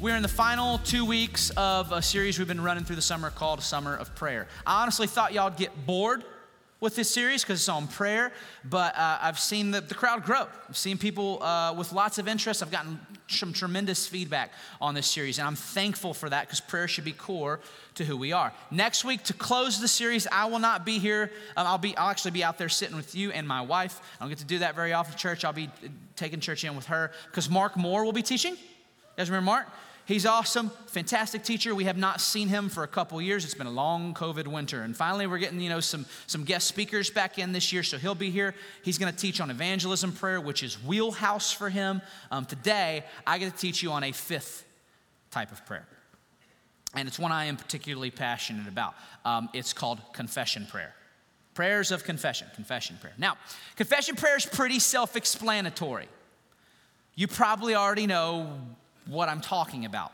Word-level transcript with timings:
We're 0.00 0.16
in 0.16 0.22
the 0.22 0.28
final 0.28 0.78
two 0.78 1.04
weeks 1.04 1.50
of 1.58 1.92
a 1.92 2.00
series 2.00 2.38
we've 2.38 2.48
been 2.48 2.62
running 2.62 2.84
through 2.84 2.96
the 2.96 3.02
summer 3.02 3.28
called 3.28 3.62
Summer 3.62 3.94
of 3.94 4.14
Prayer. 4.14 4.48
I 4.66 4.80
honestly 4.80 5.06
thought 5.06 5.34
y'all'd 5.34 5.58
get 5.58 5.84
bored 5.84 6.24
with 6.80 6.96
this 6.96 7.10
series 7.10 7.42
because 7.42 7.60
it's 7.60 7.68
on 7.68 7.86
prayer, 7.86 8.32
but 8.64 8.96
uh, 8.96 9.18
I've 9.20 9.38
seen 9.38 9.72
the, 9.72 9.82
the 9.82 9.94
crowd 9.94 10.22
grow. 10.22 10.46
I've 10.66 10.76
seen 10.78 10.96
people 10.96 11.42
uh, 11.42 11.74
with 11.74 11.92
lots 11.92 12.16
of 12.16 12.28
interest. 12.28 12.62
I've 12.62 12.70
gotten 12.70 12.98
some 13.28 13.52
tremendous 13.52 14.06
feedback 14.06 14.52
on 14.80 14.94
this 14.94 15.06
series, 15.06 15.38
and 15.38 15.46
I'm 15.46 15.54
thankful 15.54 16.14
for 16.14 16.30
that 16.30 16.46
because 16.46 16.62
prayer 16.62 16.88
should 16.88 17.04
be 17.04 17.12
core 17.12 17.60
to 17.96 18.04
who 18.06 18.16
we 18.16 18.32
are. 18.32 18.54
Next 18.70 19.04
week, 19.04 19.24
to 19.24 19.34
close 19.34 19.82
the 19.82 19.88
series, 19.88 20.26
I 20.32 20.46
will 20.46 20.60
not 20.60 20.86
be 20.86 20.98
here. 20.98 21.30
Um, 21.58 21.66
I'll 21.66 21.76
be, 21.76 21.94
I'll 21.98 22.08
actually 22.08 22.30
be 22.30 22.42
out 22.42 22.56
there 22.56 22.70
sitting 22.70 22.96
with 22.96 23.14
you 23.14 23.32
and 23.32 23.46
my 23.46 23.60
wife. 23.60 24.00
I 24.18 24.24
don't 24.24 24.30
get 24.30 24.38
to 24.38 24.46
do 24.46 24.60
that 24.60 24.74
very 24.74 24.94
often. 24.94 25.18
Church, 25.18 25.44
I'll 25.44 25.52
be 25.52 25.66
uh, 25.66 25.88
taking 26.16 26.40
church 26.40 26.64
in 26.64 26.74
with 26.74 26.86
her 26.86 27.12
because 27.26 27.50
Mark 27.50 27.76
Moore 27.76 28.02
will 28.02 28.12
be 28.12 28.22
teaching. 28.22 28.54
You 28.54 28.58
guys 29.18 29.28
remember 29.28 29.44
Mark? 29.44 29.66
He's 30.10 30.26
awesome, 30.26 30.72
fantastic 30.86 31.44
teacher. 31.44 31.72
We 31.72 31.84
have 31.84 31.96
not 31.96 32.20
seen 32.20 32.48
him 32.48 32.68
for 32.68 32.82
a 32.82 32.88
couple 32.88 33.22
years. 33.22 33.44
It's 33.44 33.54
been 33.54 33.68
a 33.68 33.70
long 33.70 34.12
COVID 34.12 34.48
winter. 34.48 34.82
And 34.82 34.96
finally, 34.96 35.28
we're 35.28 35.38
getting, 35.38 35.60
you 35.60 35.68
know, 35.68 35.78
some, 35.78 36.04
some 36.26 36.42
guest 36.42 36.66
speakers 36.66 37.10
back 37.10 37.38
in 37.38 37.52
this 37.52 37.72
year. 37.72 37.84
So 37.84 37.96
he'll 37.96 38.16
be 38.16 38.28
here. 38.28 38.56
He's 38.82 38.98
going 38.98 39.12
to 39.12 39.16
teach 39.16 39.40
on 39.40 39.52
evangelism 39.52 40.10
prayer, 40.10 40.40
which 40.40 40.64
is 40.64 40.82
wheelhouse 40.82 41.52
for 41.52 41.68
him. 41.68 42.02
Um, 42.32 42.44
today, 42.44 43.04
I 43.24 43.38
get 43.38 43.54
to 43.54 43.56
teach 43.56 43.84
you 43.84 43.92
on 43.92 44.02
a 44.02 44.10
fifth 44.10 44.64
type 45.30 45.52
of 45.52 45.64
prayer. 45.64 45.86
And 46.96 47.06
it's 47.06 47.20
one 47.20 47.30
I 47.30 47.44
am 47.44 47.56
particularly 47.56 48.10
passionate 48.10 48.66
about. 48.66 48.94
Um, 49.24 49.48
it's 49.52 49.72
called 49.72 50.00
confession 50.12 50.66
prayer. 50.66 50.92
Prayers 51.54 51.92
of 51.92 52.02
confession, 52.02 52.48
confession 52.56 52.98
prayer. 53.00 53.14
Now, 53.16 53.36
confession 53.76 54.16
prayer 54.16 54.36
is 54.36 54.44
pretty 54.44 54.80
self 54.80 55.14
explanatory. 55.14 56.08
You 57.14 57.28
probably 57.28 57.76
already 57.76 58.08
know 58.08 58.58
what 59.06 59.28
I'm 59.28 59.40
talking 59.40 59.84
about. 59.84 60.12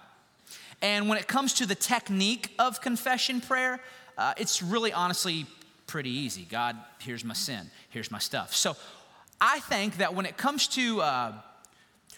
And 0.82 1.08
when 1.08 1.18
it 1.18 1.26
comes 1.26 1.54
to 1.54 1.66
the 1.66 1.74
technique 1.74 2.52
of 2.58 2.80
confession 2.80 3.40
prayer, 3.40 3.80
uh, 4.18 4.34
it's 4.36 4.62
really 4.62 4.92
honestly 4.92 5.46
pretty 5.86 6.10
easy. 6.10 6.46
God, 6.48 6.76
here's 6.98 7.24
my 7.24 7.34
sin, 7.34 7.70
here's 7.90 8.10
my 8.10 8.18
stuff. 8.18 8.54
So 8.54 8.76
I 9.40 9.60
think 9.60 9.98
that 9.98 10.14
when 10.14 10.26
it 10.26 10.36
comes 10.36 10.66
to, 10.68 11.00
uh, 11.00 11.32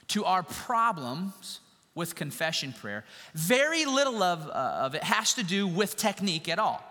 to 0.09 0.25
our 0.25 0.43
problems 0.43 1.61
with 1.95 2.15
confession 2.15 2.73
prayer, 2.73 3.05
very 3.35 3.85
little 3.85 4.23
of, 4.23 4.49
uh, 4.49 4.53
of 4.53 4.95
it 4.95 5.03
has 5.03 5.35
to 5.35 5.43
do 5.43 5.67
with 5.67 5.97
technique 5.97 6.49
at 6.49 6.59
all. 6.59 6.85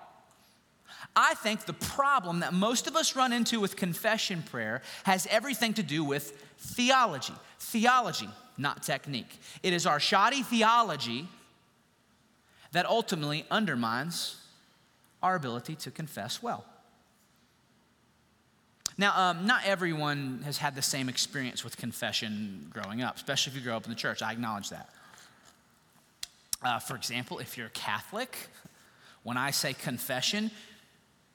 I 1.15 1.33
think 1.35 1.65
the 1.65 1.73
problem 1.73 2.41
that 2.41 2.53
most 2.53 2.87
of 2.87 2.95
us 2.95 3.15
run 3.15 3.33
into 3.33 3.59
with 3.59 3.75
confession 3.75 4.43
prayer 4.43 4.81
has 5.03 5.27
everything 5.31 5.73
to 5.75 5.83
do 5.83 6.03
with 6.03 6.43
theology. 6.59 7.33
Theology 7.59 8.29
not 8.57 8.83
technique. 8.83 9.39
It 9.63 9.73
is 9.73 9.85
our 9.85 9.99
shoddy 9.99 10.43
theology 10.43 11.27
that 12.71 12.85
ultimately 12.85 13.45
undermines 13.49 14.35
our 15.21 15.35
ability 15.35 15.75
to 15.75 15.91
confess 15.91 16.43
well. 16.43 16.65
Now, 18.97 19.13
um, 19.15 19.45
not 19.45 19.65
everyone 19.65 20.41
has 20.43 20.57
had 20.57 20.73
the 20.73 20.81
same 20.81 21.07
experience 21.07 21.63
with 21.63 21.77
confession 21.77 22.71
growing 22.73 23.01
up, 23.03 23.15
especially 23.15 23.51
if 23.51 23.57
you 23.57 23.63
grow 23.63 23.77
up 23.77 23.85
in 23.85 23.91
the 23.91 23.95
church. 23.95 24.21
I 24.21 24.31
acknowledge 24.31 24.69
that. 24.69 24.89
Uh, 26.63 26.79
for 26.79 26.95
example, 26.95 27.37
if 27.37 27.57
you're 27.57 27.69
Catholic, 27.69 28.35
when 29.21 29.37
I 29.37 29.51
say 29.51 29.73
confession, 29.73 30.49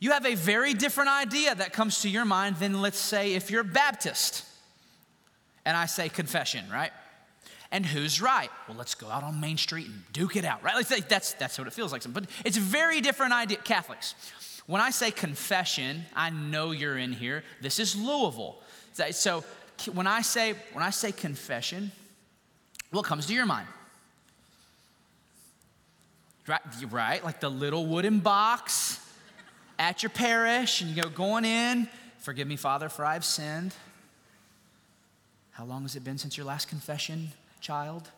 you 0.01 0.11
have 0.11 0.27
a 0.27 0.35
very 0.35 0.75
different 0.75 1.11
idea 1.11 1.55
that 1.55 1.73
comes 1.73 2.03
to 2.03 2.09
your 2.09 2.25
mind 2.25 2.57
than, 2.57 2.83
let's 2.83 2.99
say, 2.99 3.35
if 3.35 3.51
you're 3.51 3.63
Baptist 3.63 4.45
and 5.65 5.77
I 5.77 5.87
say 5.87 6.09
confession, 6.09 6.65
right? 6.73 6.91
And 7.73 7.85
who's 7.85 8.21
right. 8.21 8.51
Well, 8.69 8.77
let's 8.77 8.95
go 8.95 9.09
out 9.09 9.25
on 9.25 9.41
Main 9.41 9.57
Street 9.57 9.87
and 9.87 10.05
duke 10.13 10.37
it 10.37 10.45
out, 10.45 10.63
right? 10.63 10.87
That's, 11.09 11.33
that's 11.33 11.59
what 11.59 11.67
it 11.67 11.73
feels 11.73 11.91
like. 11.91 12.03
But 12.13 12.27
it's 12.45 12.59
a 12.59 12.61
very 12.61 13.01
different 13.01 13.33
idea. 13.33 13.57
Catholics, 13.57 14.15
when 14.67 14.83
I 14.83 14.91
say 14.91 15.11
confession, 15.11 16.05
I 16.15 16.31
know 16.31 16.71
you're 16.71 16.99
in 16.99 17.13
here. 17.13 17.43
This 17.63 17.81
is 17.81 17.97
Louisville. 17.97 18.61
So 19.13 19.43
when 19.93 20.07
I 20.07 20.21
say, 20.21 20.55
when 20.75 20.85
I 20.85 20.91
say 20.91 21.11
confession, 21.11 21.91
what 22.91 23.07
comes 23.07 23.27
to 23.27 23.35
your 23.35 23.47
mind? 23.47 23.67
Right, 26.47 26.61
right, 26.91 27.25
like 27.25 27.41
the 27.41 27.49
little 27.49 27.87
wooden 27.87 28.19
box 28.19 29.01
at 29.79 30.03
your 30.03 30.11
parish, 30.11 30.83
and 30.83 30.91
you 30.91 31.03
go 31.03 31.09
going 31.09 31.45
in. 31.45 31.89
Forgive 32.19 32.47
me, 32.47 32.57
Father, 32.57 32.89
for 32.89 33.05
I've 33.05 33.25
sinned. 33.25 33.75
How 35.53 35.65
long 35.65 35.83
has 35.83 35.97
it 35.97 36.05
been 36.05 36.19
since 36.19 36.37
your 36.37 36.45
last 36.45 36.69
confession? 36.69 37.31
Child. 37.63 38.11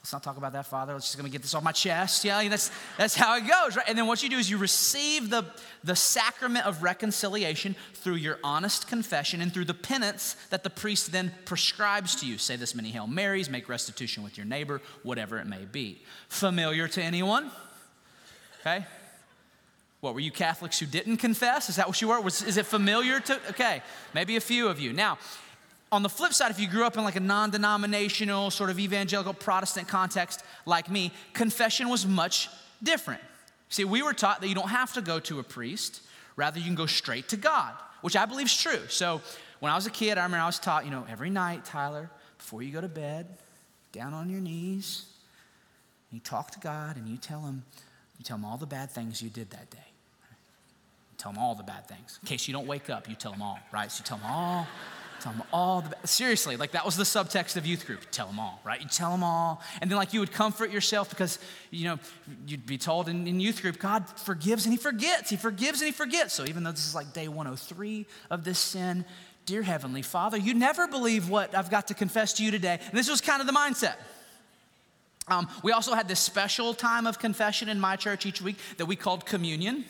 Let's 0.00 0.12
not 0.12 0.22
talk 0.22 0.38
about 0.38 0.54
that, 0.54 0.64
Father. 0.64 0.94
Let's 0.94 1.06
just 1.06 1.18
gonna 1.18 1.28
get 1.28 1.42
this 1.42 1.54
off 1.54 1.62
my 1.62 1.72
chest. 1.72 2.24
Yeah, 2.24 2.48
that's 2.48 2.70
that's 2.96 3.14
how 3.14 3.36
it 3.36 3.46
goes, 3.46 3.76
right? 3.76 3.86
And 3.86 3.98
then 3.98 4.06
what 4.06 4.22
you 4.22 4.30
do 4.30 4.38
is 4.38 4.48
you 4.48 4.56
receive 4.56 5.28
the, 5.28 5.44
the 5.84 5.94
sacrament 5.94 6.64
of 6.64 6.82
reconciliation 6.82 7.76
through 7.92 8.14
your 8.14 8.38
honest 8.42 8.88
confession 8.88 9.42
and 9.42 9.52
through 9.52 9.66
the 9.66 9.74
penance 9.74 10.36
that 10.48 10.64
the 10.64 10.70
priest 10.70 11.12
then 11.12 11.32
prescribes 11.44 12.16
to 12.16 12.26
you. 12.26 12.38
Say 12.38 12.56
this 12.56 12.74
many 12.74 12.90
Hail 12.90 13.06
Marys, 13.06 13.50
make 13.50 13.68
restitution 13.68 14.22
with 14.22 14.38
your 14.38 14.46
neighbor, 14.46 14.80
whatever 15.02 15.38
it 15.38 15.46
may 15.46 15.66
be. 15.70 16.00
Familiar 16.28 16.88
to 16.88 17.02
anyone? 17.02 17.50
Okay. 18.60 18.86
What 20.00 20.14
were 20.14 20.20
you 20.20 20.32
Catholics 20.32 20.78
who 20.78 20.86
didn't 20.86 21.18
confess? 21.18 21.68
Is 21.68 21.76
that 21.76 21.86
what 21.86 22.00
you 22.00 22.08
were? 22.08 22.20
Was, 22.22 22.42
is 22.42 22.56
it 22.56 22.64
familiar 22.64 23.20
to? 23.20 23.38
Okay, 23.50 23.82
maybe 24.14 24.36
a 24.36 24.40
few 24.40 24.68
of 24.68 24.80
you. 24.80 24.94
Now, 24.94 25.18
on 25.92 26.02
the 26.02 26.08
flip 26.08 26.32
side, 26.32 26.50
if 26.50 26.60
you 26.60 26.68
grew 26.68 26.84
up 26.84 26.96
in 26.96 27.04
like 27.04 27.16
a 27.16 27.20
non 27.20 27.50
denominational, 27.50 28.50
sort 28.50 28.70
of 28.70 28.78
evangelical 28.78 29.34
Protestant 29.34 29.88
context 29.88 30.44
like 30.66 30.88
me, 30.90 31.12
confession 31.32 31.88
was 31.88 32.06
much 32.06 32.48
different. 32.82 33.20
See, 33.68 33.84
we 33.84 34.02
were 34.02 34.12
taught 34.12 34.40
that 34.40 34.48
you 34.48 34.54
don't 34.54 34.68
have 34.68 34.92
to 34.94 35.02
go 35.02 35.20
to 35.20 35.38
a 35.38 35.42
priest, 35.42 36.02
rather, 36.36 36.58
you 36.58 36.64
can 36.64 36.74
go 36.74 36.86
straight 36.86 37.28
to 37.28 37.36
God, 37.36 37.74
which 38.02 38.16
I 38.16 38.26
believe 38.26 38.46
is 38.46 38.56
true. 38.56 38.80
So 38.88 39.20
when 39.60 39.72
I 39.72 39.76
was 39.76 39.86
a 39.86 39.90
kid, 39.90 40.18
I 40.18 40.24
remember 40.24 40.42
I 40.42 40.46
was 40.46 40.58
taught, 40.58 40.84
you 40.84 40.90
know, 40.90 41.06
every 41.08 41.30
night, 41.30 41.64
Tyler, 41.64 42.10
before 42.38 42.62
you 42.62 42.72
go 42.72 42.80
to 42.80 42.88
bed, 42.88 43.26
down 43.92 44.14
on 44.14 44.30
your 44.30 44.40
knees, 44.40 45.06
you 46.10 46.20
talk 46.20 46.50
to 46.52 46.60
God 46.60 46.96
and 46.96 47.08
you 47.08 47.16
tell 47.16 47.40
him, 47.40 47.64
you 48.18 48.24
tell 48.24 48.36
him 48.36 48.44
all 48.44 48.56
the 48.56 48.66
bad 48.66 48.90
things 48.90 49.22
you 49.22 49.30
did 49.30 49.50
that 49.50 49.70
day. 49.70 49.78
You 49.78 51.18
tell 51.18 51.32
him 51.32 51.38
all 51.38 51.54
the 51.54 51.62
bad 51.62 51.86
things. 51.88 52.18
In 52.22 52.28
case 52.28 52.48
you 52.48 52.54
don't 52.54 52.66
wake 52.66 52.90
up, 52.90 53.08
you 53.08 53.14
tell 53.14 53.32
him 53.32 53.42
all, 53.42 53.58
right? 53.72 53.90
So 53.90 54.00
you 54.00 54.04
tell 54.04 54.18
him 54.18 54.26
all. 54.26 54.66
Tell 55.20 55.32
them 55.32 55.42
all 55.52 55.82
the 55.82 56.06
seriously, 56.06 56.56
like 56.56 56.72
that 56.72 56.84
was 56.84 56.96
the 56.96 57.04
subtext 57.04 57.56
of 57.56 57.66
youth 57.66 57.86
group. 57.86 58.00
Tell 58.10 58.26
them 58.26 58.38
all, 58.38 58.60
right? 58.64 58.80
You 58.80 58.88
tell 58.88 59.10
them 59.10 59.22
all, 59.22 59.62
and 59.80 59.90
then 59.90 59.96
like 59.96 60.14
you 60.14 60.20
would 60.20 60.32
comfort 60.32 60.70
yourself 60.70 61.10
because 61.10 61.38
you 61.70 61.84
know 61.84 61.98
you'd 62.46 62.66
be 62.66 62.78
told 62.78 63.08
in, 63.08 63.26
in 63.26 63.40
youth 63.40 63.60
group, 63.62 63.78
God 63.78 64.08
forgives 64.18 64.64
and 64.64 64.72
He 64.72 64.78
forgets. 64.78 65.30
He 65.30 65.36
forgives 65.36 65.80
and 65.80 65.86
He 65.86 65.92
forgets. 65.92 66.32
So 66.32 66.44
even 66.46 66.62
though 66.62 66.72
this 66.72 66.86
is 66.86 66.94
like 66.94 67.12
day 67.12 67.28
103 67.28 68.06
of 68.30 68.44
this 68.44 68.58
sin, 68.58 69.04
dear 69.46 69.62
Heavenly 69.62 70.02
Father, 70.02 70.36
you 70.36 70.54
never 70.54 70.86
believe 70.86 71.28
what 71.28 71.54
I've 71.54 71.70
got 71.70 71.88
to 71.88 71.94
confess 71.94 72.34
to 72.34 72.44
you 72.44 72.50
today. 72.50 72.78
And 72.80 72.98
this 72.98 73.10
was 73.10 73.20
kind 73.20 73.40
of 73.40 73.46
the 73.46 73.52
mindset. 73.52 73.94
Um, 75.28 75.48
we 75.62 75.72
also 75.72 75.94
had 75.94 76.08
this 76.08 76.20
special 76.20 76.74
time 76.74 77.06
of 77.06 77.18
confession 77.18 77.68
in 77.68 77.78
my 77.78 77.96
church 77.96 78.26
each 78.26 78.42
week 78.42 78.56
that 78.78 78.86
we 78.86 78.96
called 78.96 79.26
communion. 79.26 79.84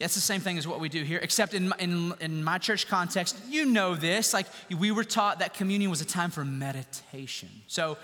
It's 0.00 0.14
the 0.14 0.20
same 0.20 0.40
thing 0.40 0.58
as 0.58 0.66
what 0.68 0.78
we 0.78 0.88
do 0.88 1.02
here, 1.02 1.18
except 1.20 1.54
in, 1.54 1.72
in, 1.80 2.14
in 2.20 2.44
my 2.44 2.58
church 2.58 2.86
context, 2.86 3.36
you 3.48 3.66
know 3.66 3.96
this. 3.96 4.32
Like, 4.32 4.46
we 4.70 4.92
were 4.92 5.02
taught 5.02 5.40
that 5.40 5.54
communion 5.54 5.90
was 5.90 6.00
a 6.00 6.04
time 6.04 6.30
for 6.30 6.44
meditation. 6.44 7.48
So, 7.66 7.98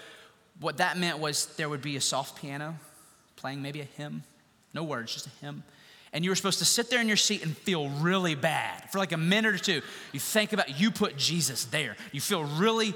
what 0.60 0.78
that 0.78 0.98
meant 0.98 1.18
was 1.18 1.46
there 1.56 1.68
would 1.68 1.82
be 1.82 1.96
a 1.96 2.00
soft 2.00 2.40
piano 2.40 2.76
playing 3.36 3.62
maybe 3.62 3.80
a 3.80 3.84
hymn, 3.84 4.22
no 4.72 4.82
words, 4.82 5.14
just 5.14 5.26
a 5.26 5.30
hymn. 5.40 5.62
And 6.12 6.24
you 6.24 6.30
were 6.30 6.36
supposed 6.36 6.60
to 6.60 6.64
sit 6.64 6.90
there 6.90 7.00
in 7.00 7.08
your 7.08 7.16
seat 7.16 7.44
and 7.44 7.56
feel 7.56 7.88
really 7.88 8.34
bad 8.36 8.90
for 8.90 8.98
like 8.98 9.12
a 9.12 9.16
minute 9.16 9.54
or 9.54 9.58
two. 9.58 9.82
You 10.12 10.20
think 10.20 10.52
about, 10.52 10.80
you 10.80 10.90
put 10.92 11.16
Jesus 11.16 11.64
there. 11.66 11.96
You 12.12 12.20
feel 12.20 12.44
really, 12.44 12.94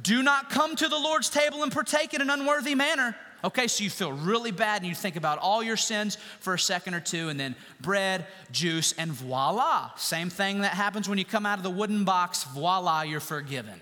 do 0.00 0.22
not 0.22 0.48
come 0.48 0.76
to 0.76 0.88
the 0.88 0.98
Lord's 0.98 1.28
table 1.28 1.64
and 1.64 1.72
partake 1.72 2.14
in 2.14 2.20
an 2.22 2.30
unworthy 2.30 2.76
manner. 2.76 3.16
Okay, 3.44 3.68
so 3.68 3.84
you 3.84 3.90
feel 3.90 4.10
really 4.10 4.52
bad 4.52 4.80
and 4.80 4.88
you 4.88 4.94
think 4.94 5.16
about 5.16 5.38
all 5.38 5.62
your 5.62 5.76
sins 5.76 6.16
for 6.40 6.54
a 6.54 6.58
second 6.58 6.94
or 6.94 7.00
two, 7.00 7.28
and 7.28 7.38
then 7.38 7.54
bread, 7.78 8.26
juice, 8.50 8.94
and 8.96 9.12
voila. 9.12 9.90
Same 9.96 10.30
thing 10.30 10.62
that 10.62 10.72
happens 10.72 11.10
when 11.10 11.18
you 11.18 11.26
come 11.26 11.44
out 11.44 11.58
of 11.58 11.62
the 11.62 11.70
wooden 11.70 12.04
box, 12.04 12.44
voila, 12.44 13.02
you're 13.02 13.20
forgiven. 13.20 13.78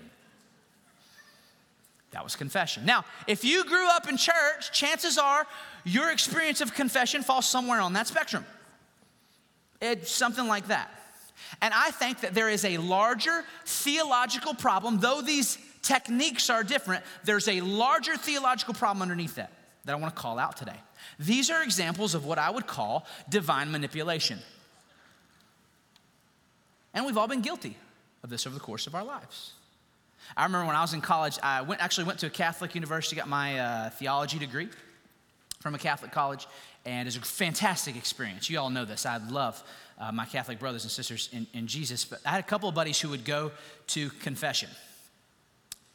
That 2.11 2.25
was 2.25 2.35
confession. 2.35 2.85
Now, 2.85 3.05
if 3.25 3.45
you 3.45 3.63
grew 3.63 3.87
up 3.89 4.09
in 4.09 4.17
church, 4.17 4.73
chances 4.73 5.17
are 5.17 5.47
your 5.85 6.11
experience 6.11 6.59
of 6.59 6.73
confession 6.73 7.23
falls 7.23 7.47
somewhere 7.47 7.79
on 7.79 7.93
that 7.93 8.07
spectrum. 8.07 8.45
It's 9.81 10.11
something 10.11 10.47
like 10.47 10.67
that. 10.67 10.91
And 11.61 11.73
I 11.73 11.91
think 11.91 12.19
that 12.19 12.33
there 12.33 12.49
is 12.49 12.65
a 12.65 12.77
larger 12.77 13.45
theological 13.65 14.53
problem, 14.53 14.99
though 14.99 15.21
these 15.21 15.57
techniques 15.83 16.49
are 16.49 16.63
different, 16.63 17.03
there's 17.23 17.47
a 17.47 17.61
larger 17.61 18.17
theological 18.17 18.73
problem 18.73 19.03
underneath 19.03 19.35
that 19.35 19.51
that 19.85 19.91
I 19.91 19.95
want 19.95 20.15
to 20.15 20.21
call 20.21 20.39
out 20.39 20.57
today. 20.57 20.77
These 21.19 21.49
are 21.49 21.61
examples 21.61 22.15
of 22.15 22.25
what 22.25 22.39
I 22.39 22.49
would 22.49 22.67
call 22.67 23.05
divine 23.29 23.71
manipulation. 23.71 24.39
And 26.93 27.05
we've 27.05 27.17
all 27.17 27.27
been 27.27 27.41
guilty 27.41 27.75
of 28.23 28.29
this 28.29 28.47
over 28.47 28.53
the 28.53 28.61
course 28.61 28.87
of 28.87 28.95
our 28.95 29.03
lives. 29.03 29.51
I 30.37 30.45
remember 30.45 30.67
when 30.67 30.75
I 30.75 30.81
was 30.81 30.93
in 30.93 31.01
college, 31.01 31.37
I 31.43 31.61
went, 31.61 31.81
actually 31.81 32.05
went 32.05 32.19
to 32.19 32.27
a 32.27 32.29
Catholic 32.29 32.75
university, 32.75 33.17
got 33.17 33.27
my 33.27 33.59
uh, 33.59 33.89
theology 33.89 34.39
degree 34.39 34.69
from 35.59 35.75
a 35.75 35.77
Catholic 35.77 36.11
college, 36.11 36.47
and 36.85 37.07
it's 37.07 37.17
a 37.17 37.21
fantastic 37.21 37.97
experience. 37.97 38.49
You 38.49 38.59
all 38.59 38.69
know 38.69 38.85
this. 38.85 39.05
I 39.05 39.17
love 39.17 39.61
uh, 39.99 40.11
my 40.13 40.25
Catholic 40.25 40.59
brothers 40.59 40.83
and 40.83 40.91
sisters 40.91 41.29
in, 41.33 41.45
in 41.53 41.67
Jesus, 41.67 42.05
but 42.05 42.19
I 42.25 42.29
had 42.29 42.39
a 42.39 42.47
couple 42.47 42.69
of 42.69 42.75
buddies 42.75 43.01
who 43.01 43.09
would 43.09 43.25
go 43.25 43.51
to 43.87 44.09
confession 44.21 44.69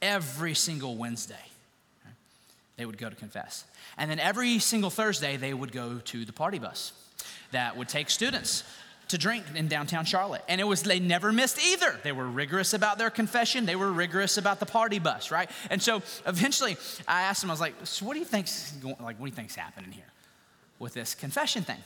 every 0.01 0.55
single 0.55 0.97
Wednesday. 0.97 1.35
They 2.77 2.87
would 2.87 2.99
go 2.99 3.11
to 3.11 3.17
confess. 3.17 3.65
And 3.97 4.11
then 4.11 4.21
every 4.21 4.61
single 4.61 4.91
Thursday, 4.91 5.37
they 5.37 5.53
would 5.53 5.73
go 5.73 5.99
to 6.05 6.25
the 6.25 6.33
party 6.33 6.59
bus 6.59 6.93
that 7.51 7.77
would 7.77 7.89
take 7.89 8.09
students 8.09 8.63
to 9.09 9.19
drink 9.19 9.45
in 9.55 9.69
downtown 9.69 10.05
Charlotte. 10.05 10.43
And 10.49 10.61
it 10.61 10.65
was, 10.65 10.83
they 10.83 11.01
never 11.01 11.33
missed 11.33 11.59
either. 11.65 11.99
They 12.03 12.13
were 12.13 12.27
rigorous 12.27 12.75
about 12.75 12.99
their 12.99 13.11
confession, 13.11 13.67
they 13.67 13.77
were 13.77 13.91
rigorous 13.91 14.37
about 14.37 14.61
the 14.61 14.67
party 14.67 14.99
bus, 14.99 15.31
right? 15.31 15.51
And 15.71 15.83
so 15.83 16.03
eventually 16.27 16.77
I 17.07 17.23
asked 17.23 17.41
them, 17.41 17.51
I 17.51 17.55
was 17.55 17.61
like, 17.61 17.75
so 17.85 18.07
what 18.07 18.15
do 18.15 18.21
you 18.21 18.27
think's 18.27 18.75
like, 18.85 19.01
what 19.01 19.19
do 19.19 19.25
you 19.27 19.33
think's 19.33 19.57
happening 19.57 19.91
here 19.91 20.05
with 20.79 20.95
this 20.95 21.15
confession 21.15 21.63
thing? 21.65 21.83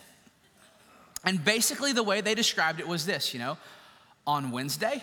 And 1.24 1.42
basically 1.44 1.92
the 1.92 2.02
way 2.02 2.20
they 2.20 2.34
described 2.34 2.80
it 2.80 2.88
was 2.88 3.06
this, 3.06 3.32
you 3.32 3.38
know, 3.38 3.56
on 4.26 4.50
Wednesday, 4.50 5.02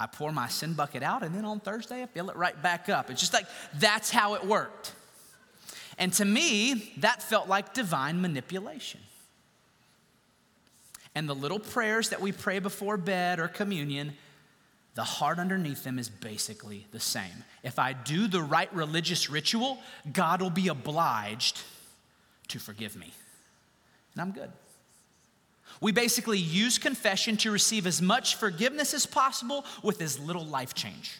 I 0.00 0.06
pour 0.06 0.32
my 0.32 0.48
sin 0.48 0.72
bucket 0.72 1.02
out, 1.02 1.22
and 1.22 1.34
then 1.34 1.44
on 1.44 1.60
Thursday, 1.60 2.02
I 2.02 2.06
fill 2.06 2.30
it 2.30 2.36
right 2.36 2.60
back 2.62 2.88
up. 2.88 3.10
It's 3.10 3.20
just 3.20 3.34
like 3.34 3.44
that's 3.74 4.10
how 4.10 4.34
it 4.34 4.44
worked. 4.44 4.94
And 5.98 6.10
to 6.14 6.24
me, 6.24 6.94
that 6.96 7.22
felt 7.22 7.48
like 7.48 7.74
divine 7.74 8.22
manipulation. 8.22 9.00
And 11.14 11.28
the 11.28 11.34
little 11.34 11.58
prayers 11.58 12.08
that 12.08 12.20
we 12.22 12.32
pray 12.32 12.60
before 12.60 12.96
bed 12.96 13.38
or 13.38 13.48
communion, 13.48 14.14
the 14.94 15.04
heart 15.04 15.38
underneath 15.38 15.84
them 15.84 15.98
is 15.98 16.08
basically 16.08 16.86
the 16.92 17.00
same. 17.00 17.44
If 17.62 17.78
I 17.78 17.92
do 17.92 18.26
the 18.26 18.40
right 18.40 18.72
religious 18.74 19.28
ritual, 19.28 19.78
God 20.10 20.40
will 20.40 20.48
be 20.48 20.68
obliged 20.68 21.60
to 22.48 22.58
forgive 22.58 22.96
me. 22.96 23.12
And 24.14 24.22
I'm 24.22 24.32
good. 24.32 24.50
We 25.80 25.92
basically 25.92 26.38
use 26.38 26.78
confession 26.78 27.36
to 27.38 27.50
receive 27.50 27.86
as 27.86 28.02
much 28.02 28.36
forgiveness 28.36 28.94
as 28.94 29.06
possible 29.06 29.64
with 29.82 30.02
as 30.02 30.18
little 30.18 30.44
life 30.44 30.74
change 30.74 31.18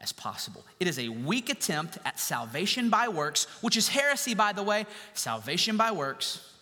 as 0.00 0.12
possible. 0.12 0.64
It 0.80 0.88
is 0.88 0.98
a 0.98 1.08
weak 1.08 1.50
attempt 1.50 1.98
at 2.04 2.18
salvation 2.18 2.88
by 2.88 3.08
works, 3.08 3.44
which 3.60 3.76
is 3.76 3.88
heresy, 3.88 4.34
by 4.34 4.52
the 4.52 4.62
way, 4.62 4.86
salvation 5.14 5.76
by 5.76 5.92
works, 5.92 6.52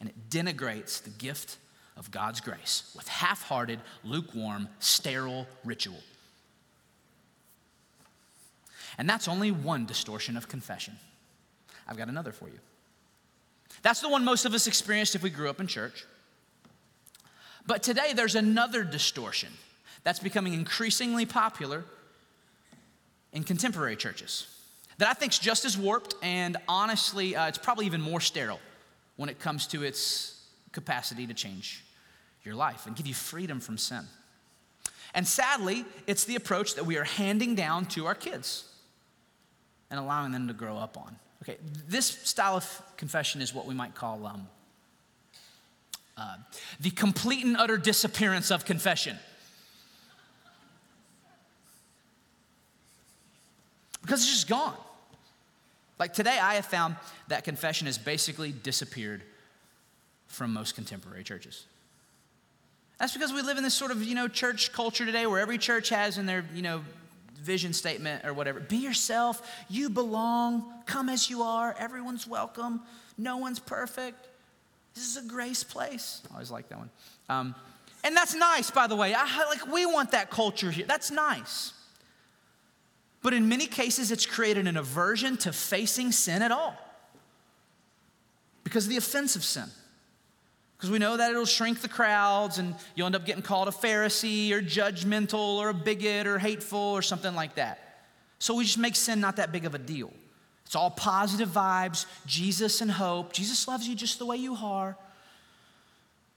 and 0.00 0.08
it 0.08 0.30
denigrates 0.30 1.02
the 1.02 1.10
gift 1.10 1.58
of 1.96 2.10
God's 2.10 2.40
grace 2.40 2.92
with 2.96 3.06
half 3.06 3.42
hearted, 3.44 3.78
lukewarm, 4.04 4.68
sterile 4.80 5.46
ritual. 5.64 6.00
And 8.98 9.08
that's 9.08 9.28
only 9.28 9.50
one 9.50 9.86
distortion 9.86 10.36
of 10.36 10.48
confession. 10.48 10.94
I've 11.86 11.96
got 11.96 12.08
another 12.08 12.32
for 12.32 12.48
you. 12.48 12.58
That's 13.82 14.00
the 14.00 14.08
one 14.08 14.24
most 14.24 14.44
of 14.44 14.54
us 14.54 14.66
experienced 14.66 15.14
if 15.14 15.22
we 15.22 15.30
grew 15.30 15.48
up 15.48 15.60
in 15.60 15.66
church. 15.66 16.04
But 17.66 17.82
today 17.82 18.12
there's 18.14 18.34
another 18.34 18.84
distortion 18.84 19.50
that's 20.04 20.18
becoming 20.18 20.54
increasingly 20.54 21.26
popular 21.26 21.84
in 23.32 23.44
contemporary 23.44 23.96
churches 23.96 24.46
that 24.98 25.08
I 25.08 25.14
think 25.14 25.32
is 25.32 25.38
just 25.38 25.64
as 25.64 25.76
warped 25.76 26.14
and 26.22 26.56
honestly, 26.68 27.34
uh, 27.34 27.48
it's 27.48 27.58
probably 27.58 27.86
even 27.86 28.00
more 28.00 28.20
sterile 28.20 28.60
when 29.16 29.28
it 29.28 29.38
comes 29.38 29.66
to 29.68 29.82
its 29.82 30.44
capacity 30.72 31.26
to 31.26 31.34
change 31.34 31.84
your 32.44 32.54
life 32.54 32.86
and 32.86 32.96
give 32.96 33.06
you 33.06 33.14
freedom 33.14 33.60
from 33.60 33.78
sin. 33.78 34.04
And 35.14 35.26
sadly, 35.26 35.84
it's 36.06 36.24
the 36.24 36.36
approach 36.36 36.74
that 36.74 36.86
we 36.86 36.96
are 36.96 37.04
handing 37.04 37.54
down 37.54 37.86
to 37.86 38.06
our 38.06 38.14
kids 38.14 38.64
and 39.90 40.00
allowing 40.00 40.32
them 40.32 40.48
to 40.48 40.54
grow 40.54 40.76
up 40.76 40.96
on. 40.96 41.16
Okay, 41.42 41.58
this 41.88 42.06
style 42.06 42.56
of 42.56 42.82
confession 42.96 43.40
is 43.42 43.52
what 43.52 43.66
we 43.66 43.74
might 43.74 43.94
call 43.94 44.26
um, 44.26 44.48
uh, 46.16 46.36
the 46.80 46.90
complete 46.90 47.44
and 47.44 47.56
utter 47.56 47.76
disappearance 47.76 48.50
of 48.50 48.64
confession. 48.64 49.18
Because 54.02 54.22
it's 54.22 54.32
just 54.32 54.48
gone. 54.48 54.74
Like 55.98 56.12
today, 56.12 56.38
I 56.40 56.54
have 56.54 56.66
found 56.66 56.96
that 57.28 57.44
confession 57.44 57.86
has 57.86 57.98
basically 57.98 58.50
disappeared 58.50 59.22
from 60.26 60.52
most 60.52 60.74
contemporary 60.74 61.22
churches. 61.22 61.66
That's 62.98 63.12
because 63.12 63.32
we 63.32 63.42
live 63.42 63.56
in 63.56 63.62
this 63.62 63.74
sort 63.74 63.90
of, 63.90 64.02
you 64.02 64.14
know, 64.14 64.28
church 64.28 64.72
culture 64.72 65.04
today 65.04 65.26
where 65.26 65.40
every 65.40 65.58
church 65.58 65.88
has 65.90 66.18
in 66.18 66.26
their, 66.26 66.44
you 66.54 66.62
know, 66.62 66.82
vision 67.34 67.72
statement 67.72 68.24
or 68.24 68.32
whatever 68.32 68.60
be 68.60 68.76
yourself, 68.76 69.64
you 69.68 69.90
belong, 69.90 70.64
come 70.86 71.08
as 71.08 71.28
you 71.28 71.42
are, 71.42 71.74
everyone's 71.78 72.26
welcome, 72.26 72.80
no 73.18 73.36
one's 73.36 73.58
perfect. 73.58 74.28
This 74.94 75.04
is 75.04 75.16
a 75.16 75.26
grace 75.26 75.64
place. 75.64 76.22
I 76.30 76.34
always 76.34 76.50
like 76.50 76.68
that 76.68 76.78
one. 76.78 76.90
Um, 77.28 77.54
and 78.04 78.16
that's 78.16 78.34
nice, 78.34 78.70
by 78.70 78.86
the 78.86 78.96
way. 78.96 79.14
I, 79.14 79.44
like 79.48 79.72
we 79.72 79.86
want 79.86 80.10
that 80.10 80.30
culture 80.30 80.70
here. 80.70 80.86
That's 80.86 81.10
nice. 81.10 81.72
But 83.22 83.32
in 83.32 83.48
many 83.48 83.66
cases, 83.66 84.10
it's 84.10 84.26
created 84.26 84.66
an 84.66 84.76
aversion 84.76 85.36
to 85.38 85.52
facing 85.52 86.10
sin 86.10 86.42
at 86.42 86.50
all 86.50 86.76
because 88.64 88.84
of 88.84 88.90
the 88.90 88.96
offense 88.96 89.36
of 89.36 89.44
sin. 89.44 89.66
Because 90.76 90.90
we 90.90 90.98
know 90.98 91.16
that 91.16 91.30
it'll 91.30 91.44
shrink 91.44 91.80
the 91.80 91.88
crowds 91.88 92.58
and 92.58 92.74
you'll 92.96 93.06
end 93.06 93.14
up 93.14 93.24
getting 93.24 93.42
called 93.42 93.68
a 93.68 93.70
Pharisee 93.70 94.50
or 94.50 94.60
judgmental 94.60 95.58
or 95.58 95.68
a 95.68 95.74
bigot 95.74 96.26
or 96.26 96.40
hateful 96.40 96.78
or 96.78 97.02
something 97.02 97.36
like 97.36 97.54
that. 97.54 97.78
So 98.40 98.54
we 98.54 98.64
just 98.64 98.78
make 98.78 98.96
sin 98.96 99.20
not 99.20 99.36
that 99.36 99.52
big 99.52 99.64
of 99.64 99.76
a 99.76 99.78
deal. 99.78 100.12
It's 100.72 100.76
all 100.76 100.90
positive 100.90 101.50
vibes, 101.50 102.06
Jesus 102.24 102.80
and 102.80 102.90
hope. 102.90 103.34
Jesus 103.34 103.68
loves 103.68 103.86
you 103.86 103.94
just 103.94 104.18
the 104.18 104.24
way 104.24 104.38
you 104.38 104.54
are. 104.54 104.96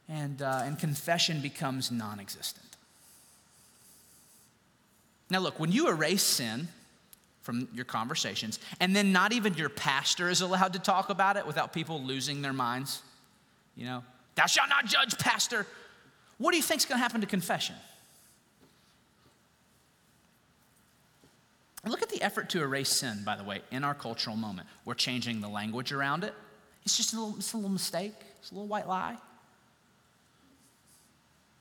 And, 0.10 0.42
uh, 0.42 0.63
and 0.65 0.77
confession 0.77 1.39
becomes 1.39 1.89
non 1.89 2.20
existent. 2.20 2.75
Now, 5.30 5.39
look, 5.39 5.58
when 5.58 5.72
you 5.72 5.88
erase 5.88 6.22
sin 6.22 6.68
from 7.44 7.70
your 7.74 7.86
conversations, 7.86 8.60
and 8.82 8.94
then 8.94 9.13
not 9.13 9.32
even 9.32 9.54
your 9.54 9.70
pastor 9.70 10.30
is 10.30 10.42
allowed 10.42 10.74
to 10.74 10.80
talk 10.80 11.10
about 11.10 11.38
it 11.38 11.48
without 11.48 11.72
people 11.72 12.01
losing 12.01 12.42
their 12.42 12.51
minds, 12.51 13.04
you 13.77 13.86
know, 13.86 14.04
thou 14.36 14.48
shalt 14.48 14.68
not 14.68 14.86
judge, 14.86 15.18
pastor. 15.18 15.65
What 16.39 16.51
do 16.51 16.58
you 16.58 16.63
think 16.63 16.82
is 16.82 16.86
going 16.86 16.98
to 16.98 17.04
happen 17.04 17.22
to 17.22 17.27
confession? 17.27 17.75
Look 21.86 22.01
at 22.01 22.05
the 22.16 22.24
effort 22.24 22.50
to 22.50 22.62
erase 22.62 22.90
sin, 22.90 23.22
by 23.26 23.36
the 23.36 23.44
way, 23.44 23.62
in 23.72 23.84
our 23.84 23.94
cultural 23.94 24.38
moment. 24.38 24.68
We're 24.86 24.94
changing 24.94 25.42
the 25.42 25.50
language 25.50 25.92
around 25.92 26.24
it. 26.24 26.34
It's 26.84 26.96
just 26.96 27.14
a 27.14 27.20
little, 27.20 27.36
it's 27.38 27.52
a 27.54 27.58
little 27.58 27.70
mistake, 27.70 28.14
it's 28.40 28.52
a 28.52 28.54
little 28.54 28.68
white 28.68 28.88
lie. 28.88 29.18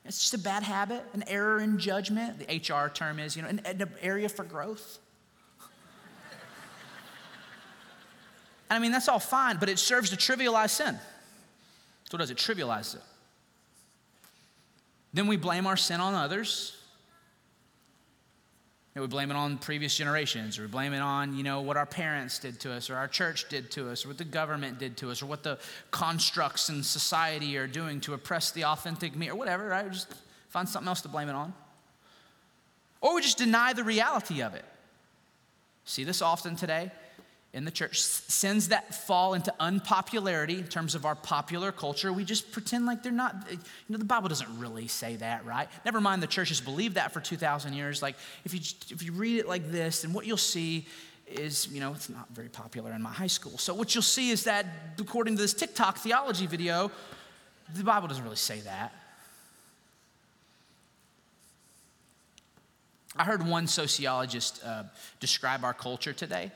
It's 0.05 0.21
just 0.21 0.35
a 0.35 0.39
bad 0.39 0.63
habit, 0.63 1.03
an 1.15 1.25
error 1.27 1.61
in 1.61 1.79
judgment. 1.79 2.39
The 2.39 2.57
HR 2.59 2.91
term 2.91 3.19
is, 3.19 3.37
you 3.37 3.43
know, 3.43 3.49
an, 3.49 3.63
an 3.65 3.89
area 4.01 4.29
for 4.29 4.45
growth. 4.45 4.99
And 8.71 8.79
I 8.79 8.81
mean, 8.81 8.93
that's 8.93 9.09
all 9.09 9.19
fine, 9.19 9.59
but 9.59 9.69
it 9.69 9.79
serves 9.79 10.09
to 10.11 10.17
trivialize 10.17 10.71
sin. 10.71 10.99
So, 12.05 12.13
what 12.13 12.19
does 12.19 12.31
it? 12.31 12.39
Trivialize 12.39 12.95
it. 12.95 13.03
Then 15.13 15.27
we 15.27 15.37
blame 15.37 15.67
our 15.67 15.77
sin 15.77 16.01
on 16.01 16.15
others. 16.15 16.75
You 18.95 19.01
know, 19.01 19.07
we 19.07 19.09
blame 19.09 19.33
it 19.33 19.37
on 19.37 19.59
previous 19.59 19.97
generations, 19.97 20.57
or 20.57 20.63
we 20.63 20.69
blame 20.69 20.93
it 20.93 21.01
on, 21.01 21.37
you 21.37 21.43
know, 21.43 21.63
what 21.63 21.77
our 21.77 21.87
parents 21.87 22.39
did 22.39 22.61
to 22.61 22.73
us, 22.73 22.89
or 22.89 22.95
our 22.95 23.09
church 23.09 23.49
did 23.49 23.69
to 23.73 23.91
us, 23.91 24.05
or 24.05 24.09
what 24.09 24.19
the 24.19 24.25
government 24.25 24.79
did 24.79 24.97
to 24.99 25.11
us, 25.11 25.21
or 25.21 25.27
what 25.27 25.43
the 25.43 25.59
constructs 25.91 26.69
in 26.69 26.81
society 26.85 27.57
are 27.57 27.67
doing 27.67 28.01
to 28.03 28.15
oppress 28.15 28.53
the 28.53 28.65
authentic 28.65 29.17
me, 29.17 29.29
or 29.29 29.35
whatever, 29.35 29.67
right? 29.67 29.85
We 29.85 29.91
just 29.91 30.15
find 30.49 30.69
something 30.69 30.87
else 30.87 31.01
to 31.01 31.09
blame 31.09 31.29
it 31.29 31.35
on. 31.35 31.53
Or 33.01 33.17
we 33.17 33.21
just 33.21 33.37
deny 33.37 33.73
the 33.73 33.83
reality 33.83 34.43
of 34.43 34.55
it. 34.55 34.65
See 35.85 36.05
this 36.05 36.23
often 36.23 36.55
today? 36.55 36.93
In 37.55 37.65
the 37.65 37.71
church, 37.71 38.03
sins 38.03 38.69
that 38.69 38.93
fall 38.93 39.35
into 39.35 39.55
unpopularity 39.61 40.59
in 40.59 40.67
terms 40.67 40.97
of 40.97 41.07
our 41.07 41.15
popular 41.15 41.71
culture, 41.71 42.13
we 42.13 42.25
just 42.25 42.51
pretend 42.51 42.85
like 42.85 43.05
they're 43.05 43.13
not, 43.13 43.47
you 43.49 43.59
know, 43.89 43.97
the 43.97 44.05
Bible 44.05 44.29
doesn't 44.29 44.59
really 44.59 44.89
say 44.89 45.15
that, 45.17 45.47
right? 45.47 45.69
Never 45.85 46.01
mind 46.01 46.21
the 46.21 46.27
church 46.27 46.49
has 46.49 46.61
believed 46.61 46.97
that 46.97 47.13
for 47.13 47.21
2,000 47.21 47.73
years. 47.73 48.03
Like, 48.03 48.17
if 48.45 48.53
you, 48.53 48.61
if 48.91 49.05
you 49.05 49.13
read 49.13 49.39
it 49.39 49.49
like 49.49 49.71
this, 49.71 50.03
then 50.03 50.13
what 50.13 50.27
you'll 50.27 50.37
see 50.37 50.87
is, 51.29 51.69
you 51.71 51.79
know, 51.79 51.95
it's 51.95 52.09
not 52.09 52.29
very 52.31 52.49
popular 52.49 52.93
in 52.93 53.01
my 53.01 53.13
high 53.13 53.29
school. 53.29 53.57
So 53.57 53.73
what 53.73 53.95
you'll 53.95 54.03
see 54.03 54.31
is 54.31 54.45
that 54.45 54.67
according 54.99 55.37
to 55.37 55.43
this 55.43 55.55
TikTok 55.55 55.99
theology 55.99 56.49
video, 56.49 56.91
the 57.73 57.85
Bible 57.85 58.09
doesn't 58.09 58.25
really 58.25 58.35
say 58.35 58.61
that. 58.61 58.93
I 63.17 63.23
heard 63.23 63.47
one 63.47 63.69
sociologist 63.69 64.61
uh, 64.67 64.83
describe 65.21 65.63
our 65.63 65.73
culture 65.73 66.13
today 66.13 66.51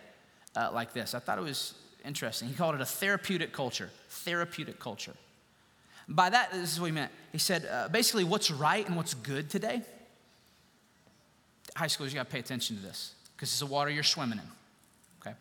uh, 0.57 0.71
like 0.73 0.93
this. 0.93 1.15
I 1.15 1.19
thought 1.19 1.39
it 1.39 1.45
was 1.45 1.75
interesting. 2.05 2.49
He 2.49 2.55
called 2.55 2.75
it 2.75 2.81
a 2.81 2.87
therapeutic 2.87 3.53
culture. 3.53 3.91
Therapeutic 4.09 4.79
culture. 4.79 5.15
By 6.09 6.31
that, 6.31 6.53
this 6.53 6.73
is 6.73 6.81
what 6.81 6.87
he 6.87 6.93
meant. 6.93 7.13
He 7.33 7.39
said 7.39 7.69
uh, 7.71 7.89
basically, 7.89 8.25
what's 8.25 8.51
right 8.51 8.87
and 8.87 8.97
what's 8.97 9.15
good 9.15 9.51
today. 9.51 9.83
High 11.77 11.87
schoolers, 11.87 12.09
you 12.09 12.15
got 12.15 12.25
to 12.25 12.33
pay 12.33 12.39
attention 12.39 12.77
to 12.77 12.83
this 12.83 13.15
because 13.37 13.51
it's 13.51 13.61
the 13.61 13.67
water 13.67 13.91
you're 13.91 14.03
swimming 14.03 14.39
in. 14.39 14.51
Okay? 15.21 15.37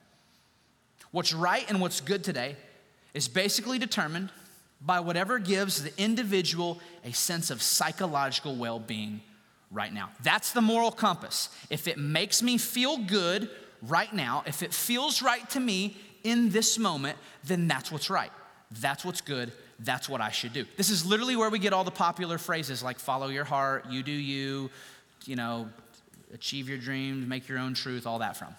What's 1.12 1.34
right 1.34 1.66
and 1.70 1.80
what's 1.80 2.02
good 2.02 2.24
today 2.24 2.58
is 3.14 3.28
basically 3.28 3.80
determined 3.80 4.30
by 4.82 5.00
whatever 5.00 5.40
gives 5.40 5.82
the 5.82 5.92
individual 5.98 6.80
a 7.04 7.12
sense 7.14 7.50
of 7.50 7.62
psychological 7.62 8.56
well 8.56 8.80
being 8.80 9.22
right 9.72 9.94
now. 9.94 10.10
That's 10.22 10.52
the 10.52 10.62
moral 10.62 10.92
compass. 10.92 11.50
If 11.70 11.88
it 11.88 11.98
makes 11.98 12.44
me 12.44 12.58
feel 12.58 12.98
good 12.98 13.50
right 13.81 14.12
now, 14.13 14.43
if 14.46 14.63
it 14.63 14.74
feels 14.74 15.22
right 15.22 15.48
to 15.51 15.60
me 15.60 15.98
in 16.24 16.50
this 16.50 16.77
moment, 16.77 17.17
then 17.43 17.67
that's 17.67 17.91
what's 17.91 18.10
right. 18.10 18.31
That's 18.79 19.05
what's 19.05 19.22
good. 19.22 19.51
That's 19.79 20.10
what 20.10 20.22
I 20.22 20.31
should 20.31 20.53
do. 20.53 20.65
This 20.75 20.89
is 20.89 21.05
literally 21.05 21.36
where 21.36 21.50
we 21.50 21.60
get 21.60 21.74
all 21.74 21.84
the 21.84 21.91
popular 21.91 22.38
phrases 22.38 22.81
like 22.81 23.00
follow 23.00 23.27
your 23.27 23.43
heart, 23.43 23.86
you 23.89 24.03
do 24.03 24.12
you, 24.12 24.69
you 25.25 25.36
know, 25.36 25.69
achieve 26.34 26.67
your 26.67 26.77
dreams, 26.77 27.27
make 27.27 27.48
your 27.48 27.60
own 27.60 27.74
truth, 27.74 28.07
all 28.07 28.19
that 28.19 28.36
from. 28.36 28.53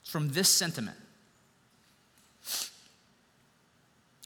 It's 0.00 0.10
from 0.10 0.30
this 0.30 0.48
sentiment. 0.48 0.96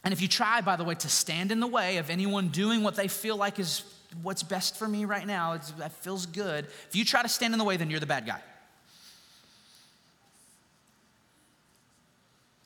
And 0.03 0.13
if 0.13 0.21
you 0.21 0.27
try, 0.27 0.61
by 0.61 0.75
the 0.75 0.83
way, 0.83 0.95
to 0.95 1.09
stand 1.09 1.51
in 1.51 1.59
the 1.59 1.67
way 1.67 1.97
of 1.97 2.09
anyone 2.09 2.49
doing 2.49 2.83
what 2.83 2.95
they 2.95 3.07
feel 3.07 3.37
like 3.37 3.59
is 3.59 3.83
what's 4.21 4.43
best 4.43 4.77
for 4.77 4.87
me 4.87 5.05
right 5.05 5.25
now, 5.25 5.57
that 5.77 5.91
feels 5.91 6.25
good, 6.25 6.65
if 6.87 6.95
you 6.95 7.03
try 7.03 7.21
to 7.21 7.29
stand 7.29 7.53
in 7.53 7.57
the 7.57 7.65
way, 7.65 7.75
then 7.77 7.89
you're 7.89 7.99
the 7.99 8.05
bad 8.05 8.25
guy. 8.25 8.39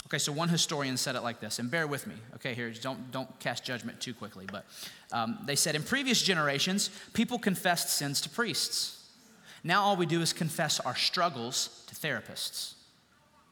Okay, 0.09 0.17
so 0.17 0.31
one 0.31 0.49
historian 0.49 0.97
said 0.97 1.15
it 1.15 1.21
like 1.21 1.39
this, 1.39 1.59
and 1.59 1.69
bear 1.69 1.85
with 1.85 2.07
me. 2.07 2.15
Okay, 2.35 2.55
here, 2.55 2.71
don't, 2.71 3.11
don't 3.11 3.39
cast 3.39 3.63
judgment 3.63 4.01
too 4.01 4.15
quickly. 4.15 4.47
But 4.51 4.65
um, 5.11 5.37
they 5.45 5.55
said 5.55 5.75
in 5.75 5.83
previous 5.83 6.23
generations, 6.23 6.89
people 7.13 7.37
confessed 7.37 7.89
sins 7.89 8.19
to 8.21 8.29
priests. 8.29 9.07
Now 9.63 9.83
all 9.83 9.95
we 9.95 10.07
do 10.07 10.21
is 10.21 10.33
confess 10.33 10.79
our 10.79 10.95
struggles 10.95 11.83
to 11.87 11.95
therapists. 11.95 12.73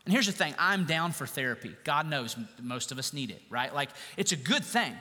And 0.06 0.14
here's 0.14 0.26
the 0.26 0.32
thing 0.32 0.56
I'm 0.58 0.86
down 0.86 1.12
for 1.12 1.28
therapy. 1.28 1.76
God 1.84 2.10
knows 2.10 2.36
most 2.60 2.92
of 2.92 2.98
us 2.98 3.14
need 3.14 3.30
it, 3.30 3.42
right? 3.52 3.72
Like, 3.72 3.90
it's 4.16 4.32
a 4.32 4.38
good 4.38 4.64
thing. 4.64 4.94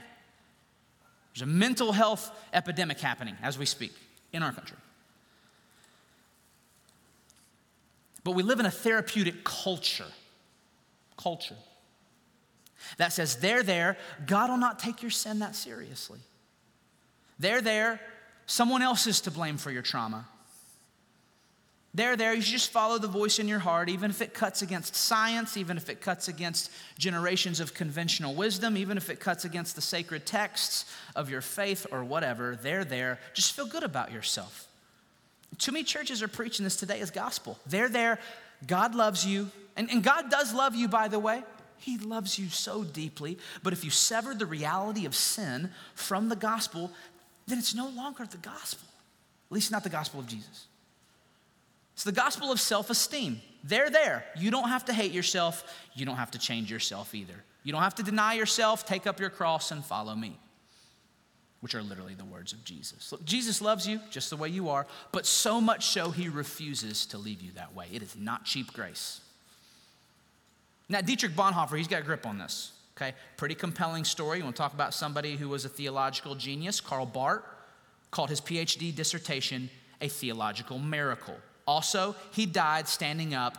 There's 1.33 1.43
a 1.43 1.47
mental 1.47 1.93
health 1.93 2.31
epidemic 2.53 3.01
happening 3.01 3.37
as 3.43 3.59
we 3.59 3.65
speak 3.65 3.95
in 4.33 4.43
our 4.43 4.53
country. 4.53 4.77
But 8.25 8.33
we 8.33 8.43
live 8.43 8.61
in 8.61 8.67
a 8.67 8.71
therapeutic 8.71 9.43
culture 9.43 10.07
culture 11.17 11.57
that 12.99 13.13
says, 13.13 13.37
they're 13.37 13.63
there, 13.63 13.97
God 14.27 14.51
will 14.51 14.59
not 14.59 14.79
take 14.79 15.03
your 15.03 15.11
sin 15.11 15.41
that 15.41 15.57
seriously. 15.57 16.21
They're 17.39 17.61
there, 17.61 18.01
someone 18.47 18.83
else 18.83 19.07
is 19.07 19.21
to 19.23 19.31
blame 19.31 19.57
for 19.57 19.71
your 19.71 19.83
trauma. 19.83 20.27
They're 21.95 22.17
there, 22.17 22.35
you 22.35 22.43
should 22.43 22.53
just 22.53 22.71
follow 22.73 22.99
the 22.99 23.09
voice 23.09 23.39
in 23.39 23.49
your 23.49 23.59
heart, 23.59 23.89
even 23.89 24.11
if 24.11 24.21
it 24.21 24.35
cuts 24.35 24.61
against 24.61 24.95
science, 24.95 25.57
even 25.57 25.79
if 25.79 25.89
it 25.89 26.03
cuts 26.03 26.29
against 26.29 26.71
generations 26.99 27.59
of 27.59 27.73
conventional 27.73 28.35
wisdom, 28.35 28.77
even 28.77 28.99
if 28.99 29.09
it 29.09 29.19
cuts 29.19 29.47
against 29.47 29.75
the 29.75 29.81
sacred 29.81 30.27
texts 30.27 30.85
of 31.15 31.31
your 31.31 31.41
faith 31.41 31.87
or 31.91 32.05
whatever. 32.05 32.59
They're 32.61 32.85
there, 32.85 33.19
just 33.33 33.57
feel 33.57 33.67
good 33.67 33.83
about 33.83 34.13
yourself. 34.13 34.69
Too 35.57 35.73
many 35.73 35.85
churches 35.85 36.23
are 36.23 36.29
preaching 36.29 36.65
this 36.65 36.77
today 36.77 37.01
as 37.01 37.11
gospel. 37.11 37.59
They're 37.67 37.89
there, 37.89 38.19
God 38.67 38.95
loves 38.95 39.25
you, 39.25 39.51
and, 39.77 39.91
and 39.91 40.03
God 40.03 40.31
does 40.31 40.55
love 40.55 40.75
you, 40.75 40.89
by 40.89 41.09
the 41.09 41.19
way. 41.19 41.43
He 41.79 41.99
loves 41.99 42.39
you 42.39 42.49
so 42.49 42.85
deeply. 42.85 43.39
But 43.63 43.73
if 43.73 43.85
you 43.85 43.91
sever 43.91 44.35
the 44.35 44.47
reality 44.47 45.07
of 45.07 45.15
sin 45.15 45.71
from 45.95 46.29
the 46.29 46.37
gospel, 46.37 46.91
then 47.47 47.59
it's 47.59 47.75
no 47.75 47.89
longer 47.89 48.27
the 48.27 48.39
gospel, 48.39 48.89
at 49.51 49.55
least 49.55 49.71
not 49.71 49.85
the 49.85 49.91
gospel 49.91 50.21
of 50.21 50.27
Jesus. 50.27 50.67
It's 51.95 52.05
the 52.05 52.13
gospel 52.13 52.51
of 52.51 52.61
self 52.61 52.91
esteem. 52.91 53.41
They're 53.65 53.91
there. 53.91 54.25
You 54.37 54.51
don't 54.51 54.69
have 54.69 54.85
to 54.87 54.93
hate 54.93 55.13
yourself. 55.13 55.65
You 55.95 56.07
don't 56.07 56.17
have 56.17 56.31
to 56.33 56.39
change 56.39 56.71
yourself 56.71 57.15
either. 57.15 57.35
You 57.65 57.73
don't 57.73 57.83
have 57.83 57.97
to 57.97 58.03
deny 58.03 58.35
yourself, 58.35 58.87
take 58.87 59.07
up 59.07 59.19
your 59.19 59.31
cross, 59.31 59.73
and 59.73 59.85
follow 59.85 60.15
me, 60.15 60.39
which 61.61 61.75
are 61.75 61.83
literally 61.83 62.15
the 62.15 62.25
words 62.25 62.53
of 62.53 62.63
Jesus. 62.65 63.11
Look, 63.11 63.25
Jesus 63.25 63.61
loves 63.61 63.89
you 63.89 63.99
just 64.09 64.31
the 64.31 64.37
way 64.37 64.49
you 64.49 64.69
are, 64.69 64.87
but 65.11 65.27
so 65.27 65.61
much 65.61 65.87
so 65.87 66.11
he 66.11 66.29
refuses 66.29 67.07
to 67.07 67.19
leave 67.19 67.41
you 67.41 67.51
that 67.53 67.75
way. 67.75 67.87
It 67.93 68.03
is 68.03 68.15
not 68.15 68.45
cheap 68.45 68.73
grace. 68.73 69.21
Now, 70.89 71.01
Dietrich 71.01 71.33
Bonhoeffer, 71.33 71.77
he's 71.77 71.89
got 71.89 72.01
a 72.01 72.05
grip 72.05 72.27
on 72.27 72.39
this. 72.39 72.73
Okay, 72.97 73.15
pretty 73.37 73.55
compelling 73.55 74.05
story. 74.05 74.39
You 74.39 74.45
want 74.45 74.57
to 74.57 74.63
talk 74.63 74.73
about 74.73 74.95
somebody 74.95 75.37
who 75.37 75.51
was 75.51 75.65
a 75.67 75.69
theological 75.69 76.35
genius? 76.35 76.81
Karl 76.81 77.05
Barth 77.05 77.43
called 78.11 78.31
his 78.31 78.41
PhD 78.41 78.95
dissertation 78.95 79.69
a 80.01 80.09
theological 80.09 80.79
miracle. 80.79 81.37
Also, 81.67 82.15
he 82.33 82.47
died 82.47 82.89
standing 82.89 83.35
up 83.35 83.59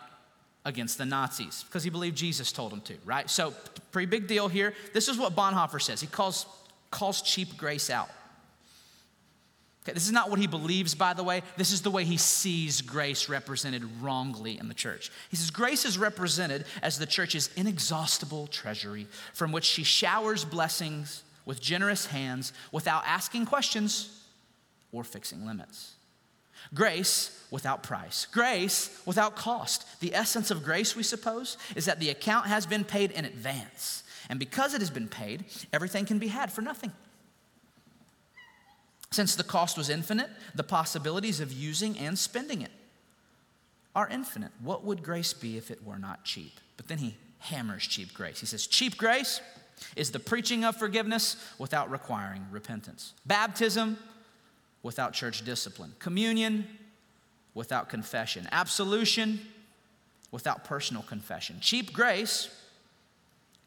against 0.66 0.98
the 0.98 1.06
Nazis 1.06 1.64
because 1.68 1.84
he 1.84 1.90
believed 1.90 2.18
Jesus 2.18 2.52
told 2.52 2.74
him 2.74 2.82
to, 2.82 2.96
right? 3.06 3.30
So, 3.30 3.54
pretty 3.92 4.08
big 4.08 4.28
deal 4.28 4.48
here. 4.48 4.74
This 4.94 5.08
is 5.08 5.18
what 5.18 5.36
Bonhoeffer 5.36 5.82
says. 5.82 6.02
He 6.02 6.08
calls, 6.08 6.46
calls 6.90 7.22
cheap 7.22 7.58
grace 7.58 7.90
out. 7.90 8.10
Okay, 9.88 9.94
this 9.94 10.06
is 10.06 10.12
not 10.12 10.30
what 10.30 10.38
he 10.38 10.48
believes, 10.48 10.96
by 10.96 11.14
the 11.14 11.24
way. 11.24 11.44
This 11.56 11.72
is 11.72 11.82
the 11.82 11.90
way 11.90 12.04
he 12.04 12.18
sees 12.18 12.82
grace 12.82 13.30
represented 13.30 13.86
wrongly 14.02 14.60
in 14.60 14.68
the 14.68 14.74
church. 14.74 15.10
He 15.30 15.38
says, 15.38 15.50
Grace 15.50 15.86
is 15.86 15.98
represented 15.98 16.66
as 16.82 17.00
the 17.00 17.06
church's 17.06 17.50
inexhaustible 17.56 18.48
treasury 18.48 19.08
from 19.34 19.54
which 19.54 19.64
she 19.64 19.84
showers 19.84 20.44
blessings 20.44 21.24
with 21.46 21.62
generous 21.62 22.08
hands 22.08 22.52
without 22.74 23.04
asking 23.06 23.46
questions 23.46 24.26
or 24.92 25.06
fixing 25.06 25.46
limits. 25.46 25.94
Grace 26.74 27.42
without 27.50 27.82
price, 27.82 28.26
grace 28.26 29.02
without 29.06 29.38
cost. 29.38 30.02
The 30.02 30.14
essence 30.14 30.52
of 30.52 30.66
grace, 30.66 30.98
we 30.98 31.04
suppose, 31.04 31.58
is 31.78 31.86
that 31.86 32.02
the 32.02 32.10
account 32.10 32.48
has 32.48 32.66
been 32.66 32.84
paid 32.84 33.12
in 33.12 33.24
advance. 33.24 34.04
And 34.30 34.38
because 34.38 34.74
it 34.74 34.82
has 34.82 34.90
been 34.90 35.08
paid, 35.08 35.46
everything 35.72 36.04
can 36.04 36.20
be 36.20 36.28
had 36.28 36.52
for 36.52 36.62
nothing. 36.62 36.92
Since 39.12 39.36
the 39.36 39.44
cost 39.44 39.78
was 39.78 39.90
infinite, 39.90 40.30
the 40.54 40.64
possibilities 40.64 41.40
of 41.40 41.52
using 41.52 41.98
and 41.98 42.18
spending 42.18 42.62
it 42.62 42.72
are 43.96 44.08
infinite. 44.10 44.52
What 44.62 44.84
would 44.84 45.02
grace 45.02 45.34
be 45.34 45.58
if 45.58 45.72
it 45.72 45.84
were 45.84 45.98
not 45.98 46.24
cheap? 46.24 46.54
But 46.76 46.88
then 46.88 47.00
he 47.00 47.18
hammers 47.40 47.88
cheap 47.88 48.14
grace. 48.14 48.40
He 48.40 48.46
says, 48.46 48.68
Cheap 48.68 48.98
grace 48.98 49.42
is 49.96 50.12
the 50.12 50.20
preaching 50.20 50.64
of 50.64 50.76
forgiveness 50.76 51.36
without 51.58 51.90
requiring 51.90 52.46
repentance, 52.52 53.14
baptism 53.26 53.98
without 54.84 55.14
church 55.14 55.44
discipline, 55.44 55.94
communion 56.00 56.68
without 57.54 57.90
confession, 57.90 58.48
absolution 58.52 59.40
without 60.32 60.64
personal 60.64 61.02
confession. 61.04 61.58
Cheap 61.62 61.94
grace 61.94 62.50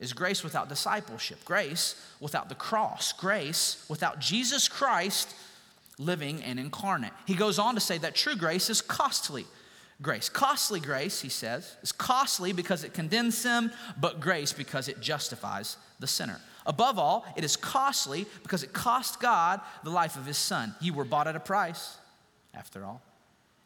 is 0.01 0.13
grace 0.13 0.43
without 0.43 0.69
discipleship, 0.69 1.45
grace 1.45 1.95
without 2.19 2.49
the 2.49 2.55
cross, 2.55 3.13
grace 3.13 3.85
without 3.89 4.19
Jesus 4.19 4.67
Christ 4.67 5.35
living 5.99 6.43
and 6.43 6.59
incarnate. 6.59 7.13
He 7.27 7.35
goes 7.35 7.59
on 7.59 7.75
to 7.75 7.81
say 7.81 7.99
that 7.99 8.15
true 8.15 8.35
grace 8.35 8.71
is 8.71 8.81
costly 8.81 9.47
grace. 10.03 10.29
Costly 10.29 10.81
grace, 10.81 11.21
he 11.21 11.29
says, 11.29 11.77
is 11.83 11.93
costly 11.93 12.53
because 12.53 12.85
it 12.85 12.95
condemns 12.95 13.37
sin, 13.37 13.71
but 14.01 14.21
grace 14.21 14.53
because 14.53 14.89
it 14.89 15.01
justifies 15.01 15.77
the 15.99 16.07
sinner. 16.07 16.41
Above 16.67 16.99
all, 16.99 17.27
it 17.37 17.45
is 17.45 17.57
costly 17.57 18.27
because 18.43 18.63
it 18.63 18.73
cost 18.73 19.21
God 19.21 19.61
the 19.85 19.91
life 19.91 20.17
of 20.17 20.27
his 20.27 20.39
son. 20.39 20.75
You 20.81 20.95
were 20.95 21.05
bought 21.05 21.27
at 21.27 21.37
a 21.37 21.41
price, 21.41 21.99
after 22.55 22.85
all. 22.85 23.03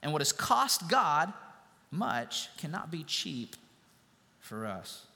And 0.03 0.13
what 0.13 0.21
has 0.21 0.33
cost 0.33 0.89
God 0.89 1.33
much 1.91 2.49
cannot 2.57 2.91
be 2.91 3.05
cheap 3.05 3.57
for 4.41 4.67
us. 4.67 5.07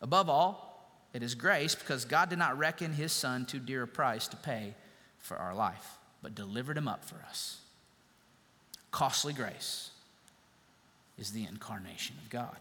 Above 0.00 0.28
all, 0.28 0.68
it 1.12 1.22
is 1.22 1.34
grace 1.34 1.74
because 1.74 2.04
God 2.04 2.30
did 2.30 2.38
not 2.38 2.58
reckon 2.58 2.92
his 2.92 3.12
son 3.12 3.46
too 3.46 3.58
dear 3.58 3.82
a 3.84 3.88
price 3.88 4.28
to 4.28 4.36
pay 4.36 4.74
for 5.18 5.36
our 5.36 5.54
life, 5.54 5.98
but 6.22 6.34
delivered 6.34 6.76
him 6.76 6.86
up 6.86 7.04
for 7.04 7.16
us. 7.28 7.58
Costly 8.90 9.32
grace 9.32 9.90
is 11.18 11.32
the 11.32 11.44
incarnation 11.44 12.16
of 12.22 12.30
God. 12.30 12.56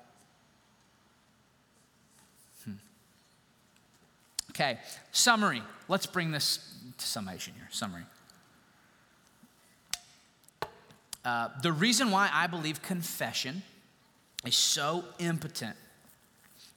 Hmm. 2.66 2.72
Okay, 4.52 4.80
summary. 5.12 5.62
Let's 5.88 6.06
bring 6.06 6.32
this 6.32 6.74
to 6.98 7.06
summation 7.06 7.54
here. 7.56 7.68
Summary. 7.72 8.04
Uh, 11.24 11.50
the 11.62 11.72
reason 11.72 12.10
why 12.10 12.30
I 12.34 12.48
believe 12.48 12.82
confession 12.82 13.62
is 14.46 14.56
so 14.56 15.04
impotent 15.20 15.76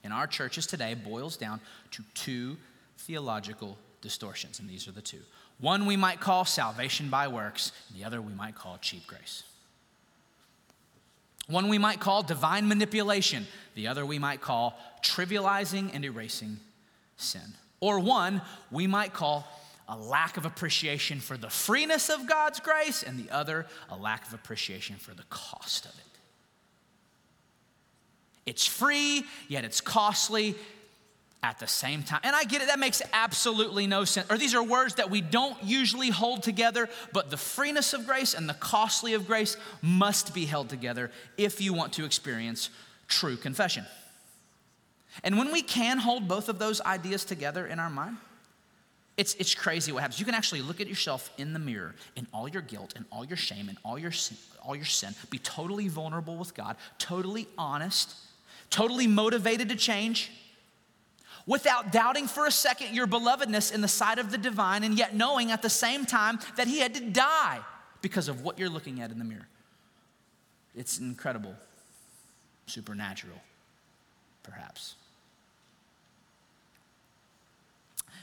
in 0.05 0.13
our 0.13 0.27
churches 0.27 0.67
today 0.67 0.95
boils 0.95 1.37
down 1.37 1.61
to 1.93 2.03
two 2.15 2.57
theological 2.99 3.79
distortions, 4.01 4.61
and 4.61 4.69
these 4.69 4.89
are 4.89 4.93
the 4.93 5.03
two. 5.03 5.21
One 5.59 5.87
we 5.87 5.97
might 5.97 6.21
call 6.21 6.45
salvation 6.45 7.11
by 7.11 7.29
works, 7.29 7.73
and 7.89 7.99
the 7.99 8.05
other 8.05 8.21
we 8.23 8.33
might 8.33 8.55
call 8.55 8.79
cheap 8.81 9.07
grace. 9.07 9.43
One 11.49 11.69
we 11.69 11.79
might 11.79 12.01
call 12.01 12.23
divine 12.23 12.69
manipulation, 12.69 13.47
the 13.75 13.89
other 13.89 14.07
we 14.07 14.19
might 14.19 14.41
call 14.41 14.79
trivializing 15.03 15.91
and 15.93 16.05
erasing 16.05 16.59
sin. 17.17 17.55
Or 17.81 17.99
one 17.99 18.41
we 18.71 18.87
might 18.87 19.13
call 19.13 19.47
a 19.89 19.97
lack 19.97 20.37
of 20.37 20.47
appreciation 20.47 21.19
for 21.19 21.37
the 21.37 21.51
freeness 21.51 22.09
of 22.09 22.27
God's 22.29 22.61
grace, 22.61 23.03
and 23.03 23.19
the 23.19 23.31
other 23.31 23.67
a 23.91 23.97
lack 23.97 24.27
of 24.27 24.33
appreciation 24.33 24.97
for 24.97 25.13
the 25.13 25.25
cost 25.25 25.85
of 25.85 25.93
it. 25.93 26.10
It's 28.47 28.67
free, 28.67 29.25
yet 29.49 29.65
it's 29.65 29.81
costly 29.81 30.57
at 31.43 31.59
the 31.59 31.67
same 31.67 32.03
time. 32.03 32.21
And 32.23 32.37
I 32.37 32.45
get 32.45 32.61
it, 32.63 32.69
that 32.69 32.79
makes 32.79 33.01
absolutely 33.13 33.87
no 33.87 34.05
sense. 34.05 34.31
Or 34.31 34.37
these 34.37 34.55
are 34.55 34.63
words 34.63 34.97
that 34.97 35.11
we 35.11 35.21
don't 35.21 35.57
usually 35.63 36.11
hold 36.11 36.43
together, 36.43 36.89
but 37.13 37.31
the 37.31 37.37
freeness 37.37 37.95
of 37.95 38.07
grace 38.07 38.35
and 38.35 38.49
the 38.49 38.55
costly 38.55 39.15
of 39.15 39.27
grace 39.27 39.57
must 39.81 40.35
be 40.35 40.45
held 40.45 40.69
together 40.69 41.11
if 41.39 41.61
you 41.61 41.73
want 41.73 41.95
to 41.95 42.05
experience 42.05 42.71
true 43.09 43.37
confession. 43.37 43.87
And 45.25 45.39
when 45.39 45.51
we 45.51 45.63
can 45.63 45.99
hold 45.99 46.29
both 46.29 46.49
of 46.49 46.59
those 46.59 46.81
ideas 46.83 47.25
together 47.25 47.67
in 47.67 47.79
our 47.79 47.91
mind, 47.91 48.17
it's, 49.17 49.35
it's 49.35 49.55
crazy 49.55 49.93
what 49.93 50.01
happens. 50.01 50.19
You 50.19 50.25
can 50.25 50.35
actually 50.35 50.63
look 50.63 50.81
at 50.81 50.89
yourself 50.89 51.31
in 51.37 51.53
the 51.53 51.59
mirror 51.59 51.95
in 52.17 52.27
all 52.33 52.49
your 52.49 52.63
guilt 52.63 52.95
and 52.97 53.05
all 53.11 53.25
your 53.25 53.37
shame 53.37 53.69
and 53.69 53.77
all 53.85 53.99
your 53.99 54.13
all 54.63 54.77
your 54.77 54.85
sin, 54.85 55.15
be 55.31 55.39
totally 55.39 55.89
vulnerable 55.89 56.37
with 56.37 56.55
God, 56.55 56.77
totally 56.99 57.49
honest, 57.57 58.15
totally 58.71 59.07
motivated 59.07 59.69
to 59.69 59.77
change 59.77 60.31
without 61.47 61.91
doubting 61.91 62.27
for 62.27 62.47
a 62.47 62.51
second 62.51 62.95
your 62.95 63.07
belovedness 63.07 63.73
in 63.73 63.81
the 63.81 63.89
sight 63.89 64.19
of 64.19 64.31
the 64.31 64.39
divine, 64.39 64.85
and 64.85 64.97
yet 64.97 65.15
knowing 65.15 65.51
at 65.51 65.63
the 65.63 65.71
same 65.71 66.07
time 66.07 66.39
that 66.57 66.67
he 66.67 66.79
had 66.79 66.95
to 66.95 67.01
die 67.11 67.61
because 68.03 68.29
of 68.29 68.43
what 68.43 68.59
you're 68.59 68.69
looking 68.69 69.01
at 69.01 69.11
in 69.11 69.19
the 69.19 69.25
mirror. 69.25 69.49
It's 70.75 70.99
incredible, 70.99 71.55
supernatural, 72.67 73.37
perhaps. 74.43 74.95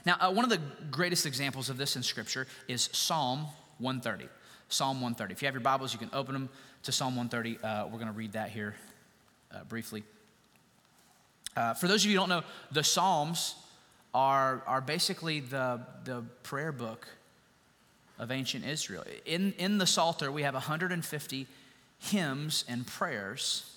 Now, 0.05 0.15
uh, 0.21 0.31
one 0.31 0.45
of 0.45 0.49
the 0.49 0.61
greatest 0.89 1.25
examples 1.25 1.69
of 1.69 1.77
this 1.77 1.97
in 1.97 2.03
Scripture 2.03 2.47
is 2.69 2.89
Psalm 2.93 3.47
130. 3.79 4.29
Psalm 4.69 5.01
130. 5.01 5.33
If 5.33 5.41
you 5.41 5.47
have 5.47 5.53
your 5.53 5.61
Bibles, 5.61 5.91
you 5.91 5.99
can 5.99 6.09
open 6.13 6.33
them 6.33 6.49
to 6.83 6.91
Psalm 6.93 7.17
130. 7.17 7.59
Uh, 7.61 7.85
we're 7.87 7.99
going 7.99 8.07
to 8.07 8.13
read 8.13 8.31
that 8.33 8.49
here 8.49 8.75
uh, 9.53 9.63
briefly. 9.65 10.03
Uh, 11.57 11.73
for 11.73 11.87
those 11.87 12.05
of 12.05 12.11
you 12.11 12.15
who 12.15 12.21
don't 12.21 12.29
know, 12.29 12.43
the 12.71 12.83
Psalms 12.83 13.55
are, 14.13 14.61
are 14.67 14.79
basically 14.79 15.39
the, 15.39 15.81
the 16.03 16.21
prayer 16.43 16.71
book 16.71 17.07
of 18.19 18.29
ancient 18.29 18.63
Israel. 18.63 19.03
In, 19.25 19.53
in 19.57 19.79
the 19.79 19.87
Psalter, 19.87 20.31
we 20.31 20.43
have 20.43 20.53
150 20.53 21.47
hymns 21.97 22.63
and 22.69 22.85
prayers 22.85 23.75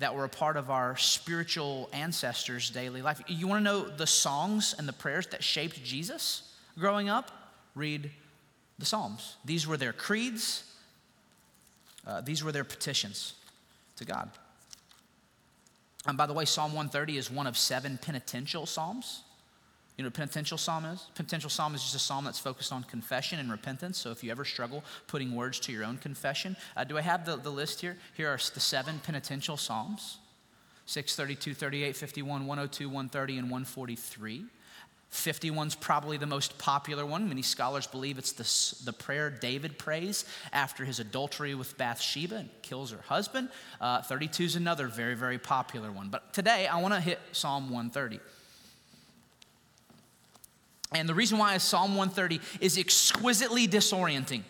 that 0.00 0.16
were 0.16 0.24
a 0.24 0.28
part 0.28 0.56
of 0.56 0.68
our 0.68 0.96
spiritual 0.96 1.88
ancestors' 1.92 2.70
daily 2.70 3.02
life. 3.02 3.22
You 3.28 3.46
want 3.46 3.60
to 3.60 3.64
know 3.64 3.88
the 3.88 4.06
songs 4.06 4.74
and 4.76 4.88
the 4.88 4.92
prayers 4.92 5.28
that 5.28 5.44
shaped 5.44 5.84
Jesus 5.84 6.56
growing 6.76 7.08
up? 7.08 7.30
Read 7.76 8.10
the 8.80 8.84
Psalms. 8.84 9.36
These 9.44 9.64
were 9.64 9.76
their 9.76 9.92
creeds, 9.92 10.64
uh, 12.04 12.20
these 12.20 12.42
were 12.42 12.50
their 12.50 12.64
petitions 12.64 13.34
to 13.94 14.04
God. 14.04 14.28
And 16.06 16.18
by 16.18 16.26
the 16.26 16.32
way, 16.32 16.44
Psalm 16.44 16.72
130 16.72 17.16
is 17.16 17.30
one 17.30 17.46
of 17.46 17.56
seven 17.56 17.98
penitential 18.00 18.66
psalms. 18.66 19.22
You 19.96 20.02
know 20.02 20.08
what 20.08 20.14
penitential 20.14 20.58
psalm 20.58 20.84
is? 20.86 21.06
Penitential 21.14 21.48
psalm 21.48 21.74
is 21.74 21.82
just 21.82 21.94
a 21.94 22.00
psalm 22.00 22.24
that's 22.24 22.38
focused 22.38 22.72
on 22.72 22.82
confession 22.82 23.38
and 23.38 23.50
repentance. 23.50 23.96
So 23.96 24.10
if 24.10 24.24
you 24.24 24.30
ever 24.32 24.44
struggle 24.44 24.82
putting 25.06 25.34
words 25.34 25.60
to 25.60 25.72
your 25.72 25.84
own 25.84 25.98
confession, 25.98 26.56
uh, 26.76 26.84
do 26.84 26.98
I 26.98 27.00
have 27.00 27.24
the, 27.24 27.36
the 27.36 27.50
list 27.50 27.80
here? 27.80 27.96
Here 28.16 28.28
are 28.28 28.38
the 28.52 28.60
seven 28.60 29.00
penitential 29.04 29.56
psalms 29.56 30.18
632, 30.86 31.54
38, 31.54 31.96
51, 31.96 32.46
102, 32.46 32.88
130, 32.88 33.38
and 33.38 33.44
143. 33.44 34.44
51's 35.14 35.76
probably 35.76 36.16
the 36.16 36.26
most 36.26 36.58
popular 36.58 37.06
one. 37.06 37.28
Many 37.28 37.42
scholars 37.42 37.86
believe 37.86 38.18
it's 38.18 38.32
the, 38.32 38.84
the 38.84 38.92
prayer 38.92 39.30
David 39.30 39.78
prays 39.78 40.24
after 40.52 40.84
his 40.84 40.98
adultery 40.98 41.54
with 41.54 41.78
Bathsheba 41.78 42.36
and 42.36 42.50
kills 42.62 42.90
her 42.90 43.00
husband. 43.06 43.48
Uh, 43.80 44.02
32 44.02 44.44
is 44.44 44.56
another 44.56 44.88
very, 44.88 45.14
very 45.14 45.38
popular 45.38 45.92
one. 45.92 46.08
But 46.08 46.34
today 46.34 46.66
I 46.66 46.80
want 46.80 46.94
to 46.94 47.00
hit 47.00 47.20
Psalm 47.32 47.70
130. 47.70 48.18
And 50.92 51.08
the 51.08 51.14
reason 51.14 51.38
why 51.38 51.54
is 51.54 51.62
Psalm 51.62 51.96
130 51.96 52.40
is 52.60 52.76
exquisitely 52.76 53.68
disorienting. 53.68 54.42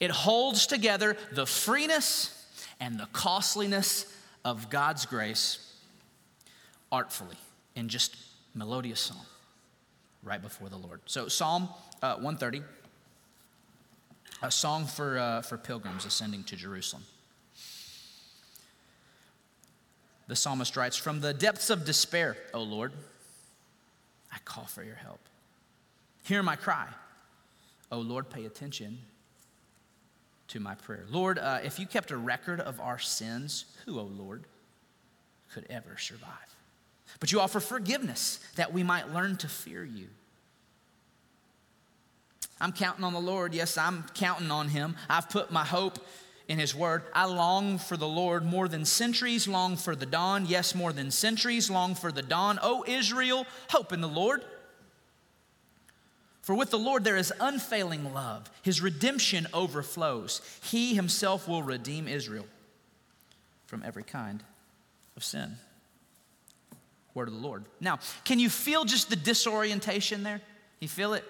It 0.00 0.10
holds 0.10 0.66
together 0.66 1.16
the 1.32 1.46
freeness 1.46 2.46
and 2.80 2.98
the 2.98 3.06
costliness 3.12 4.12
of 4.44 4.70
God's 4.70 5.06
grace 5.06 5.72
artfully 6.90 7.36
in 7.76 7.88
just 7.88 8.16
melodious 8.54 9.00
song 9.00 9.24
right 10.22 10.40
before 10.40 10.68
the 10.68 10.76
Lord. 10.76 11.00
So, 11.06 11.28
Psalm 11.28 11.68
uh, 12.02 12.14
130, 12.14 12.62
a 14.42 14.50
song 14.50 14.86
for, 14.86 15.18
uh, 15.18 15.42
for 15.42 15.58
pilgrims 15.58 16.04
ascending 16.04 16.44
to 16.44 16.56
Jerusalem. 16.56 17.02
The 20.26 20.36
psalmist 20.36 20.76
writes 20.76 20.96
From 20.96 21.20
the 21.20 21.34
depths 21.34 21.70
of 21.70 21.84
despair, 21.84 22.36
O 22.52 22.62
Lord, 22.62 22.92
I 24.32 24.38
call 24.44 24.64
for 24.64 24.82
your 24.82 24.96
help. 24.96 25.20
Hear 26.24 26.42
my 26.42 26.56
cry. 26.56 26.88
O 27.92 27.98
Lord, 27.98 28.30
pay 28.30 28.46
attention 28.46 28.98
to 30.48 30.60
my 30.60 30.74
prayer. 30.74 31.04
Lord, 31.10 31.38
uh, 31.38 31.60
if 31.62 31.78
you 31.78 31.86
kept 31.86 32.10
a 32.10 32.16
record 32.16 32.60
of 32.60 32.80
our 32.80 32.98
sins, 32.98 33.66
who, 33.84 33.98
O 33.98 34.04
Lord, 34.04 34.44
could 35.52 35.66
ever 35.68 35.96
survive? 35.98 36.53
But 37.20 37.32
you 37.32 37.40
offer 37.40 37.60
forgiveness 37.60 38.40
that 38.56 38.72
we 38.72 38.82
might 38.82 39.12
learn 39.12 39.36
to 39.38 39.48
fear 39.48 39.84
you. 39.84 40.08
I'm 42.60 42.72
counting 42.72 43.04
on 43.04 43.12
the 43.12 43.20
Lord. 43.20 43.54
Yes, 43.54 43.76
I'm 43.76 44.04
counting 44.14 44.50
on 44.50 44.68
Him. 44.68 44.96
I've 45.08 45.28
put 45.28 45.50
my 45.50 45.64
hope 45.64 45.98
in 46.48 46.58
His 46.58 46.74
Word. 46.74 47.02
I 47.12 47.26
long 47.26 47.78
for 47.78 47.96
the 47.96 48.08
Lord 48.08 48.44
more 48.44 48.68
than 48.68 48.84
centuries 48.84 49.48
long 49.48 49.76
for 49.76 49.96
the 49.96 50.06
dawn. 50.06 50.46
Yes, 50.46 50.74
more 50.74 50.92
than 50.92 51.10
centuries 51.10 51.70
long 51.70 51.94
for 51.94 52.12
the 52.12 52.22
dawn. 52.22 52.58
O 52.62 52.84
Israel, 52.86 53.46
hope 53.70 53.92
in 53.92 54.00
the 54.00 54.08
Lord. 54.08 54.44
For 56.42 56.54
with 56.54 56.70
the 56.70 56.78
Lord 56.78 57.04
there 57.04 57.16
is 57.16 57.32
unfailing 57.40 58.12
love. 58.12 58.50
His 58.62 58.80
redemption 58.80 59.46
overflows. 59.54 60.40
He 60.62 60.94
Himself 60.94 61.48
will 61.48 61.62
redeem 61.62 62.06
Israel 62.06 62.46
from 63.66 63.82
every 63.82 64.04
kind 64.04 64.42
of 65.16 65.24
sin 65.24 65.56
word 67.14 67.28
of 67.28 67.34
the 67.34 67.40
Lord. 67.40 67.64
Now, 67.80 67.98
can 68.24 68.38
you 68.38 68.50
feel 68.50 68.84
just 68.84 69.08
the 69.10 69.16
disorientation 69.16 70.22
there? 70.22 70.40
You 70.80 70.88
feel 70.88 71.14
it? 71.14 71.24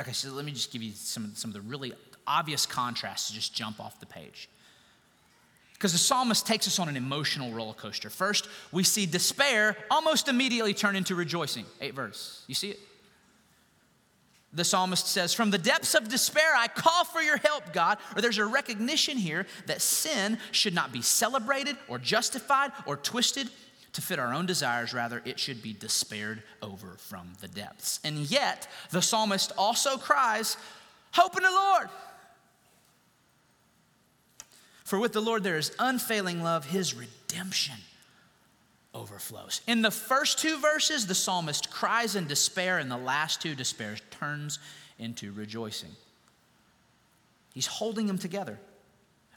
Okay, 0.00 0.12
so 0.12 0.30
let 0.30 0.44
me 0.44 0.52
just 0.52 0.72
give 0.72 0.82
you 0.82 0.92
some, 0.94 1.32
some 1.34 1.50
of 1.50 1.54
the 1.54 1.60
really 1.60 1.92
obvious 2.26 2.64
contrasts 2.64 3.28
to 3.28 3.34
just 3.34 3.54
jump 3.54 3.80
off 3.80 4.00
the 4.00 4.06
page. 4.06 4.48
Because 5.74 5.92
the 5.92 5.98
psalmist 5.98 6.46
takes 6.46 6.66
us 6.66 6.78
on 6.78 6.88
an 6.88 6.96
emotional 6.96 7.52
roller 7.52 7.72
coaster. 7.72 8.10
First, 8.10 8.48
we 8.70 8.82
see 8.82 9.06
despair 9.06 9.76
almost 9.90 10.28
immediately 10.28 10.74
turn 10.74 10.94
into 10.94 11.14
rejoicing. 11.14 11.64
Eight 11.80 11.94
verse. 11.94 12.44
You 12.46 12.54
see 12.54 12.70
it? 12.70 12.78
The 14.52 14.64
psalmist 14.64 15.06
says, 15.06 15.32
From 15.32 15.50
the 15.50 15.58
depths 15.58 15.94
of 15.94 16.08
despair, 16.08 16.54
I 16.56 16.66
call 16.66 17.04
for 17.04 17.20
your 17.20 17.36
help, 17.36 17.72
God. 17.72 17.98
Or 18.16 18.22
there's 18.22 18.38
a 18.38 18.44
recognition 18.44 19.16
here 19.16 19.46
that 19.66 19.80
sin 19.80 20.38
should 20.50 20.74
not 20.74 20.92
be 20.92 21.02
celebrated 21.02 21.76
or 21.88 21.98
justified 21.98 22.72
or 22.84 22.96
twisted 22.96 23.48
to 23.92 24.02
fit 24.02 24.18
our 24.18 24.34
own 24.34 24.46
desires. 24.46 24.92
Rather, 24.92 25.22
it 25.24 25.38
should 25.38 25.62
be 25.62 25.72
despaired 25.72 26.42
over 26.62 26.96
from 26.98 27.32
the 27.40 27.48
depths. 27.48 28.00
And 28.02 28.18
yet, 28.18 28.66
the 28.90 29.02
psalmist 29.02 29.52
also 29.56 29.96
cries, 29.96 30.56
Hope 31.12 31.36
in 31.36 31.44
the 31.44 31.50
Lord. 31.50 31.88
For 34.84 34.98
with 34.98 35.12
the 35.12 35.20
Lord 35.20 35.44
there 35.44 35.58
is 35.58 35.72
unfailing 35.78 36.42
love, 36.42 36.66
his 36.66 36.94
redemption 36.94 37.76
overflows. 38.94 39.60
In 39.66 39.82
the 39.82 39.90
first 39.90 40.38
two 40.38 40.58
verses, 40.58 41.06
the 41.06 41.14
psalmist 41.14 41.70
cries 41.70 42.16
in 42.16 42.26
despair, 42.26 42.78
and 42.78 42.90
the 42.90 42.96
last 42.96 43.40
two 43.40 43.54
despairs 43.54 44.00
turns 44.10 44.58
into 44.98 45.32
rejoicing. 45.32 45.90
He's 47.54 47.66
holding 47.66 48.06
them 48.06 48.18
together. 48.18 48.58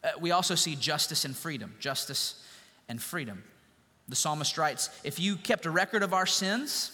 Uh, 0.03 0.09
we 0.19 0.31
also 0.31 0.55
see 0.55 0.75
justice 0.75 1.25
and 1.25 1.35
freedom. 1.35 1.75
Justice 1.79 2.43
and 2.89 3.01
freedom. 3.01 3.43
The 4.07 4.15
psalmist 4.15 4.57
writes 4.57 4.89
If 5.03 5.19
you 5.19 5.35
kept 5.35 5.65
a 5.65 5.71
record 5.71 6.03
of 6.03 6.13
our 6.13 6.25
sins, 6.25 6.91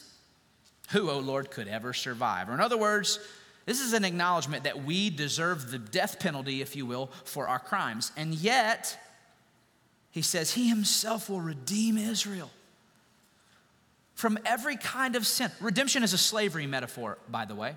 who, 0.91 1.09
O 1.09 1.15
oh 1.15 1.19
Lord, 1.19 1.51
could 1.51 1.67
ever 1.67 1.93
survive? 1.93 2.49
Or, 2.49 2.53
in 2.53 2.61
other 2.61 2.77
words, 2.77 3.19
this 3.65 3.81
is 3.81 3.93
an 3.93 4.03
acknowledgement 4.03 4.63
that 4.63 4.83
we 4.83 5.09
deserve 5.09 5.69
the 5.69 5.77
death 5.77 6.19
penalty, 6.19 6.61
if 6.61 6.75
you 6.75 6.85
will, 6.85 7.11
for 7.23 7.47
our 7.47 7.59
crimes. 7.59 8.11
And 8.17 8.33
yet, 8.33 8.97
he 10.11 10.21
says, 10.21 10.53
He 10.53 10.69
himself 10.69 11.29
will 11.29 11.41
redeem 11.41 11.97
Israel 11.97 12.51
from 14.15 14.37
every 14.45 14.75
kind 14.75 15.15
of 15.15 15.25
sin. 15.25 15.51
Redemption 15.61 16.03
is 16.03 16.13
a 16.13 16.17
slavery 16.17 16.67
metaphor, 16.67 17.17
by 17.29 17.45
the 17.45 17.55
way. 17.55 17.75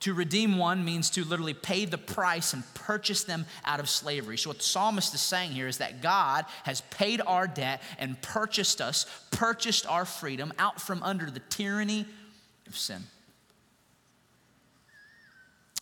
To 0.00 0.12
redeem 0.12 0.58
one 0.58 0.84
means 0.84 1.08
to 1.10 1.24
literally 1.24 1.54
pay 1.54 1.86
the 1.86 1.96
price 1.96 2.52
and 2.52 2.62
purchase 2.74 3.24
them 3.24 3.46
out 3.64 3.80
of 3.80 3.88
slavery. 3.88 4.36
So, 4.36 4.50
what 4.50 4.58
the 4.58 4.64
psalmist 4.64 5.14
is 5.14 5.22
saying 5.22 5.52
here 5.52 5.66
is 5.66 5.78
that 5.78 6.02
God 6.02 6.44
has 6.64 6.82
paid 6.82 7.22
our 7.26 7.46
debt 7.46 7.80
and 7.98 8.20
purchased 8.20 8.82
us, 8.82 9.06
purchased 9.30 9.86
our 9.86 10.04
freedom 10.04 10.52
out 10.58 10.80
from 10.80 11.02
under 11.02 11.30
the 11.30 11.40
tyranny 11.40 12.06
of 12.66 12.76
sin. 12.76 13.02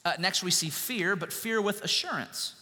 Uh, 0.05 0.13
next, 0.19 0.43
we 0.43 0.51
see 0.53 0.71
fear, 0.71 1.17
but 1.17 1.33
fear 1.33 1.61
with 1.61 1.83
assurance. 1.83 2.55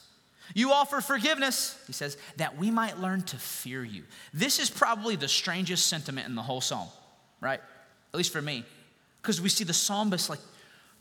You 0.55 0.73
offer 0.73 1.01
forgiveness, 1.01 1.79
he 1.87 1.93
says, 1.93 2.17
that 2.37 2.57
we 2.57 2.71
might 2.71 2.99
learn 2.99 3.23
to 3.23 3.37
fear 3.37 3.85
you. 3.85 4.05
This 4.33 4.59
is 4.59 4.71
probably 4.71 5.17
the 5.17 5.29
strangest 5.29 5.87
sentiment 5.87 6.29
in 6.29 6.35
the 6.35 6.43
whole 6.43 6.61
psalm, 6.61 6.89
right? 7.41 7.61
At 8.13 8.17
least 8.17 8.33
for 8.33 8.43
me. 8.43 8.65
Because 9.23 9.41
we 9.41 9.49
see 9.49 9.65
the 9.65 9.73
psalmist 9.73 10.31
like 10.31 10.41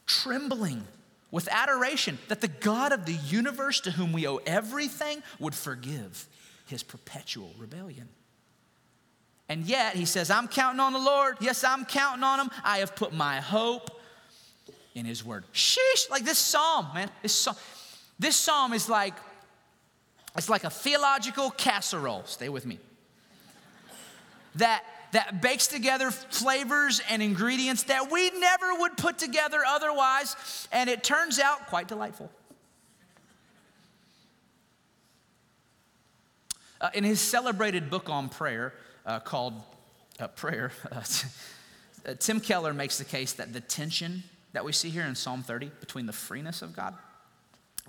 trembling 0.05 0.83
with 1.31 1.47
adoration 1.51 2.17
that 2.27 2.41
the 2.41 2.47
God 2.47 2.91
of 2.91 3.05
the 3.05 3.13
universe 3.13 3.79
to 3.81 3.91
whom 3.91 4.13
we 4.13 4.27
owe 4.27 4.38
everything 4.45 5.23
would 5.39 5.55
forgive 5.55 6.27
his 6.67 6.83
perpetual 6.83 7.51
rebellion. 7.57 8.09
And 9.47 9.65
yet 9.65 9.95
he 9.95 10.05
says, 10.05 10.29
I'm 10.29 10.47
counting 10.47 10.79
on 10.79 10.93
the 10.93 10.99
Lord. 10.99 11.38
Yes, 11.39 11.63
I'm 11.63 11.85
counting 11.85 12.23
on 12.23 12.39
him. 12.39 12.49
I 12.63 12.79
have 12.79 12.95
put 12.95 13.13
my 13.13 13.38
hope 13.38 13.89
in 14.93 15.05
his 15.05 15.25
word. 15.25 15.43
Sheesh, 15.53 16.09
like 16.12 16.23
this 16.23 16.38
psalm, 16.38 16.88
man. 16.93 17.09
This 17.23 17.33
psalm, 17.33 17.55
this 18.19 18.35
psalm 18.35 18.73
is 18.73 18.89
like, 18.89 19.15
it's 20.36 20.50
like 20.50 20.63
a 20.63 20.70
theological 20.70 21.52
casserole. 21.52 22.24
Stay 22.26 22.50
with 22.50 22.65
me. 22.65 22.80
That 24.56 24.84
that 25.12 25.42
bakes 25.42 25.68
together 25.68 26.12
flavors 26.12 27.02
and 27.10 27.22
ingredients 27.22 27.84
that 27.84 28.12
we 28.12 28.30
never 28.39 28.74
would 28.76 28.96
put 28.98 29.18
together 29.18 29.60
otherwise, 29.68 30.68
and 30.72 30.89
it 30.89 31.04
turns 31.04 31.39
out 31.39 31.68
quite 31.68 31.88
delightful. 31.88 32.30
Uh, 36.82 36.89
in 36.94 37.04
his 37.04 37.20
celebrated 37.20 37.89
book 37.89 38.10
on 38.10 38.30
prayer 38.30 38.74
uh, 39.06 39.20
called 39.20 39.54
uh, 40.20 40.28
Prayer, 40.28 40.72
uh, 40.92 41.04
Tim 42.20 42.39
Keller 42.39 42.74
makes 42.74 42.98
the 42.98 43.04
case 43.04 43.34
that 43.34 43.52
the 43.52 43.62
tension 43.62 44.24
that 44.54 44.63
we 44.63 44.72
see 44.72 44.89
here 44.89 45.04
in 45.04 45.15
Psalm 45.15 45.44
30 45.44 45.72
between 45.80 46.06
the 46.06 46.13
freeness 46.13 46.62
of 46.62 46.76
God 46.76 46.96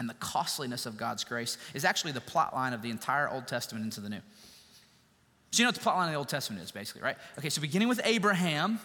and 0.00 0.08
the 0.08 0.14
costliness 0.14 0.86
of 0.86 0.96
God's 0.96 1.24
grace 1.24 1.58
is 1.74 1.84
actually 1.84 2.12
the 2.12 2.22
plot 2.22 2.54
line 2.54 2.72
of 2.72 2.80
the 2.80 2.88
entire 2.88 3.28
Old 3.28 3.46
Testament 3.46 3.84
into 3.84 4.00
the 4.00 4.08
New. 4.08 4.20
So 5.50 5.60
you 5.60 5.64
know 5.64 5.68
what 5.68 5.74
the 5.74 5.82
plot 5.82 5.96
line 5.96 6.08
of 6.08 6.12
the 6.12 6.18
Old 6.18 6.28
Testament 6.28 6.64
is, 6.64 6.70
basically, 6.70 7.02
right? 7.02 7.18
Okay, 7.38 7.50
so 7.50 7.60
beginning 7.60 7.86
with 7.86 8.00
Abraham, 8.02 8.80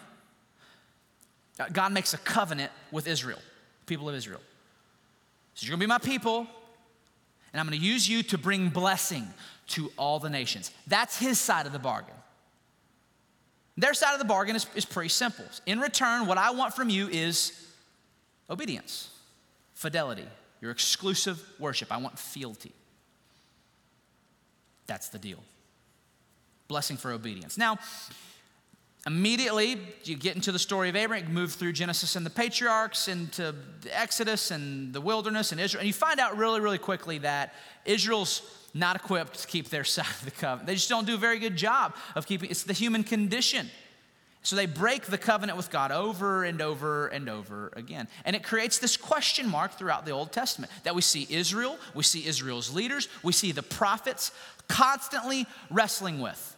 uh, 1.58 1.64
God 1.72 1.92
makes 1.92 2.12
a 2.12 2.18
covenant 2.18 2.70
with 2.92 3.08
Israel, 3.08 3.38
people 3.86 4.10
of 4.10 4.14
Israel. 4.14 4.42
So 5.54 5.64
you're 5.64 5.70
gonna 5.70 5.80
be 5.80 5.86
my 5.86 5.96
people, 5.96 6.46
and 7.50 7.60
I'm 7.60 7.64
gonna 7.64 7.76
use 7.76 8.06
you 8.06 8.22
to 8.24 8.36
bring 8.36 8.68
blessing 8.68 9.26
to 9.68 9.90
all 9.96 10.18
the 10.18 10.28
nations. 10.28 10.70
That's 10.86 11.18
his 11.18 11.40
side 11.40 11.64
of 11.64 11.72
the 11.72 11.78
bargain. 11.78 12.12
Their 13.78 13.94
side 13.94 14.12
of 14.12 14.18
the 14.18 14.26
bargain 14.26 14.54
is, 14.54 14.66
is 14.74 14.84
pretty 14.84 15.08
simple. 15.08 15.46
In 15.64 15.80
return, 15.80 16.26
what 16.26 16.36
I 16.36 16.50
want 16.50 16.74
from 16.74 16.90
you 16.90 17.08
is 17.08 17.68
obedience, 18.50 19.08
fidelity, 19.72 20.26
your 20.60 20.70
exclusive 20.70 21.42
worship. 21.58 21.92
I 21.92 21.98
want 21.98 22.18
fealty. 22.18 22.72
That's 24.86 25.08
the 25.08 25.18
deal 25.18 25.42
blessing 26.68 26.96
for 26.96 27.12
obedience. 27.12 27.56
Now, 27.56 27.78
immediately 29.06 29.78
you 30.04 30.16
get 30.16 30.34
into 30.34 30.52
the 30.52 30.58
story 30.58 30.88
of 30.88 30.96
Abraham, 30.96 31.32
move 31.32 31.52
through 31.52 31.72
Genesis 31.72 32.16
and 32.16 32.26
the 32.26 32.30
patriarchs 32.30 33.08
into 33.08 33.54
Exodus 33.90 34.50
and 34.50 34.92
the 34.92 35.00
wilderness 35.00 35.52
and 35.52 35.60
Israel, 35.60 35.80
and 35.80 35.86
you 35.86 35.92
find 35.92 36.18
out 36.18 36.36
really, 36.36 36.60
really 36.60 36.78
quickly 36.78 37.18
that 37.18 37.54
Israel's 37.84 38.42
not 38.74 38.96
equipped 38.96 39.40
to 39.40 39.46
keep 39.46 39.68
their 39.68 39.84
side 39.96 40.06
of 40.06 40.24
the 40.24 40.30
covenant. 40.30 40.66
They 40.66 40.74
just 40.74 40.88
don't 40.88 41.06
do 41.06 41.14
a 41.14 41.18
very 41.18 41.38
good 41.38 41.56
job 41.56 41.94
of 42.14 42.26
keeping 42.26 42.50
it's 42.50 42.64
the 42.64 42.72
human 42.72 43.04
condition. 43.04 43.70
So 44.46 44.54
they 44.54 44.66
break 44.66 45.06
the 45.06 45.18
covenant 45.18 45.56
with 45.56 45.72
God 45.72 45.90
over 45.90 46.44
and 46.44 46.62
over 46.62 47.08
and 47.08 47.28
over 47.28 47.72
again. 47.74 48.06
And 48.24 48.36
it 48.36 48.44
creates 48.44 48.78
this 48.78 48.96
question 48.96 49.48
mark 49.48 49.72
throughout 49.72 50.06
the 50.06 50.12
Old 50.12 50.30
Testament 50.30 50.70
that 50.84 50.94
we 50.94 51.02
see 51.02 51.26
Israel, 51.28 51.76
we 51.94 52.04
see 52.04 52.24
Israel's 52.24 52.72
leaders, 52.72 53.08
we 53.24 53.32
see 53.32 53.50
the 53.50 53.64
prophets 53.64 54.30
constantly 54.68 55.48
wrestling 55.68 56.20
with. 56.20 56.56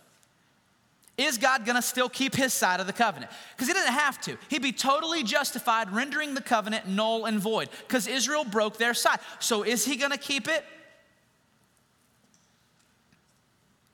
Is 1.17 1.39
God 1.39 1.65
gonna 1.65 1.81
still 1.81 2.11
keep 2.11 2.37
his 2.37 2.53
side 2.53 2.79
of 2.79 2.87
the 2.87 2.93
covenant? 2.93 3.33
Because 3.57 3.69
he 3.69 3.73
didn't 3.73 3.95
have 3.95 4.21
to. 4.21 4.37
He'd 4.51 4.61
be 4.61 4.73
totally 4.73 5.23
justified 5.23 5.91
rendering 5.91 6.35
the 6.35 6.43
covenant 6.43 6.89
null 6.89 7.25
and 7.25 7.41
void 7.41 7.71
because 7.87 8.07
Israel 8.07 8.45
broke 8.45 8.77
their 8.77 8.93
side. 8.93 9.19
So 9.39 9.63
is 9.63 9.87
he 9.87 9.97
gonna 9.97 10.19
keep 10.19 10.47
it? 10.47 10.63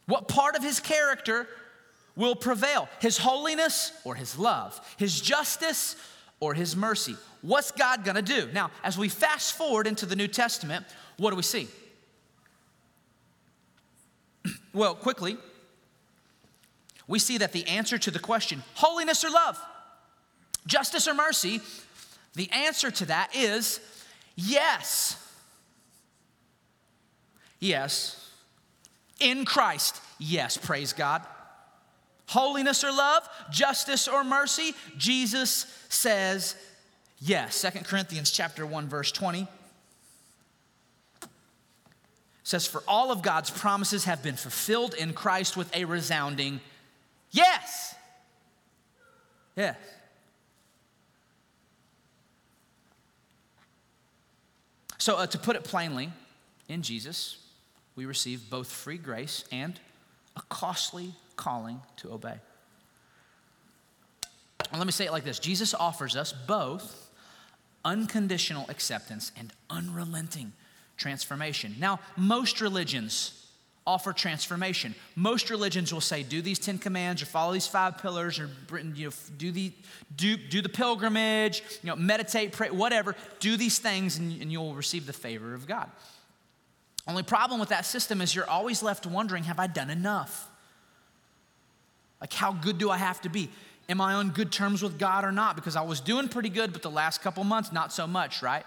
What 0.06 0.26
part 0.26 0.56
of 0.56 0.64
his 0.64 0.80
character 0.80 1.46
will 2.16 2.36
prevail? 2.36 2.88
His 3.00 3.18
holiness 3.18 3.92
or 4.04 4.14
his 4.14 4.38
love? 4.38 4.80
His 4.98 5.20
justice 5.20 5.96
or 6.40 6.54
his 6.54 6.76
mercy? 6.76 7.16
What's 7.42 7.72
God 7.72 8.04
gonna 8.04 8.22
do? 8.22 8.48
Now, 8.52 8.70
as 8.82 8.96
we 8.96 9.08
fast 9.08 9.56
forward 9.56 9.86
into 9.86 10.06
the 10.06 10.16
New 10.16 10.28
Testament, 10.28 10.84
what 11.16 11.30
do 11.30 11.36
we 11.36 11.42
see? 11.42 11.68
well, 14.72 14.94
quickly, 14.94 15.36
we 17.06 17.18
see 17.18 17.38
that 17.38 17.52
the 17.52 17.66
answer 17.66 17.98
to 17.98 18.10
the 18.10 18.18
question, 18.18 18.62
holiness 18.74 19.24
or 19.24 19.30
love, 19.30 19.60
justice 20.66 21.06
or 21.06 21.14
mercy, 21.14 21.60
the 22.34 22.50
answer 22.50 22.90
to 22.90 23.06
that 23.06 23.34
is 23.34 23.80
yes. 24.36 25.20
Yes. 27.60 28.30
In 29.20 29.44
Christ, 29.44 30.00
yes, 30.18 30.56
praise 30.56 30.92
God. 30.92 31.22
Holiness 32.26 32.84
or 32.84 32.90
love, 32.90 33.28
justice 33.50 34.08
or 34.08 34.24
mercy, 34.24 34.74
Jesus 34.96 35.66
says 35.88 36.56
yes. 37.20 37.54
Second 37.54 37.84
Corinthians 37.84 38.30
chapter 38.30 38.66
1 38.66 38.88
verse 38.88 39.12
20 39.12 39.46
says 42.42 42.66
for 42.66 42.82
all 42.86 43.10
of 43.10 43.22
God's 43.22 43.50
promises 43.50 44.04
have 44.04 44.22
been 44.22 44.36
fulfilled 44.36 44.94
in 44.94 45.12
Christ 45.12 45.56
with 45.56 45.74
a 45.74 45.84
resounding 45.84 46.60
Yes. 47.34 47.96
Yes. 49.56 49.76
So, 54.98 55.16
uh, 55.16 55.26
to 55.26 55.38
put 55.38 55.56
it 55.56 55.64
plainly, 55.64 56.12
in 56.68 56.82
Jesus, 56.82 57.38
we 57.96 58.06
receive 58.06 58.48
both 58.48 58.70
free 58.70 58.98
grace 58.98 59.44
and 59.50 59.78
a 60.36 60.42
costly 60.48 61.12
calling 61.36 61.80
to 61.96 62.12
obey. 62.12 62.38
And 64.70 64.78
let 64.78 64.86
me 64.86 64.92
say 64.92 65.06
it 65.06 65.12
like 65.12 65.24
this 65.24 65.38
Jesus 65.38 65.74
offers 65.74 66.16
us 66.16 66.32
both 66.32 67.10
unconditional 67.84 68.66
acceptance 68.68 69.30
and 69.36 69.52
unrelenting 69.70 70.52
transformation. 70.96 71.76
Now, 71.78 72.00
most 72.16 72.60
religions 72.60 73.44
offer 73.86 74.12
transformation. 74.12 74.94
Most 75.14 75.50
religions 75.50 75.92
will 75.92 76.00
say, 76.00 76.22
do 76.22 76.40
these 76.40 76.58
10 76.58 76.78
commands 76.78 77.20
or 77.20 77.26
follow 77.26 77.52
these 77.52 77.66
five 77.66 77.98
pillars 77.98 78.38
or 78.38 78.48
you 78.72 79.04
know, 79.04 79.10
do, 79.36 79.52
the, 79.52 79.72
do, 80.16 80.36
do 80.36 80.62
the 80.62 80.68
pilgrimage, 80.68 81.62
you 81.82 81.90
know, 81.90 81.96
meditate, 81.96 82.52
pray, 82.52 82.70
whatever. 82.70 83.14
Do 83.40 83.56
these 83.56 83.78
things 83.78 84.16
and, 84.16 84.40
and 84.40 84.50
you'll 84.50 84.74
receive 84.74 85.06
the 85.06 85.12
favor 85.12 85.52
of 85.52 85.66
God. 85.66 85.90
Only 87.06 87.22
problem 87.22 87.60
with 87.60 87.68
that 87.68 87.84
system 87.84 88.22
is 88.22 88.34
you're 88.34 88.48
always 88.48 88.82
left 88.82 89.04
wondering, 89.04 89.44
have 89.44 89.58
I 89.58 89.66
done 89.66 89.90
enough? 89.90 90.48
Like, 92.20 92.32
how 92.32 92.52
good 92.52 92.78
do 92.78 92.90
I 92.90 92.96
have 92.96 93.20
to 93.22 93.28
be? 93.28 93.50
Am 93.88 94.00
I 94.00 94.14
on 94.14 94.30
good 94.30 94.50
terms 94.50 94.82
with 94.82 94.98
God 94.98 95.24
or 95.24 95.32
not? 95.32 95.56
Because 95.56 95.76
I 95.76 95.82
was 95.82 96.00
doing 96.00 96.28
pretty 96.28 96.48
good, 96.48 96.72
but 96.72 96.82
the 96.82 96.90
last 96.90 97.20
couple 97.20 97.44
months, 97.44 97.70
not 97.70 97.92
so 97.92 98.06
much, 98.06 98.42
right? 98.42 98.64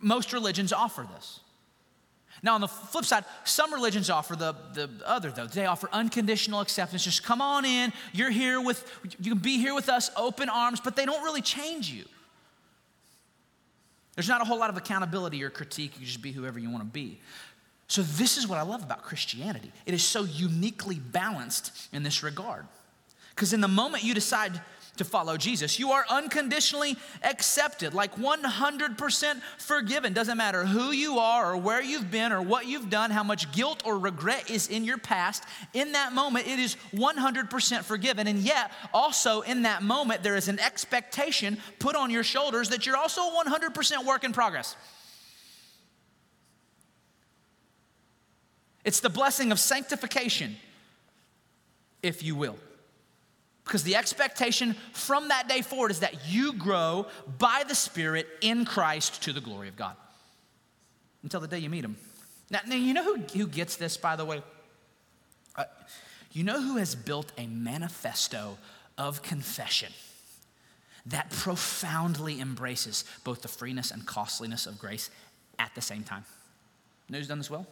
Most 0.00 0.32
religions 0.32 0.72
offer 0.72 1.06
this. 1.14 1.40
Now, 2.42 2.54
on 2.56 2.60
the 2.60 2.68
flip 2.68 3.04
side, 3.04 3.24
some 3.44 3.72
religions 3.72 4.10
offer 4.10 4.34
the, 4.34 4.56
the 4.74 4.90
other, 5.06 5.30
though. 5.30 5.46
They 5.46 5.66
offer 5.66 5.88
unconditional 5.92 6.60
acceptance. 6.60 7.04
Just 7.04 7.22
come 7.22 7.40
on 7.40 7.64
in. 7.64 7.92
You're 8.12 8.30
here 8.30 8.60
with, 8.60 8.84
you 9.20 9.30
can 9.30 9.38
be 9.38 9.58
here 9.58 9.74
with 9.74 9.88
us, 9.88 10.10
open 10.16 10.48
arms, 10.48 10.80
but 10.80 10.96
they 10.96 11.04
don't 11.04 11.22
really 11.22 11.42
change 11.42 11.88
you. 11.88 12.04
There's 14.16 14.28
not 14.28 14.42
a 14.42 14.44
whole 14.44 14.58
lot 14.58 14.70
of 14.70 14.76
accountability 14.76 15.42
or 15.44 15.50
critique. 15.50 15.92
You 16.00 16.04
just 16.04 16.20
be 16.20 16.32
whoever 16.32 16.58
you 16.58 16.68
want 16.68 16.82
to 16.82 16.90
be. 16.90 17.20
So, 17.92 18.00
this 18.00 18.38
is 18.38 18.48
what 18.48 18.56
I 18.56 18.62
love 18.62 18.82
about 18.82 19.02
Christianity. 19.02 19.70
It 19.84 19.92
is 19.92 20.02
so 20.02 20.24
uniquely 20.24 20.98
balanced 20.98 21.90
in 21.92 22.02
this 22.02 22.22
regard. 22.22 22.64
Because 23.34 23.52
in 23.52 23.60
the 23.60 23.68
moment 23.68 24.02
you 24.02 24.14
decide 24.14 24.58
to 24.96 25.04
follow 25.04 25.36
Jesus. 25.36 25.78
You 25.78 25.90
are 25.90 26.06
unconditionally 26.08 26.96
accepted, 27.22 27.92
like 27.92 28.16
100% 28.16 29.40
forgiven. 29.58 30.14
Doesn't 30.14 30.38
matter 30.38 30.64
who 30.64 30.90
you 30.92 31.18
are 31.18 31.52
or 31.52 31.58
where 31.58 31.82
you've 31.82 32.10
been 32.10 32.32
or 32.32 32.40
what 32.40 32.66
you've 32.66 32.88
done, 32.88 33.10
how 33.10 33.24
much 33.24 33.52
guilt 33.52 33.82
or 33.84 33.98
regret 33.98 34.48
is 34.50 34.68
in 34.68 34.84
your 34.84 34.96
past. 34.96 35.44
In 35.74 35.92
that 35.92 36.14
moment, 36.14 36.46
it 36.46 36.58
is 36.58 36.78
100% 36.94 37.82
forgiven. 37.82 38.26
And 38.26 38.38
yet, 38.38 38.72
also 38.94 39.42
in 39.42 39.64
that 39.64 39.82
moment, 39.82 40.22
there 40.22 40.36
is 40.36 40.48
an 40.48 40.58
expectation 40.60 41.58
put 41.78 41.94
on 41.94 42.08
your 42.10 42.24
shoulders 42.24 42.70
that 42.70 42.86
you're 42.86 42.96
also 42.96 43.20
100% 43.20 44.06
work 44.06 44.24
in 44.24 44.32
progress. 44.32 44.76
It's 48.84 49.00
the 49.00 49.10
blessing 49.10 49.52
of 49.52 49.60
sanctification, 49.60 50.56
if 52.02 52.22
you 52.22 52.34
will. 52.34 52.56
Because 53.64 53.84
the 53.84 53.96
expectation 53.96 54.74
from 54.92 55.28
that 55.28 55.48
day 55.48 55.62
forward 55.62 55.92
is 55.92 56.00
that 56.00 56.26
you 56.28 56.52
grow 56.54 57.06
by 57.38 57.64
the 57.66 57.74
Spirit 57.74 58.26
in 58.40 58.64
Christ 58.64 59.22
to 59.22 59.32
the 59.32 59.40
glory 59.40 59.68
of 59.68 59.76
God 59.76 59.96
until 61.22 61.40
the 61.40 61.46
day 61.46 61.58
you 61.58 61.70
meet 61.70 61.84
Him. 61.84 61.96
Now, 62.50 62.60
now 62.66 62.74
you 62.74 62.92
know 62.92 63.04
who, 63.04 63.18
who 63.18 63.46
gets 63.46 63.76
this, 63.76 63.96
by 63.96 64.16
the 64.16 64.24
way? 64.24 64.42
Uh, 65.54 65.64
you 66.32 66.42
know 66.42 66.60
who 66.60 66.76
has 66.76 66.94
built 66.94 67.30
a 67.38 67.46
manifesto 67.46 68.58
of 68.98 69.22
confession 69.22 69.92
that 71.06 71.30
profoundly 71.30 72.40
embraces 72.40 73.04
both 73.22 73.42
the 73.42 73.48
freeness 73.48 73.90
and 73.90 74.06
costliness 74.06 74.66
of 74.66 74.78
grace 74.78 75.08
at 75.58 75.72
the 75.76 75.80
same 75.80 76.02
time? 76.02 76.24
You 77.06 77.12
know 77.12 77.18
who's 77.18 77.28
done 77.28 77.38
this 77.38 77.50
well? 77.50 77.66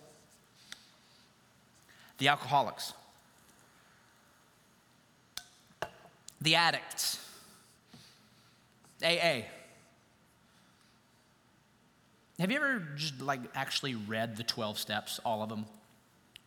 The 2.20 2.28
alcoholics. 2.28 2.92
the 6.40 6.54
addicts, 6.54 7.18
AA. 9.02 9.42
Have 12.38 12.50
you 12.50 12.56
ever 12.56 12.82
just 12.96 13.20
like 13.20 13.40
actually 13.54 13.94
read 13.94 14.36
the 14.36 14.42
12 14.42 14.78
steps, 14.78 15.20
all 15.24 15.42
of 15.42 15.50
them, 15.50 15.66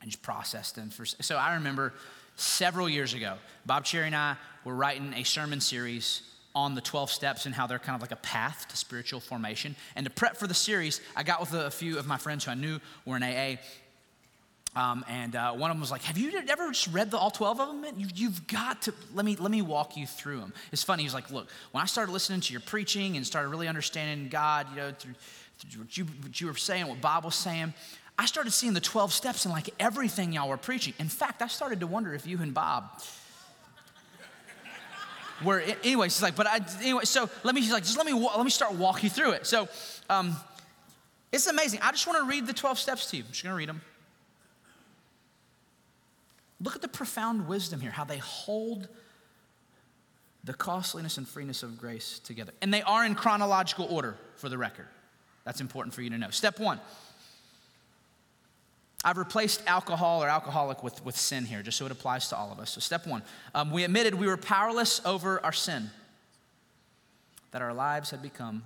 and 0.01 0.09
just 0.09 0.23
processed 0.23 0.75
them? 0.75 0.89
For, 0.89 1.05
so 1.05 1.37
I 1.37 1.55
remember 1.55 1.93
several 2.35 2.89
years 2.89 3.13
ago, 3.13 3.35
Bob 3.65 3.85
Cherry 3.85 4.07
and 4.07 4.15
I 4.15 4.35
were 4.65 4.75
writing 4.75 5.13
a 5.13 5.23
sermon 5.23 5.61
series 5.61 6.23
on 6.55 6.73
the 6.75 6.81
12 6.81 7.11
steps 7.11 7.45
and 7.45 7.53
how 7.53 7.67
they're 7.67 7.79
kind 7.79 7.95
of 7.95 8.01
like 8.01 8.11
a 8.11 8.17
path 8.17 8.67
to 8.69 8.77
spiritual 8.77 9.19
formation. 9.19 9.75
And 9.95 10.05
to 10.05 10.11
prep 10.11 10.37
for 10.37 10.47
the 10.47 10.53
series, 10.53 11.01
I 11.15 11.23
got 11.23 11.39
with 11.39 11.53
a 11.53 11.69
few 11.69 11.99
of 11.99 12.07
my 12.07 12.17
friends 12.17 12.45
who 12.45 12.51
I 12.51 12.55
knew 12.55 12.79
were 13.05 13.17
in 13.17 13.23
AA, 13.23 13.59
um, 14.75 15.05
and 15.07 15.35
uh, 15.35 15.51
one 15.51 15.69
of 15.69 15.75
them 15.75 15.81
was 15.81 15.91
like, 15.91 16.01
"Have 16.03 16.17
you 16.17 16.31
ever 16.49 16.69
just 16.69 16.87
read 16.87 17.11
the, 17.11 17.17
all 17.17 17.29
twelve 17.29 17.59
of 17.59 17.67
them? 17.67 17.85
You, 17.95 18.07
you've 18.15 18.47
got 18.47 18.81
to 18.83 18.93
let 19.13 19.23
me 19.23 19.35
let 19.35 19.51
me 19.51 19.61
walk 19.61 19.95
you 19.95 20.07
through 20.07 20.39
them." 20.39 20.53
It's 20.71 20.81
funny. 20.81 21.03
He's 21.03 21.13
like, 21.13 21.29
"Look, 21.29 21.47
when 21.71 21.83
I 21.83 21.85
started 21.85 22.11
listening 22.11 22.41
to 22.41 22.51
your 22.51 22.61
preaching 22.61 23.15
and 23.15 23.25
started 23.25 23.49
really 23.49 23.67
understanding 23.67 24.29
God, 24.29 24.67
you 24.71 24.77
know, 24.77 24.91
through, 24.97 25.13
through 25.59 25.81
what, 25.83 25.97
you, 25.97 26.05
what 26.05 26.41
you 26.41 26.47
were 26.47 26.55
saying, 26.55 26.87
what 26.87 27.01
Bob 27.01 27.23
was 27.23 27.35
saying, 27.35 27.73
I 28.17 28.25
started 28.25 28.51
seeing 28.51 28.73
the 28.73 28.81
twelve 28.81 29.13
steps 29.13 29.45
in 29.45 29.51
like 29.51 29.69
everything 29.79 30.33
y'all 30.33 30.49
were 30.49 30.57
preaching. 30.57 30.95
In 30.97 31.07
fact, 31.07 31.43
I 31.43 31.47
started 31.47 31.79
to 31.81 31.87
wonder 31.87 32.13
if 32.13 32.25
you 32.25 32.41
and 32.41 32.53
Bob." 32.53 32.85
Were, 35.43 35.59
anyways, 35.83 36.15
he's 36.15 36.23
like, 36.23 36.35
but 36.35 36.47
I, 36.47 36.61
anyway, 36.81 37.03
so 37.03 37.29
let 37.43 37.53
me, 37.53 37.61
he's 37.61 37.71
like, 37.73 37.83
just 37.83 37.97
let 37.97 38.05
me, 38.05 38.13
let 38.13 38.43
me 38.43 38.51
start 38.51 38.73
walk 38.75 39.03
you 39.03 39.09
through 39.09 39.31
it. 39.31 39.45
So, 39.45 39.67
um, 40.09 40.37
it's 41.33 41.47
amazing. 41.47 41.79
I 41.81 41.91
just 41.91 42.07
want 42.07 42.19
to 42.19 42.25
read 42.25 42.47
the 42.47 42.53
12 42.53 42.79
steps 42.79 43.09
to 43.09 43.17
you. 43.17 43.23
I'm 43.23 43.29
just 43.29 43.43
going 43.43 43.51
to 43.51 43.57
read 43.57 43.67
them. 43.67 43.81
Look 46.63 46.75
at 46.75 46.81
the 46.81 46.87
profound 46.87 47.47
wisdom 47.47 47.81
here, 47.81 47.91
how 47.91 48.05
they 48.05 48.19
hold 48.19 48.87
the 50.45 50.53
costliness 50.53 51.17
and 51.17 51.27
freeness 51.27 51.61
of 51.61 51.77
grace 51.77 52.19
together. 52.19 52.53
And 52.61 52.73
they 52.73 52.81
are 52.81 53.05
in 53.05 53.15
chronological 53.15 53.85
order, 53.89 54.17
for 54.37 54.49
the 54.49 54.57
record. 54.57 54.87
That's 55.43 55.61
important 55.61 55.93
for 55.93 56.01
you 56.01 56.09
to 56.09 56.17
know. 56.17 56.29
Step 56.29 56.59
one 56.59 56.79
I've 59.05 59.17
replaced 59.17 59.61
alcohol 59.67 60.23
or 60.23 60.29
alcoholic 60.29 60.81
with, 60.81 61.03
with 61.03 61.17
sin 61.17 61.43
here, 61.43 61.61
just 61.61 61.77
so 61.77 61.85
it 61.85 61.91
applies 61.91 62.29
to 62.29 62.37
all 62.37 62.53
of 62.53 62.59
us. 62.59 62.71
So, 62.71 62.79
step 62.79 63.05
one 63.05 63.23
um, 63.53 63.69
we 63.69 63.83
admitted 63.83 64.15
we 64.15 64.27
were 64.27 64.37
powerless 64.37 65.01
over 65.05 65.43
our 65.43 65.51
sin, 65.51 65.89
that 67.51 67.61
our 67.61 67.73
lives 67.73 68.11
had 68.11 68.21
become 68.21 68.63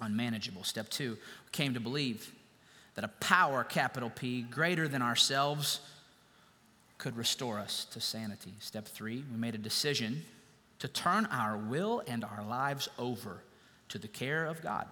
unmanageable. 0.00 0.64
Step 0.64 0.88
two, 0.88 1.18
came 1.52 1.74
to 1.74 1.80
believe 1.80 2.32
that 2.94 3.04
a 3.04 3.08
power, 3.08 3.64
capital 3.64 4.08
P, 4.08 4.42
greater 4.42 4.88
than 4.88 5.02
ourselves 5.02 5.80
could 6.98 7.16
restore 7.16 7.58
us 7.58 7.86
to 7.86 8.00
sanity. 8.00 8.54
Step 8.60 8.86
three, 8.86 9.24
we 9.30 9.38
made 9.38 9.54
a 9.54 9.58
decision 9.58 10.24
to 10.78 10.88
turn 10.88 11.26
our 11.26 11.56
will 11.56 12.02
and 12.06 12.24
our 12.24 12.44
lives 12.44 12.88
over 12.98 13.42
to 13.88 13.98
the 13.98 14.08
care 14.08 14.46
of 14.46 14.62
God 14.62 14.86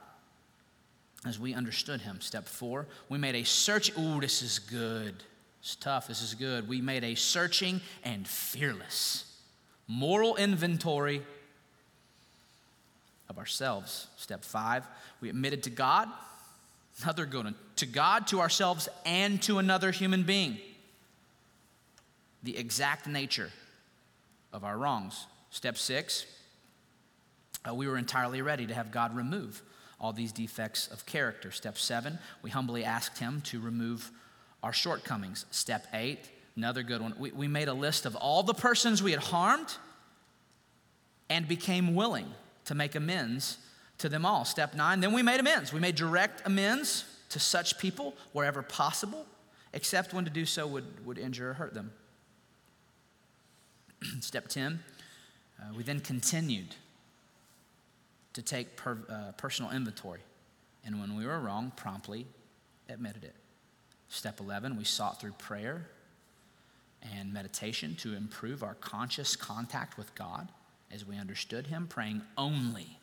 as 1.24 1.38
we 1.38 1.54
understood 1.54 2.00
Him. 2.00 2.20
Step 2.20 2.48
four, 2.48 2.86
we 3.08 3.18
made 3.18 3.34
a 3.34 3.44
search. 3.44 3.96
Ooh, 3.98 4.20
this 4.20 4.42
is 4.42 4.58
good. 4.58 5.22
It's 5.60 5.76
tough. 5.76 6.08
This 6.08 6.22
is 6.22 6.34
good. 6.34 6.68
We 6.68 6.80
made 6.80 7.04
a 7.04 7.14
searching 7.14 7.80
and 8.04 8.26
fearless 8.26 9.26
moral 9.88 10.36
inventory 10.36 11.22
of 13.28 13.38
ourselves. 13.38 14.06
Step 14.16 14.44
five, 14.44 14.86
we 15.20 15.28
admitted 15.28 15.64
to 15.64 15.70
God, 15.70 16.08
another 17.02 17.26
good 17.26 17.44
one, 17.44 17.54
to 17.76 17.86
God, 17.86 18.26
to 18.28 18.40
ourselves, 18.40 18.88
and 19.04 19.42
to 19.42 19.58
another 19.58 19.90
human 19.90 20.22
being 20.22 20.58
the 22.42 22.56
exact 22.56 23.06
nature 23.06 23.50
of 24.52 24.64
our 24.64 24.76
wrongs. 24.76 25.26
Step 25.50 25.76
six, 25.76 26.26
uh, 27.68 27.74
we 27.74 27.86
were 27.86 27.98
entirely 27.98 28.42
ready 28.42 28.66
to 28.66 28.74
have 28.74 28.90
God 28.90 29.14
remove 29.14 29.62
all 30.00 30.12
these 30.12 30.32
defects 30.32 30.88
of 30.88 31.06
character. 31.06 31.50
Step 31.50 31.78
seven, 31.78 32.18
we 32.42 32.50
humbly 32.50 32.84
asked 32.84 33.18
Him 33.18 33.40
to 33.42 33.60
remove 33.60 34.10
our 34.62 34.72
shortcomings. 34.72 35.46
Step 35.50 35.86
eight, 35.94 36.28
another 36.56 36.82
good 36.82 37.00
one, 37.00 37.14
we, 37.18 37.30
we 37.30 37.48
made 37.48 37.68
a 37.68 37.74
list 37.74 38.04
of 38.04 38.16
all 38.16 38.42
the 38.42 38.54
persons 38.54 39.02
we 39.02 39.12
had 39.12 39.20
harmed 39.20 39.76
and 41.30 41.46
became 41.46 41.94
willing 41.94 42.26
to 42.64 42.74
make 42.74 42.94
amends 42.94 43.58
to 43.98 44.08
them 44.08 44.26
all. 44.26 44.44
Step 44.44 44.74
nine, 44.74 45.00
then 45.00 45.12
we 45.12 45.22
made 45.22 45.40
amends. 45.40 45.72
We 45.72 45.80
made 45.80 45.94
direct 45.94 46.42
amends 46.44 47.04
to 47.30 47.38
such 47.38 47.78
people 47.78 48.14
wherever 48.32 48.62
possible, 48.62 49.26
except 49.72 50.12
when 50.12 50.24
to 50.24 50.30
do 50.30 50.44
so 50.44 50.66
would, 50.66 51.06
would 51.06 51.18
injure 51.18 51.50
or 51.50 51.54
hurt 51.54 51.74
them. 51.74 51.92
Step 54.20 54.48
10, 54.48 54.80
uh, 55.60 55.74
we 55.76 55.82
then 55.82 56.00
continued 56.00 56.74
to 58.32 58.42
take 58.42 58.76
per, 58.76 58.98
uh, 59.08 59.32
personal 59.32 59.70
inventory. 59.70 60.20
And 60.84 61.00
when 61.00 61.16
we 61.16 61.26
were 61.26 61.38
wrong, 61.38 61.72
promptly 61.76 62.26
admitted 62.88 63.24
it. 63.24 63.34
Step 64.08 64.40
11, 64.40 64.76
we 64.76 64.84
sought 64.84 65.20
through 65.20 65.32
prayer 65.32 65.86
and 67.14 67.32
meditation 67.32 67.96
to 67.96 68.14
improve 68.14 68.62
our 68.62 68.74
conscious 68.74 69.36
contact 69.36 69.98
with 69.98 70.14
God 70.14 70.48
as 70.92 71.06
we 71.06 71.16
understood 71.16 71.66
Him, 71.66 71.86
praying 71.86 72.22
only 72.36 72.98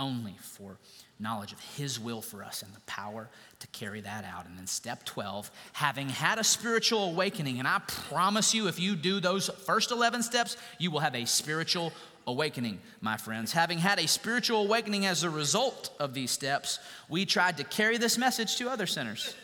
only 0.00 0.34
for 0.40 0.78
knowledge 1.20 1.52
of 1.52 1.60
His 1.76 2.00
will 2.00 2.22
for 2.22 2.42
us 2.42 2.62
and 2.62 2.74
the 2.74 2.80
power 2.80 3.28
to 3.60 3.66
carry 3.68 4.00
that 4.00 4.24
out. 4.24 4.46
And 4.46 4.58
then 4.58 4.66
step 4.66 5.04
12, 5.04 5.50
having 5.74 6.08
had 6.08 6.38
a 6.38 6.44
spiritual 6.44 7.10
awakening, 7.10 7.58
and 7.58 7.68
I 7.68 7.80
promise 8.08 8.54
you, 8.54 8.66
if 8.66 8.80
you 8.80 8.96
do 8.96 9.20
those 9.20 9.48
first 9.66 9.92
11 9.92 10.22
steps, 10.22 10.56
you 10.78 10.90
will 10.90 11.00
have 11.00 11.14
a 11.14 11.26
spiritual 11.26 11.92
awakening, 12.26 12.80
my 13.00 13.16
friends. 13.16 13.52
Having 13.52 13.78
had 13.78 14.00
a 14.00 14.08
spiritual 14.08 14.62
awakening 14.62 15.04
as 15.06 15.22
a 15.22 15.30
result 15.30 15.90
of 16.00 16.14
these 16.14 16.30
steps, 16.30 16.78
we 17.08 17.26
tried 17.26 17.58
to 17.58 17.64
carry 17.64 17.98
this 17.98 18.16
message 18.16 18.56
to 18.56 18.70
other 18.70 18.86
sinners 18.86 19.34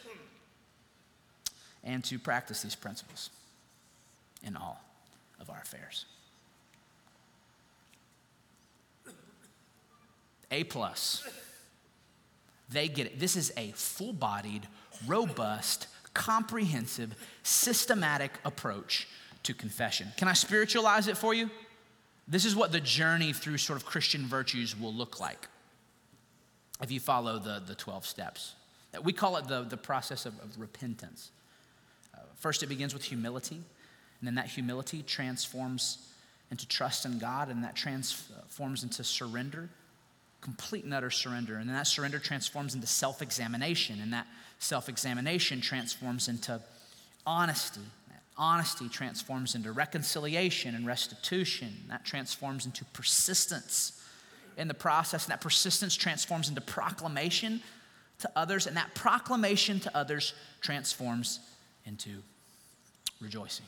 and 1.85 2.03
to 2.05 2.19
practice 2.19 2.63
these 2.63 2.75
principles 2.75 3.31
in 4.43 4.57
all 4.57 4.81
of 5.41 5.51
our 5.51 5.61
affairs. 5.61 6.07
A 10.51 10.65
plus. 10.65 11.27
They 12.69 12.89
get 12.89 13.07
it. 13.07 13.21
This 13.21 13.37
is 13.37 13.53
a 13.57 13.71
full 13.73 14.13
bodied, 14.13 14.67
robust, 15.07 15.89
comprehensive, 16.15 17.15
systematic 17.43 18.33
approach 18.45 19.07
to 19.45 19.55
confession. 19.55 20.09
Can 20.17 20.29
I 20.29 20.33
spiritualize 20.33 21.09
it 21.09 21.17
for 21.17 21.35
you? 21.35 21.51
This 22.27 22.45
is 22.45 22.57
what 22.57 22.73
the 22.73 22.81
journey 22.81 23.33
through 23.33 23.59
sort 23.59 23.79
of 23.79 23.87
Christian 23.87 24.27
virtues 24.27 24.79
will 24.79 24.93
look 24.93 25.21
like 25.21 25.49
if 26.83 26.91
you 26.91 27.01
follow 27.01 27.39
the, 27.39 27.63
the 27.65 27.75
12 27.75 28.05
steps. 28.05 28.55
We 29.03 29.13
call 29.13 29.37
it 29.37 29.47
the, 29.47 29.63
the 29.63 29.77
process 29.77 30.27
of, 30.27 30.35
of 30.41 30.59
repentance. 30.59 31.31
Uh, 32.15 32.21
first, 32.35 32.63
it 32.63 32.67
begins 32.67 32.95
with 32.95 33.05
humility, 33.05 33.57
and 33.57 34.27
then 34.27 34.35
that 34.37 34.47
humility 34.47 35.03
transforms 35.03 35.99
into 36.51 36.67
trust 36.67 37.05
in 37.05 37.19
God, 37.19 37.49
and 37.49 37.63
that 37.63 37.77
transforms 37.77 38.83
into 38.83 39.05
surrender 39.05 39.69
complete 40.47 40.85
and 40.85 40.95
utter 40.95 41.11
surrender. 41.11 41.57
And 41.57 41.69
then 41.69 41.75
that 41.75 41.89
surrender 41.89 42.21
transforms 42.21 42.77
into 42.77 42.87
self 42.87 43.21
examination, 43.21 43.99
and 44.01 44.13
that 44.13 44.29
self 44.61 44.89
examination 44.89 45.61
transforms 45.61 46.29
into 46.29 46.61
honesty. 47.27 47.81
That 48.09 48.23
honesty 48.39 48.89
transforms 48.89 49.57
into 49.57 49.73
reconciliation 49.73 50.77
and 50.77 50.87
restitution. 50.87 51.75
That 51.89 52.05
transforms 52.05 52.65
into 52.65 52.85
persistence 52.85 54.01
in 54.57 54.69
the 54.69 54.75
process, 54.75 55.25
and 55.25 55.33
that 55.33 55.41
persistence 55.41 55.97
transforms 55.97 56.49
into 56.49 56.61
proclamation 56.61 57.61
to 58.21 58.31
others, 58.37 58.69
and 58.69 58.77
that 58.77 58.95
proclamation 58.95 59.81
to 59.81 59.97
others 59.97 60.33
transforms 60.61 61.41
into 61.87 62.23
rejoicing. 63.21 63.67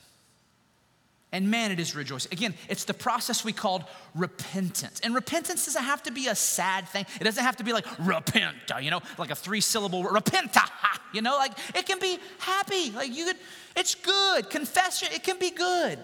And 1.30 1.50
man, 1.50 1.70
it 1.70 1.78
is 1.78 1.94
rejoicing. 1.94 2.32
Again, 2.32 2.54
it's 2.70 2.84
the 2.84 2.94
process 2.94 3.44
we 3.44 3.52
called 3.52 3.84
repentance. 4.14 5.00
And 5.00 5.14
repentance 5.14 5.66
doesn't 5.66 5.84
have 5.84 6.02
to 6.04 6.10
be 6.10 6.28
a 6.28 6.34
sad 6.34 6.88
thing. 6.88 7.04
It 7.20 7.24
doesn't 7.24 7.44
have 7.44 7.56
to 7.56 7.64
be 7.64 7.74
like 7.74 7.84
repent, 7.98 8.56
you 8.80 8.90
know, 8.90 9.00
like 9.18 9.30
a 9.30 9.34
three 9.34 9.60
syllable 9.60 10.04
repenta, 10.04 10.70
you 11.12 11.20
know, 11.20 11.36
like 11.36 11.52
it 11.74 11.84
can 11.84 11.98
be 11.98 12.18
happy. 12.38 12.90
Like 12.92 13.14
you 13.14 13.26
could, 13.26 13.36
it's 13.76 13.94
good. 13.94 14.48
Confession, 14.48 15.08
it 15.12 15.22
can 15.22 15.38
be 15.38 15.50
good, 15.50 15.98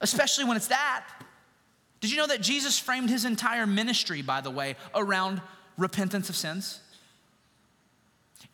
especially 0.00 0.44
when 0.44 0.56
it's 0.56 0.68
that. 0.68 1.06
Did 2.00 2.10
you 2.10 2.16
know 2.16 2.26
that 2.26 2.40
Jesus 2.40 2.76
framed 2.78 3.10
his 3.10 3.24
entire 3.24 3.66
ministry, 3.66 4.22
by 4.22 4.40
the 4.40 4.50
way, 4.50 4.74
around 4.96 5.40
repentance 5.76 6.28
of 6.28 6.34
sins? 6.34 6.80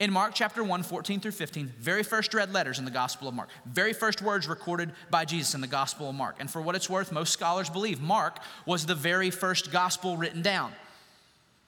In 0.01 0.13
Mark 0.13 0.33
chapter 0.35 0.65
1, 0.65 0.83
14 0.83 1.21
through 1.21 1.31
15, 1.31 1.73
very 1.79 2.03
first 2.03 2.35
red 2.35 2.53
letters 2.53 2.81
in 2.81 2.85
the 2.85 2.91
Gospel 2.91 3.29
of 3.29 3.35
Mark, 3.35 3.49
very 3.65 3.93
first 3.93 4.21
words 4.21 4.49
recorded 4.49 4.91
by 5.09 5.25
Jesus 5.25 5.55
in 5.55 5.61
the 5.61 5.69
Gospel 5.69 6.09
of 6.09 6.17
Mark. 6.17 6.37
And 6.41 6.51
for 6.51 6.61
what 6.61 6.75
it's 6.75 6.91
worth, 6.91 7.13
most 7.13 7.33
scholars 7.33 7.71
believe 7.71 8.01
Mark 8.01 8.39
was 8.67 8.87
the 8.87 8.97
very 8.97 9.31
first 9.31 9.71
gospel 9.71 10.17
written 10.17 10.43
down. 10.43 10.73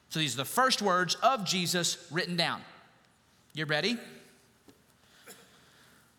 So 0.08 0.18
these 0.18 0.34
are 0.34 0.38
the 0.38 0.44
first 0.44 0.82
words 0.82 1.14
of 1.22 1.44
Jesus 1.44 2.04
written 2.10 2.36
down. 2.36 2.62
You 3.54 3.64
ready? 3.64 3.96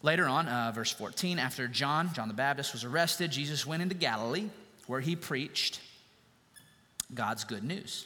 Later 0.01 0.27
on, 0.27 0.47
uh, 0.47 0.71
verse 0.73 0.91
14, 0.91 1.39
after 1.39 1.67
John, 1.67 2.13
John 2.13 2.29
the 2.29 2.33
Baptist, 2.33 2.71
was 2.71 2.85
arrested, 2.85 3.31
Jesus 3.31 3.65
went 3.65 3.81
into 3.81 3.95
Galilee 3.95 4.49
where 4.85 5.01
he 5.01 5.15
preached 5.15 5.81
God's 7.13 7.43
good 7.43 7.63
news. 7.63 8.05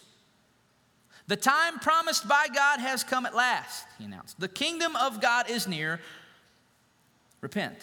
The 1.32 1.38
time 1.38 1.80
promised 1.80 2.28
by 2.28 2.48
God 2.54 2.82
has 2.82 3.06
come 3.06 3.26
at 3.26 3.34
last, 3.34 3.88
he 3.98 4.04
announced. 4.04 4.38
The 4.38 4.50
kingdom 4.50 4.98
of 4.98 5.22
God 5.22 5.50
is 5.50 5.66
near. 5.66 6.02
Repent 7.40 7.78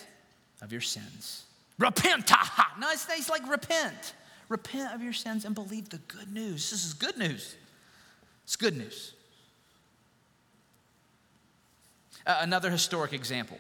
of 0.61 0.71
your 0.71 0.83
sins. 0.83 1.45
Repent. 1.79 2.31
No, 2.79 2.91
it's, 2.91 3.07
it's 3.11 3.31
like 3.31 3.49
repent. 3.49 4.13
Repent 4.51 4.95
of 4.95 5.03
your 5.03 5.15
sins 5.15 5.47
and 5.47 5.55
believe 5.55 5.89
the 5.89 5.97
good 5.97 6.31
news. 6.31 6.71
This 6.71 6.85
is 6.85 6.93
good 6.93 7.17
news. 7.17 7.57
It's 8.45 8.55
good 8.55 8.77
news. 8.77 9.15
Uh, 12.27 12.41
another 12.43 12.71
historic 12.71 13.15
example 13.15 13.57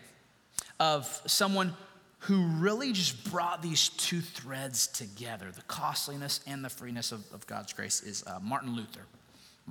of 0.79 1.07
someone 1.24 1.72
who 2.18 2.44
really 2.59 2.92
just 2.92 3.31
brought 3.31 3.62
these 3.62 3.88
two 3.88 4.20
threads 4.20 4.87
together 4.87 5.51
the 5.51 5.62
costliness 5.62 6.40
and 6.46 6.62
the 6.62 6.68
freeness 6.68 7.11
of, 7.11 7.24
of 7.33 7.46
God's 7.46 7.72
grace 7.72 8.03
is 8.03 8.22
uh, 8.27 8.38
Martin 8.42 8.77
Luther 8.77 9.07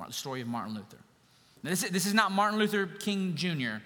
the 0.05 0.13
story 0.13 0.41
of 0.41 0.47
Martin 0.47 0.75
Luther. 0.75 0.97
Now, 1.63 1.71
this, 1.71 1.81
this 1.89 2.05
is 2.05 2.13
not 2.13 2.31
Martin 2.31 2.59
Luther 2.59 2.85
King 2.85 3.35
Jr., 3.35 3.81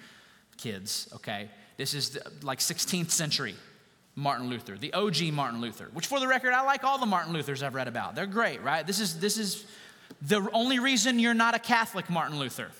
kids, 0.58 1.10
okay? 1.15 1.50
This 1.78 1.93
is 1.93 2.12
the, 2.12 2.32
like 2.43 2.60
16th 2.60 3.12
century 3.12 3.56
Martin 4.15 4.50
Luther, 4.50 4.78
the 4.78 4.93
OG 4.93 5.32
Martin 5.34 5.62
Luther, 5.62 5.89
which 5.93 6.08
for 6.08 6.19
the 6.19 6.28
record, 6.28 6.54
I 6.54 6.62
like 6.63 6.84
all 6.84 7.00
the 7.00 7.06
Martin 7.06 7.34
Luthers 7.34 7.63
I've 7.63 7.76
read 7.76 7.88
about. 7.88 8.13
They're 8.13 8.28
great, 8.28 8.62
right? 8.62 8.86
This 8.86 9.00
is, 9.00 9.19
this 9.19 9.38
is 9.38 9.65
the 10.21 10.47
only 10.52 10.80
reason 10.80 11.17
you're 11.17 11.34
not 11.34 11.56
a 11.56 11.60
Catholic 11.60 12.10
Martin 12.10 12.38
Luther, 12.38 12.71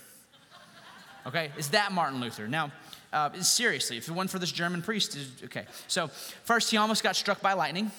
okay? 1.26 1.52
Is 1.58 1.70
that 1.70 1.92
Martin 1.94 2.20
Luther. 2.20 2.48
Now, 2.48 2.72
uh, 3.14 3.32
seriously, 3.42 3.98
if 3.98 4.08
it 4.08 4.12
weren't 4.12 4.30
for 4.30 4.40
this 4.40 4.52
German 4.52 4.82
priest, 4.82 5.18
okay. 5.46 5.66
So, 5.88 6.08
first, 6.08 6.72
he 6.72 6.78
almost 6.78 7.04
got 7.04 7.16
struck 7.16 7.42
by 7.42 7.54
lightning 7.54 7.92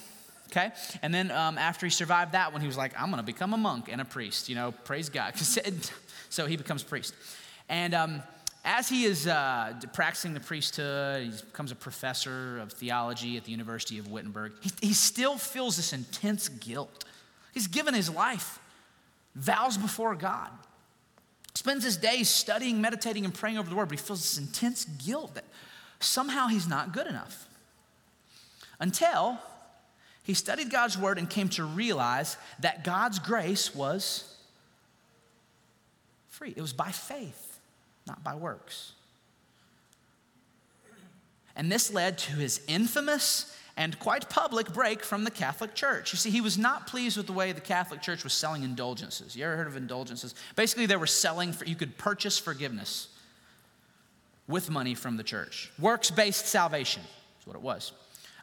okay? 0.52 0.72
And 1.00 1.12
then 1.12 1.30
um, 1.30 1.58
after 1.58 1.86
he 1.86 1.90
survived 1.90 2.32
that 2.32 2.52
one, 2.52 2.60
he 2.60 2.66
was 2.66 2.76
like, 2.76 2.92
I'm 3.00 3.10
gonna 3.10 3.22
become 3.22 3.54
a 3.54 3.56
monk 3.56 3.88
and 3.90 4.00
a 4.00 4.04
priest, 4.04 4.48
you 4.48 4.54
know, 4.54 4.72
praise 4.84 5.08
God. 5.08 5.34
so 6.28 6.46
he 6.46 6.56
becomes 6.56 6.82
priest. 6.82 7.14
And 7.68 7.94
um, 7.94 8.22
as 8.64 8.88
he 8.88 9.04
is 9.04 9.26
uh, 9.26 9.74
practicing 9.92 10.34
the 10.34 10.40
priesthood, 10.40 11.24
he 11.24 11.30
becomes 11.30 11.72
a 11.72 11.76
professor 11.76 12.58
of 12.58 12.72
theology 12.72 13.36
at 13.36 13.44
the 13.44 13.50
University 13.50 13.98
of 13.98 14.08
Wittenberg, 14.08 14.52
he, 14.60 14.70
he 14.88 14.92
still 14.92 15.36
feels 15.36 15.76
this 15.76 15.92
intense 15.92 16.48
guilt. 16.48 17.04
He's 17.54 17.66
given 17.66 17.94
his 17.94 18.08
life, 18.08 18.58
vows 19.34 19.76
before 19.76 20.14
God, 20.14 20.50
spends 21.54 21.84
his 21.84 21.96
days 21.96 22.28
studying, 22.28 22.80
meditating, 22.80 23.24
and 23.24 23.34
praying 23.34 23.58
over 23.58 23.68
the 23.68 23.76
word, 23.76 23.88
but 23.88 23.98
he 23.98 24.04
feels 24.04 24.20
this 24.20 24.38
intense 24.38 24.84
guilt 24.84 25.34
that 25.34 25.44
somehow 26.00 26.46
he's 26.46 26.68
not 26.68 26.92
good 26.92 27.06
enough. 27.06 27.48
Until 28.80 29.38
he 30.22 30.35
studied 30.35 30.70
God's 30.70 30.96
word 30.96 31.18
and 31.18 31.28
came 31.28 31.48
to 31.50 31.64
realize 31.64 32.37
that 32.61 32.85
God's 32.85 33.18
grace 33.18 33.74
was 33.74 34.37
free. 36.28 36.54
It 36.56 36.61
was 36.61 36.72
by 36.72 36.90
faith, 36.90 37.58
not 38.06 38.22
by 38.22 38.35
works. 38.35 38.92
And 41.56 41.70
this 41.70 41.92
led 41.92 42.18
to 42.18 42.32
his 42.32 42.61
infamous 42.66 43.56
and 43.76 43.98
quite 43.98 44.28
public 44.28 44.72
break 44.72 45.02
from 45.02 45.24
the 45.24 45.30
Catholic 45.30 45.74
Church. 45.74 46.12
You 46.12 46.18
see, 46.18 46.30
he 46.30 46.40
was 46.40 46.58
not 46.58 46.87
pleased 46.87 47.16
with 47.16 47.26
the 47.26 47.32
way 47.32 47.52
the 47.52 47.61
Catholic 47.61 48.02
Church 48.02 48.22
was 48.22 48.32
selling 48.32 48.62
indulgences. 48.62 49.35
You 49.35 49.44
ever 49.44 49.56
heard 49.56 49.66
of 49.66 49.76
indulgences? 49.76 50.35
Basically, 50.56 50.87
they 50.87 50.96
were 50.96 51.06
selling 51.06 51.52
for, 51.52 51.64
you 51.64 51.74
could 51.74 51.96
purchase 51.98 52.38
forgiveness 52.38 53.08
with 54.46 54.70
money 54.70 54.94
from 54.94 55.16
the 55.16 55.22
church. 55.22 55.70
Works 55.78 56.11
based 56.11 56.46
salvation 56.46 57.02
is 57.40 57.46
what 57.46 57.56
it 57.56 57.62
was. 57.62 57.92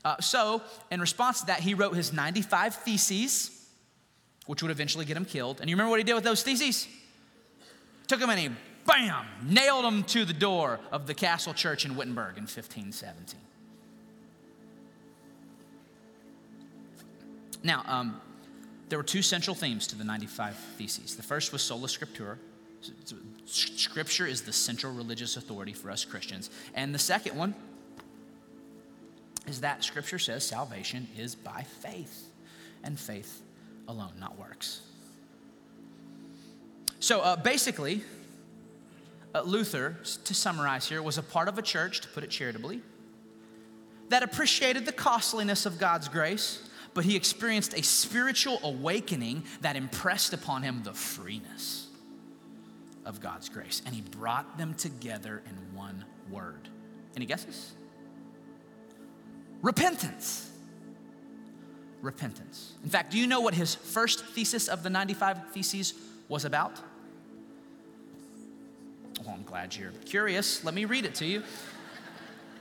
Uh, 0.04 0.20
so, 0.22 0.62
in 0.92 1.02
response 1.02 1.42
to 1.42 1.48
that, 1.48 1.60
he 1.60 1.74
wrote 1.74 1.96
his 1.96 2.14
95 2.14 2.76
theses, 2.76 3.68
which 4.46 4.62
would 4.62 4.72
eventually 4.72 5.06
get 5.06 5.18
him 5.18 5.26
killed. 5.26 5.60
And 5.60 5.70
you 5.70 5.76
remember 5.76 5.90
what 5.90 6.00
he 6.00 6.04
did 6.04 6.14
with 6.14 6.24
those 6.24 6.42
theses? 6.42 6.88
Took 8.08 8.20
them 8.20 8.30
and 8.30 8.40
he, 8.40 8.50
bam, 8.86 9.26
nailed 9.44 9.86
them 9.86 10.04
to 10.06 10.26
the 10.26 10.34
door 10.34 10.80
of 10.92 11.06
the 11.06 11.14
castle 11.14 11.54
church 11.54 11.86
in 11.86 11.96
Wittenberg 11.96 12.38
in 12.38 12.44
1517. 12.44 13.40
Now, 17.62 17.84
um, 17.86 18.22
there 18.88 18.98
were 18.98 19.04
two 19.04 19.22
central 19.22 19.56
themes 19.56 19.86
to 19.88 19.96
the 19.96 20.04
95 20.04 20.56
Theses. 20.78 21.16
The 21.16 21.24
first 21.24 21.52
was 21.52 21.62
sola 21.62 21.88
scriptura. 21.88 22.38
Scripture 23.46 24.26
is 24.26 24.42
the 24.44 24.54
central 24.54 24.94
religious 24.94 25.36
authority 25.36 25.74
for 25.74 25.92
us 25.92 26.06
Christians. 26.06 26.50
And 26.74 26.96
the 26.96 27.00
second 27.00 27.38
one 27.38 27.54
is 29.50 29.62
that 29.62 29.84
Scripture 29.84 30.20
says 30.20 30.46
salvation 30.46 31.08
is 31.18 31.36
by 31.36 31.66
faith, 31.82 32.30
and 32.84 32.98
faith 33.00 33.42
alone, 33.88 34.14
not 34.20 34.38
works. 34.38 34.82
So 37.00 37.22
uh, 37.22 37.36
basically, 37.36 38.04
uh, 39.34 39.42
Luther, 39.42 39.98
to 40.26 40.34
summarize 40.34 40.88
here, 40.88 41.02
was 41.02 41.18
a 41.18 41.24
part 41.24 41.48
of 41.48 41.58
a 41.58 41.62
church, 41.62 42.02
to 42.02 42.08
put 42.10 42.24
it 42.24 42.30
charitably, 42.30 42.82
that 44.10 44.24
appreciated 44.24 44.86
the 44.86 44.92
costliness 44.92 45.66
of 45.66 45.80
God's 45.80 46.08
grace, 46.08 46.70
but 46.94 47.06
he 47.06 47.16
experienced 47.16 47.74
a 47.78 47.84
spiritual 47.84 48.60
awakening 48.64 49.44
that 49.62 49.76
impressed 49.76 50.34
upon 50.34 50.64
him 50.64 50.82
the 50.84 50.94
freeness 50.94 51.88
of 53.06 53.22
God's 53.22 53.50
grace. 53.50 53.82
And 53.86 53.96
he 53.96 54.02
brought 54.02 54.58
them 54.58 54.74
together 54.74 55.42
in 55.48 55.76
one 55.76 56.06
word. 56.30 56.68
Any 57.16 57.26
guesses? 57.26 57.74
Repentance. 59.62 60.50
Repentance. 62.02 62.74
In 62.84 62.89
fact, 62.89 63.12
do 63.12 63.17
you 63.17 63.28
know 63.28 63.41
what 63.41 63.54
his 63.54 63.76
first 63.76 64.26
thesis 64.26 64.67
of 64.67 64.84
the 64.84 64.89
95 64.89 65.52
Theses 65.52 65.93
was 66.30 66.45
about? 66.45 66.80
Well, 69.26 69.36
I'm 69.36 69.43
glad 69.43 69.76
you're 69.76 69.91
curious. 70.06 70.63
Let 70.63 70.74
me 70.74 70.86
read 70.86 71.06
it 71.06 71.15
to 71.15 71.26
you. 71.26 71.43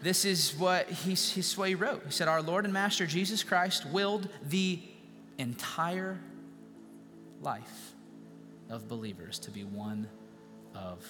This 0.03 0.25
is 0.25 0.55
what 0.57 0.89
he, 0.89 1.11
his 1.11 1.57
what 1.57 1.69
he 1.69 1.75
wrote. 1.75 2.03
He 2.05 2.13
said, 2.13 2.29
Our 2.29 2.43
Lord 2.43 2.65
and 2.65 2.73
Master 2.73 3.07
Jesus 3.07 3.43
Christ 3.43 3.87
willed 3.87 4.29
the 4.49 4.81
entire 5.39 6.19
life 7.43 7.93
of 8.71 8.89
believers 8.89 9.39
to 9.41 9.51
be 9.51 9.65
one 9.65 10.09
of 10.75 11.05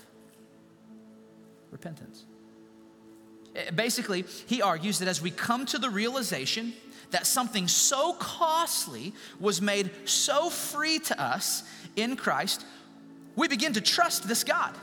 repentance. 1.70 2.24
Eh, 3.54 3.70
basically, 3.70 4.24
he 4.46 4.62
argues 4.62 4.98
that 4.98 5.08
as 5.08 5.22
we 5.22 5.30
come 5.30 5.66
to 5.66 5.78
the 5.78 5.90
realization 5.90 6.72
that 7.10 7.26
something 7.26 7.68
so 7.68 8.12
costly 8.14 9.14
was 9.40 9.62
made 9.62 9.90
so 10.04 10.50
free 10.50 10.98
to 10.98 11.20
us 11.20 11.62
in 11.96 12.16
Christ, 12.16 12.64
we 13.36 13.48
begin 13.48 13.72
to 13.74 13.80
trust 13.80 14.28
this 14.28 14.44
God. 14.44 14.74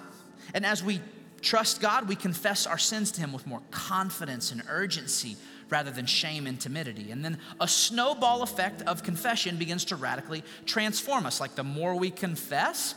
And 0.53 0.65
as 0.65 0.83
we 0.83 1.01
trust 1.41 1.81
God, 1.81 2.07
we 2.07 2.15
confess 2.15 2.65
our 2.65 2.77
sins 2.77 3.11
to 3.13 3.21
Him 3.21 3.31
with 3.31 3.45
more 3.45 3.61
confidence 3.71 4.51
and 4.51 4.63
urgency 4.69 5.37
rather 5.69 5.91
than 5.91 6.05
shame 6.05 6.47
and 6.47 6.59
timidity. 6.59 7.11
And 7.11 7.23
then 7.23 7.37
a 7.59 7.67
snowball 7.67 8.43
effect 8.43 8.81
of 8.83 9.03
confession 9.03 9.57
begins 9.57 9.85
to 9.85 9.95
radically 9.95 10.43
transform 10.65 11.25
us. 11.25 11.39
Like 11.39 11.55
the 11.55 11.63
more 11.63 11.95
we 11.95 12.11
confess, 12.11 12.95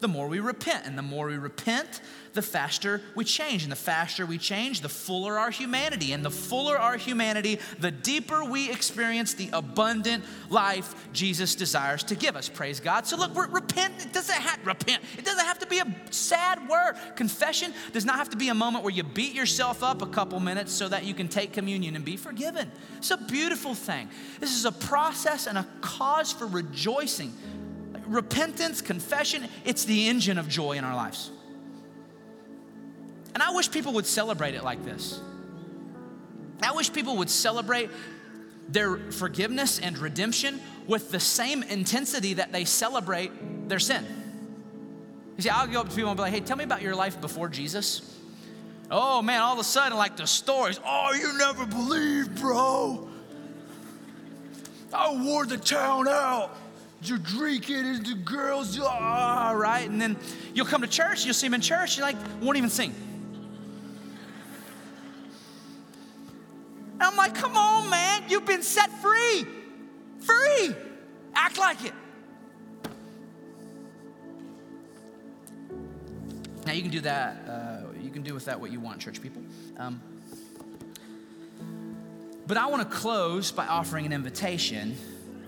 the 0.00 0.08
more 0.08 0.28
we 0.28 0.40
repent. 0.40 0.86
And 0.86 0.96
the 0.96 1.02
more 1.02 1.26
we 1.26 1.36
repent, 1.36 2.00
the 2.32 2.42
faster 2.42 3.00
we 3.14 3.24
change. 3.24 3.62
And 3.62 3.72
the 3.72 3.76
faster 3.76 4.26
we 4.26 4.38
change, 4.38 4.80
the 4.80 4.88
fuller 4.88 5.38
our 5.38 5.50
humanity. 5.50 6.12
And 6.12 6.24
the 6.24 6.30
fuller 6.30 6.78
our 6.78 6.96
humanity, 6.96 7.58
the 7.78 7.90
deeper 7.90 8.44
we 8.44 8.70
experience 8.70 9.34
the 9.34 9.50
abundant 9.52 10.24
life 10.50 11.08
Jesus 11.12 11.54
desires 11.54 12.04
to 12.04 12.14
give 12.14 12.36
us. 12.36 12.48
Praise 12.48 12.80
God. 12.80 13.06
So 13.06 13.16
look, 13.16 13.32
repent, 13.52 13.94
it 14.04 14.12
doesn't 14.12 14.34
have 14.34 14.64
repent. 14.66 15.02
It 15.16 15.24
doesn't 15.24 15.44
have 15.44 15.58
to 15.60 15.66
be 15.66 15.78
a 15.78 15.96
sad 16.10 16.68
word. 16.68 16.94
Confession 17.16 17.72
does 17.92 18.04
not 18.04 18.16
have 18.16 18.30
to 18.30 18.36
be 18.36 18.48
a 18.48 18.54
moment 18.54 18.84
where 18.84 18.94
you 18.94 19.02
beat 19.02 19.34
yourself 19.34 19.82
up 19.82 20.02
a 20.02 20.06
couple 20.06 20.38
minutes 20.40 20.72
so 20.72 20.88
that 20.88 21.04
you 21.04 21.14
can 21.14 21.28
take 21.28 21.52
communion 21.52 21.96
and 21.96 22.04
be 22.04 22.16
forgiven. 22.16 22.70
It's 22.98 23.10
a 23.10 23.16
beautiful 23.16 23.74
thing. 23.74 24.08
This 24.40 24.56
is 24.56 24.64
a 24.64 24.72
process 24.72 25.46
and 25.46 25.58
a 25.58 25.66
cause 25.80 26.32
for 26.32 26.46
rejoicing 26.46 27.32
repentance, 28.08 28.80
confession, 28.80 29.46
it's 29.64 29.84
the 29.84 30.08
engine 30.08 30.38
of 30.38 30.48
joy 30.48 30.72
in 30.72 30.84
our 30.84 30.94
lives. 30.94 31.30
And 33.34 33.42
I 33.42 33.52
wish 33.52 33.70
people 33.70 33.92
would 33.94 34.06
celebrate 34.06 34.54
it 34.54 34.64
like 34.64 34.84
this. 34.84 35.20
I 36.62 36.72
wish 36.72 36.92
people 36.92 37.18
would 37.18 37.30
celebrate 37.30 37.90
their 38.68 38.96
forgiveness 38.96 39.78
and 39.78 39.96
redemption 39.96 40.60
with 40.86 41.10
the 41.10 41.20
same 41.20 41.62
intensity 41.62 42.34
that 42.34 42.52
they 42.52 42.64
celebrate 42.64 43.68
their 43.68 43.78
sin. 43.78 44.04
You 45.36 45.42
see, 45.42 45.50
I'll 45.50 45.68
go 45.68 45.80
up 45.80 45.88
to 45.88 45.94
people 45.94 46.10
and 46.10 46.16
be 46.16 46.22
like, 46.22 46.32
hey, 46.32 46.40
tell 46.40 46.56
me 46.56 46.64
about 46.64 46.82
your 46.82 46.96
life 46.96 47.20
before 47.20 47.48
Jesus. 47.48 48.16
Oh 48.90 49.22
man, 49.22 49.40
all 49.40 49.52
of 49.52 49.58
a 49.58 49.64
sudden, 49.64 49.96
like 49.96 50.16
the 50.16 50.26
stories, 50.26 50.80
oh, 50.84 51.12
you 51.12 51.38
never 51.38 51.66
believe, 51.66 52.34
bro. 52.40 53.08
I 54.92 55.14
wore 55.22 55.46
the 55.46 55.58
town 55.58 56.08
out 56.08 56.56
you're 57.02 57.18
drinking 57.18 57.76
and 57.76 58.04
the 58.04 58.14
girls, 58.14 58.78
ah, 58.80 59.52
right? 59.54 59.88
And 59.88 60.00
then 60.00 60.16
you'll 60.52 60.66
come 60.66 60.82
to 60.82 60.88
church, 60.88 61.24
you'll 61.24 61.34
see 61.34 61.46
them 61.46 61.54
in 61.54 61.60
church, 61.60 61.96
you 61.96 62.02
like, 62.02 62.16
won't 62.40 62.56
even 62.56 62.70
sing. 62.70 62.94
And 66.94 67.02
I'm 67.02 67.16
like, 67.16 67.34
come 67.34 67.56
on, 67.56 67.88
man, 67.88 68.24
you've 68.28 68.46
been 68.46 68.62
set 68.62 68.90
free. 69.00 69.46
Free. 70.20 70.74
Act 71.34 71.58
like 71.58 71.84
it. 71.84 71.92
Now 76.66 76.72
you 76.72 76.82
can 76.82 76.90
do 76.90 77.00
that, 77.00 77.36
uh, 77.48 77.92
you 78.02 78.10
can 78.10 78.22
do 78.22 78.34
with 78.34 78.44
that 78.46 78.60
what 78.60 78.72
you 78.72 78.80
want, 78.80 79.00
church 79.00 79.22
people. 79.22 79.40
Um, 79.78 80.02
but 82.46 82.56
I 82.56 82.66
want 82.66 82.82
to 82.82 82.96
close 82.96 83.52
by 83.52 83.66
offering 83.66 84.04
an 84.04 84.12
invitation 84.12 84.96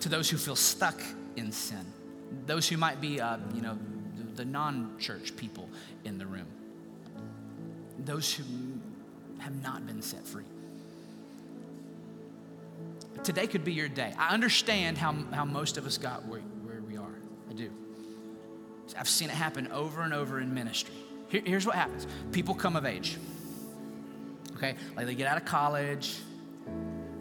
to 0.00 0.08
those 0.08 0.30
who 0.30 0.36
feel 0.36 0.56
stuck 0.56 1.00
in 1.36 1.52
sin. 1.52 1.84
Those 2.46 2.68
who 2.68 2.76
might 2.76 3.00
be, 3.00 3.20
uh, 3.20 3.38
you 3.54 3.62
know, 3.62 3.78
the, 4.34 4.44
non 4.44 4.96
church 4.98 5.36
people 5.36 5.68
in 6.04 6.18
the 6.18 6.26
room. 6.26 6.46
Those 7.98 8.32
who 8.32 8.44
have 9.38 9.62
not 9.62 9.86
been 9.86 10.02
set 10.02 10.26
free. 10.26 10.44
Today 13.24 13.46
could 13.46 13.64
be 13.64 13.72
your 13.72 13.88
day. 13.88 14.14
I 14.18 14.32
understand 14.32 14.96
how, 14.96 15.12
how 15.32 15.44
most 15.44 15.76
of 15.76 15.86
us 15.86 15.98
got 15.98 16.24
where, 16.26 16.40
where 16.40 16.80
we 16.80 16.96
are. 16.96 17.18
I 17.50 17.52
do. 17.52 17.70
I've 18.98 19.08
seen 19.08 19.28
it 19.28 19.34
happen 19.34 19.70
over 19.72 20.02
and 20.02 20.14
over 20.14 20.40
in 20.40 20.54
ministry. 20.54 20.94
Here, 21.28 21.42
here's 21.44 21.66
what 21.66 21.76
happens 21.76 22.06
people 22.32 22.54
come 22.54 22.76
of 22.76 22.86
age. 22.86 23.18
Okay? 24.56 24.74
Like 24.96 25.06
they 25.06 25.14
get 25.14 25.26
out 25.26 25.36
of 25.36 25.44
college, 25.44 26.18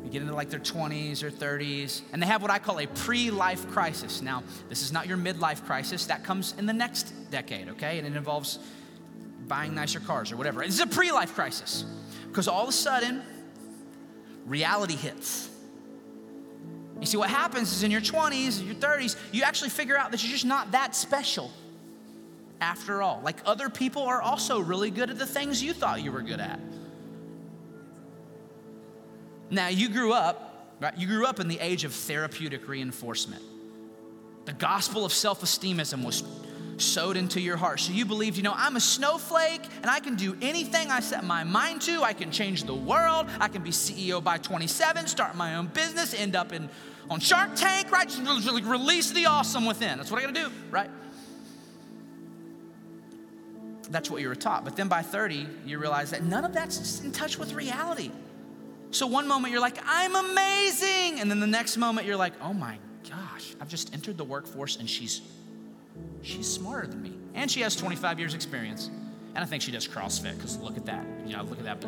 you 0.09 0.13
get 0.13 0.23
into 0.23 0.33
like 0.33 0.49
their 0.49 0.59
20s 0.59 1.21
or 1.21 1.29
30s, 1.29 2.01
and 2.11 2.21
they 2.21 2.25
have 2.25 2.41
what 2.41 2.49
I 2.49 2.57
call 2.57 2.79
a 2.79 2.87
pre 2.87 3.29
life 3.29 3.69
crisis. 3.69 4.23
Now, 4.23 4.43
this 4.67 4.81
is 4.81 4.91
not 4.91 5.07
your 5.07 5.17
midlife 5.17 5.63
crisis, 5.65 6.07
that 6.07 6.23
comes 6.23 6.55
in 6.57 6.65
the 6.65 6.73
next 6.73 7.13
decade, 7.29 7.69
okay? 7.69 7.99
And 7.99 8.07
it 8.07 8.15
involves 8.15 8.57
buying 9.47 9.75
nicer 9.75 9.99
cars 9.99 10.31
or 10.31 10.37
whatever. 10.37 10.63
It's 10.63 10.79
a 10.79 10.87
pre 10.87 11.11
life 11.11 11.35
crisis 11.35 11.85
because 12.27 12.47
all 12.47 12.63
of 12.63 12.69
a 12.69 12.73
sudden, 12.73 13.21
reality 14.47 14.95
hits. 14.95 15.49
You 16.99 17.05
see, 17.05 17.17
what 17.17 17.29
happens 17.29 17.71
is 17.71 17.83
in 17.83 17.91
your 17.91 18.01
20s, 18.01 18.65
your 18.65 18.75
30s, 18.75 19.15
you 19.31 19.43
actually 19.43 19.69
figure 19.69 19.95
out 19.95 20.11
that 20.11 20.23
you're 20.23 20.31
just 20.31 20.45
not 20.45 20.71
that 20.71 20.95
special 20.95 21.51
after 22.61 23.03
all. 23.03 23.21
Like 23.23 23.37
other 23.45 23.69
people 23.69 24.01
are 24.01 24.21
also 24.21 24.59
really 24.59 24.89
good 24.89 25.11
at 25.11 25.19
the 25.19 25.27
things 25.27 25.63
you 25.63 25.71
thought 25.71 26.01
you 26.01 26.11
were 26.11 26.23
good 26.23 26.39
at. 26.39 26.59
Now, 29.49 29.67
you 29.67 29.89
grew 29.89 30.13
up, 30.13 30.75
right? 30.79 30.97
You 30.97 31.07
grew 31.07 31.25
up 31.25 31.39
in 31.39 31.47
the 31.47 31.59
age 31.59 31.83
of 31.83 31.93
therapeutic 31.93 32.67
reinforcement. 32.67 33.41
The 34.45 34.53
gospel 34.53 35.05
of 35.05 35.13
self 35.13 35.41
esteemism 35.41 36.03
was 36.03 36.23
sowed 36.77 37.17
into 37.17 37.41
your 37.41 37.57
heart. 37.57 37.79
So 37.79 37.91
you 37.91 38.05
believed, 38.05 38.37
you 38.37 38.43
know, 38.43 38.53
I'm 38.55 38.75
a 38.75 38.79
snowflake 38.79 39.61
and 39.81 39.87
I 39.87 39.99
can 39.99 40.15
do 40.15 40.37
anything 40.41 40.89
I 40.89 41.01
set 41.01 41.23
my 41.23 41.43
mind 41.43 41.81
to. 41.83 42.03
I 42.03 42.13
can 42.13 42.31
change 42.31 42.63
the 42.63 42.73
world. 42.73 43.27
I 43.39 43.47
can 43.47 43.63
be 43.63 43.71
CEO 43.71 44.23
by 44.23 44.37
27, 44.37 45.07
start 45.07 45.35
my 45.35 45.55
own 45.55 45.67
business, 45.67 46.13
end 46.13 46.35
up 46.35 46.53
in 46.53 46.69
on 47.09 47.19
Shark 47.19 47.55
Tank, 47.55 47.91
right? 47.91 48.07
Just 48.07 48.21
release 48.65 49.11
the 49.11 49.25
awesome 49.25 49.65
within. 49.65 49.97
That's 49.97 50.11
what 50.11 50.21
I 50.21 50.25
gotta 50.25 50.47
do, 50.47 50.51
right? 50.69 50.89
That's 53.89 54.11
what 54.11 54.21
you 54.21 54.27
were 54.27 54.35
taught. 54.35 54.63
But 54.63 54.75
then 54.75 54.87
by 54.87 55.01
30, 55.01 55.47
you 55.65 55.79
realize 55.79 56.11
that 56.11 56.23
none 56.23 56.45
of 56.45 56.53
that's 56.53 57.01
in 57.01 57.11
touch 57.11 57.39
with 57.39 57.53
reality. 57.53 58.11
So 58.91 59.05
one 59.07 59.27
moment 59.27 59.51
you're 59.51 59.61
like, 59.61 59.77
I'm 59.85 60.15
amazing. 60.15 61.19
And 61.19 61.29
then 61.29 61.39
the 61.39 61.47
next 61.47 61.77
moment 61.77 62.07
you're 62.07 62.17
like, 62.17 62.33
oh 62.41 62.53
my 62.53 62.77
gosh, 63.07 63.55
I've 63.61 63.69
just 63.69 63.93
entered 63.93 64.17
the 64.17 64.23
workforce 64.23 64.77
and 64.77 64.89
she's 64.89 65.21
she's 66.21 66.51
smarter 66.51 66.87
than 66.87 67.01
me. 67.01 67.13
And 67.33 67.49
she 67.49 67.61
has 67.61 67.75
25 67.75 68.19
years 68.19 68.33
experience. 68.33 68.89
And 69.35 69.43
I 69.43 69.45
think 69.45 69.61
she 69.61 69.71
does 69.71 69.87
CrossFit, 69.87 70.35
because 70.35 70.57
look 70.57 70.75
at 70.75 70.85
that. 70.87 71.05
You 71.25 71.37
know, 71.37 71.43
look 71.43 71.59
at 71.59 71.65
that. 71.65 71.83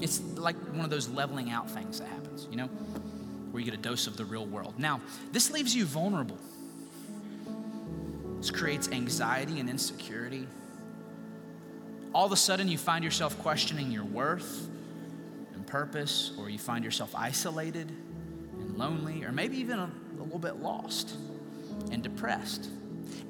It's 0.00 0.20
like 0.36 0.56
one 0.72 0.84
of 0.84 0.90
those 0.90 1.10
leveling 1.10 1.50
out 1.50 1.70
things 1.70 1.98
that 2.00 2.08
happens, 2.08 2.48
you 2.50 2.56
know, 2.56 2.66
where 3.50 3.60
you 3.60 3.70
get 3.70 3.78
a 3.78 3.82
dose 3.82 4.06
of 4.06 4.16
the 4.16 4.24
real 4.24 4.46
world. 4.46 4.74
Now, 4.78 5.00
this 5.30 5.50
leaves 5.50 5.76
you 5.76 5.84
vulnerable. 5.84 6.38
This 8.38 8.50
creates 8.50 8.88
anxiety 8.88 9.60
and 9.60 9.68
insecurity 9.68 10.46
all 12.14 12.26
of 12.26 12.32
a 12.32 12.36
sudden 12.36 12.68
you 12.68 12.78
find 12.78 13.04
yourself 13.04 13.38
questioning 13.40 13.90
your 13.90 14.04
worth 14.04 14.68
and 15.54 15.66
purpose, 15.66 16.32
or 16.38 16.50
you 16.50 16.58
find 16.58 16.84
yourself 16.84 17.14
isolated 17.14 17.90
and 18.58 18.76
lonely, 18.76 19.24
or 19.24 19.32
maybe 19.32 19.58
even 19.58 19.78
a, 19.78 19.90
a 20.18 20.22
little 20.22 20.38
bit 20.38 20.56
lost 20.56 21.16
and 21.90 22.02
depressed. 22.02 22.68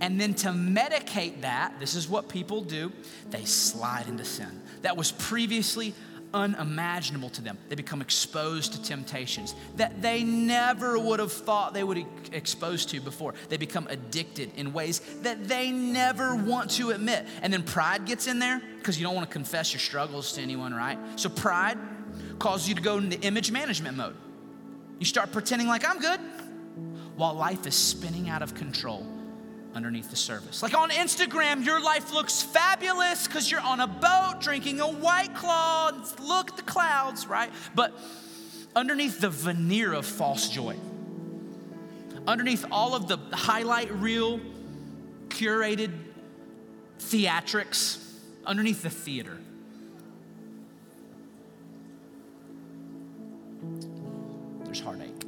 And 0.00 0.20
then 0.20 0.34
to 0.34 0.48
medicate 0.48 1.42
that, 1.42 1.74
this 1.78 1.94
is 1.94 2.08
what 2.08 2.28
people 2.28 2.62
do 2.62 2.92
they 3.30 3.44
slide 3.44 4.08
into 4.08 4.24
sin. 4.24 4.62
That 4.82 4.96
was 4.96 5.12
previously 5.12 5.94
unimaginable 6.32 7.30
to 7.30 7.42
them. 7.42 7.58
They 7.68 7.74
become 7.74 8.00
exposed 8.00 8.72
to 8.72 8.82
temptations 8.82 9.54
that 9.76 10.00
they 10.02 10.22
never 10.22 10.98
would 10.98 11.20
have 11.20 11.32
thought 11.32 11.74
they 11.74 11.84
would 11.84 11.96
be 11.96 12.06
exposed 12.32 12.90
to 12.90 13.00
before. 13.00 13.34
They 13.48 13.56
become 13.56 13.86
addicted 13.88 14.52
in 14.56 14.72
ways 14.72 15.00
that 15.22 15.48
they 15.48 15.70
never 15.70 16.34
want 16.34 16.70
to 16.72 16.90
admit. 16.90 17.26
And 17.42 17.52
then 17.52 17.62
pride 17.62 18.06
gets 18.06 18.26
in 18.26 18.38
there 18.38 18.60
because 18.78 18.98
you 18.98 19.04
don't 19.04 19.14
want 19.14 19.28
to 19.28 19.32
confess 19.32 19.72
your 19.72 19.80
struggles 19.80 20.32
to 20.34 20.42
anyone, 20.42 20.74
right? 20.74 20.98
So 21.16 21.28
pride 21.28 21.78
causes 22.38 22.68
you 22.68 22.74
to 22.74 22.82
go 22.82 22.98
into 22.98 23.20
image 23.20 23.50
management 23.50 23.96
mode. 23.96 24.16
You 24.98 25.06
start 25.06 25.32
pretending 25.32 25.68
like 25.68 25.88
I'm 25.88 25.98
good 25.98 26.20
while 27.16 27.34
life 27.34 27.66
is 27.66 27.74
spinning 27.74 28.28
out 28.28 28.42
of 28.42 28.54
control 28.54 29.06
underneath 29.74 30.10
the 30.10 30.16
service. 30.16 30.62
Like 30.62 30.76
on 30.76 30.90
Instagram, 30.90 31.64
your 31.64 31.80
life 31.82 32.12
looks 32.12 32.42
fabulous 32.42 33.26
because 33.26 33.50
you're 33.50 33.60
on 33.60 33.80
a 33.80 33.86
boat 33.86 34.40
drinking 34.40 34.80
a 34.80 34.88
white 34.88 35.34
claw. 35.34 35.90
Look 36.20 36.50
at 36.50 36.56
the 36.56 36.62
clouds, 36.62 37.26
right? 37.26 37.50
But 37.74 37.92
underneath 38.74 39.20
the 39.20 39.30
veneer 39.30 39.92
of 39.92 40.06
false 40.06 40.48
joy, 40.48 40.76
underneath 42.26 42.64
all 42.70 42.94
of 42.94 43.08
the 43.08 43.18
highlight 43.32 43.92
reel, 43.92 44.40
curated 45.28 45.92
theatrics, 46.98 47.98
underneath 48.44 48.82
the 48.82 48.90
theater, 48.90 49.38
there's 54.64 54.80
heartache. 54.80 55.19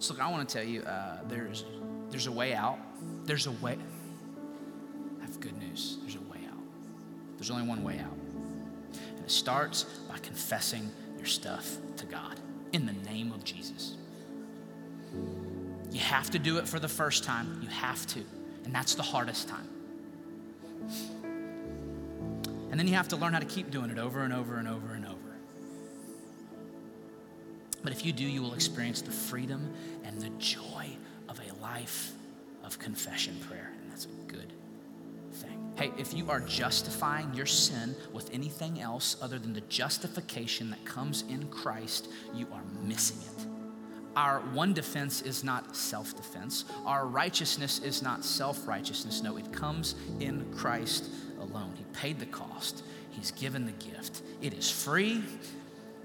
So 0.00 0.14
look, 0.14 0.22
I 0.22 0.30
want 0.30 0.48
to 0.48 0.52
tell 0.52 0.66
you, 0.66 0.82
uh, 0.82 1.18
there's 1.28 1.64
there's 2.08 2.26
a 2.26 2.32
way 2.32 2.54
out. 2.54 2.78
There's 3.24 3.46
a 3.46 3.52
way. 3.52 3.76
I 5.20 5.24
have 5.24 5.38
good 5.40 5.56
news. 5.58 5.98
There's 6.00 6.16
a 6.16 6.32
way 6.32 6.38
out. 6.50 6.58
There's 7.36 7.50
only 7.50 7.68
one 7.68 7.84
way 7.84 7.98
out, 7.98 8.16
and 9.16 9.24
it 9.24 9.30
starts 9.30 9.84
by 10.08 10.18
confessing 10.18 10.90
your 11.18 11.26
stuff 11.26 11.76
to 11.98 12.06
God 12.06 12.40
in 12.72 12.86
the 12.86 12.94
name 13.10 13.30
of 13.32 13.44
Jesus. 13.44 13.96
You 15.92 16.00
have 16.00 16.30
to 16.30 16.38
do 16.38 16.56
it 16.56 16.66
for 16.66 16.78
the 16.78 16.88
first 16.88 17.22
time. 17.24 17.60
You 17.62 17.68
have 17.68 18.06
to. 18.08 18.20
And 18.64 18.74
that's 18.74 18.94
the 18.94 19.02
hardest 19.02 19.48
time. 19.48 19.68
And 22.70 22.78
then 22.78 22.86
you 22.86 22.94
have 22.94 23.08
to 23.08 23.16
learn 23.16 23.32
how 23.32 23.40
to 23.40 23.46
keep 23.46 23.70
doing 23.70 23.90
it 23.90 23.98
over 23.98 24.22
and 24.22 24.32
over 24.32 24.56
and 24.56 24.68
over 24.68 24.94
and 24.94 24.99
over. 24.99 24.99
But 27.82 27.92
if 27.92 28.04
you 28.04 28.12
do, 28.12 28.24
you 28.24 28.42
will 28.42 28.54
experience 28.54 29.00
the 29.00 29.10
freedom 29.10 29.72
and 30.04 30.20
the 30.20 30.30
joy 30.38 30.88
of 31.28 31.40
a 31.40 31.62
life 31.62 32.12
of 32.64 32.78
confession 32.78 33.38
prayer. 33.48 33.72
And 33.80 33.90
that's 33.90 34.06
a 34.06 34.30
good 34.32 34.52
thing. 35.32 35.72
Hey, 35.76 35.92
if 35.98 36.12
you 36.12 36.30
are 36.30 36.40
justifying 36.40 37.32
your 37.34 37.46
sin 37.46 37.94
with 38.12 38.32
anything 38.34 38.80
else 38.80 39.16
other 39.22 39.38
than 39.38 39.52
the 39.52 39.62
justification 39.62 40.70
that 40.70 40.84
comes 40.84 41.22
in 41.28 41.48
Christ, 41.48 42.08
you 42.34 42.46
are 42.52 42.62
missing 42.82 43.18
it. 43.22 43.46
Our 44.16 44.40
one 44.40 44.74
defense 44.74 45.22
is 45.22 45.44
not 45.44 45.76
self 45.76 46.16
defense. 46.16 46.64
Our 46.84 47.06
righteousness 47.06 47.78
is 47.78 48.02
not 48.02 48.24
self 48.24 48.66
righteousness. 48.66 49.22
No, 49.22 49.36
it 49.36 49.52
comes 49.52 49.94
in 50.18 50.52
Christ 50.52 51.10
alone. 51.40 51.72
He 51.76 51.84
paid 51.92 52.18
the 52.18 52.26
cost, 52.26 52.82
He's 53.10 53.30
given 53.30 53.66
the 53.66 53.72
gift. 53.72 54.22
It 54.42 54.54
is 54.54 54.70
free, 54.70 55.22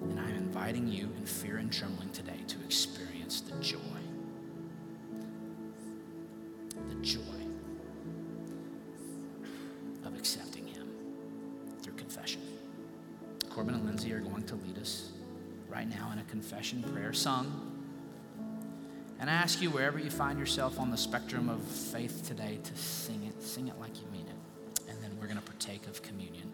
and 0.01 0.19
I'm 0.19 0.35
inviting 0.35 0.87
you 0.87 1.09
in 1.17 1.25
fear 1.25 1.57
and 1.57 1.71
trembling 1.71 2.09
today 2.09 2.39
to 2.47 2.57
experience 2.65 3.41
the 3.41 3.55
joy. 3.59 3.79
The 6.89 6.95
joy 6.95 7.21
of 10.05 10.15
accepting 10.17 10.67
Him 10.67 10.87
through 11.81 11.93
confession. 11.93 12.41
Corbin 13.49 13.75
and 13.75 13.85
Lindsay 13.85 14.11
are 14.11 14.19
going 14.19 14.43
to 14.43 14.55
lead 14.55 14.77
us 14.77 15.11
right 15.69 15.87
now 15.89 16.11
in 16.11 16.19
a 16.19 16.23
confession 16.23 16.83
prayer 16.83 17.13
sung. 17.13 17.71
And 19.19 19.29
I 19.29 19.33
ask 19.33 19.61
you, 19.61 19.69
wherever 19.69 19.97
you 19.97 20.09
find 20.09 20.37
yourself 20.37 20.79
on 20.79 20.91
the 20.91 20.97
spectrum 20.97 21.49
of 21.49 21.61
faith 21.63 22.27
today, 22.27 22.59
to 22.61 22.75
sing 22.75 23.23
it. 23.23 23.41
Sing 23.41 23.69
it 23.69 23.79
like 23.79 23.95
you 23.95 24.07
mean 24.11 24.25
it. 24.27 24.89
And 24.89 25.01
then 25.01 25.11
we're 25.19 25.27
going 25.27 25.39
to 25.39 25.43
partake 25.43 25.87
of 25.87 26.01
communion. 26.01 26.51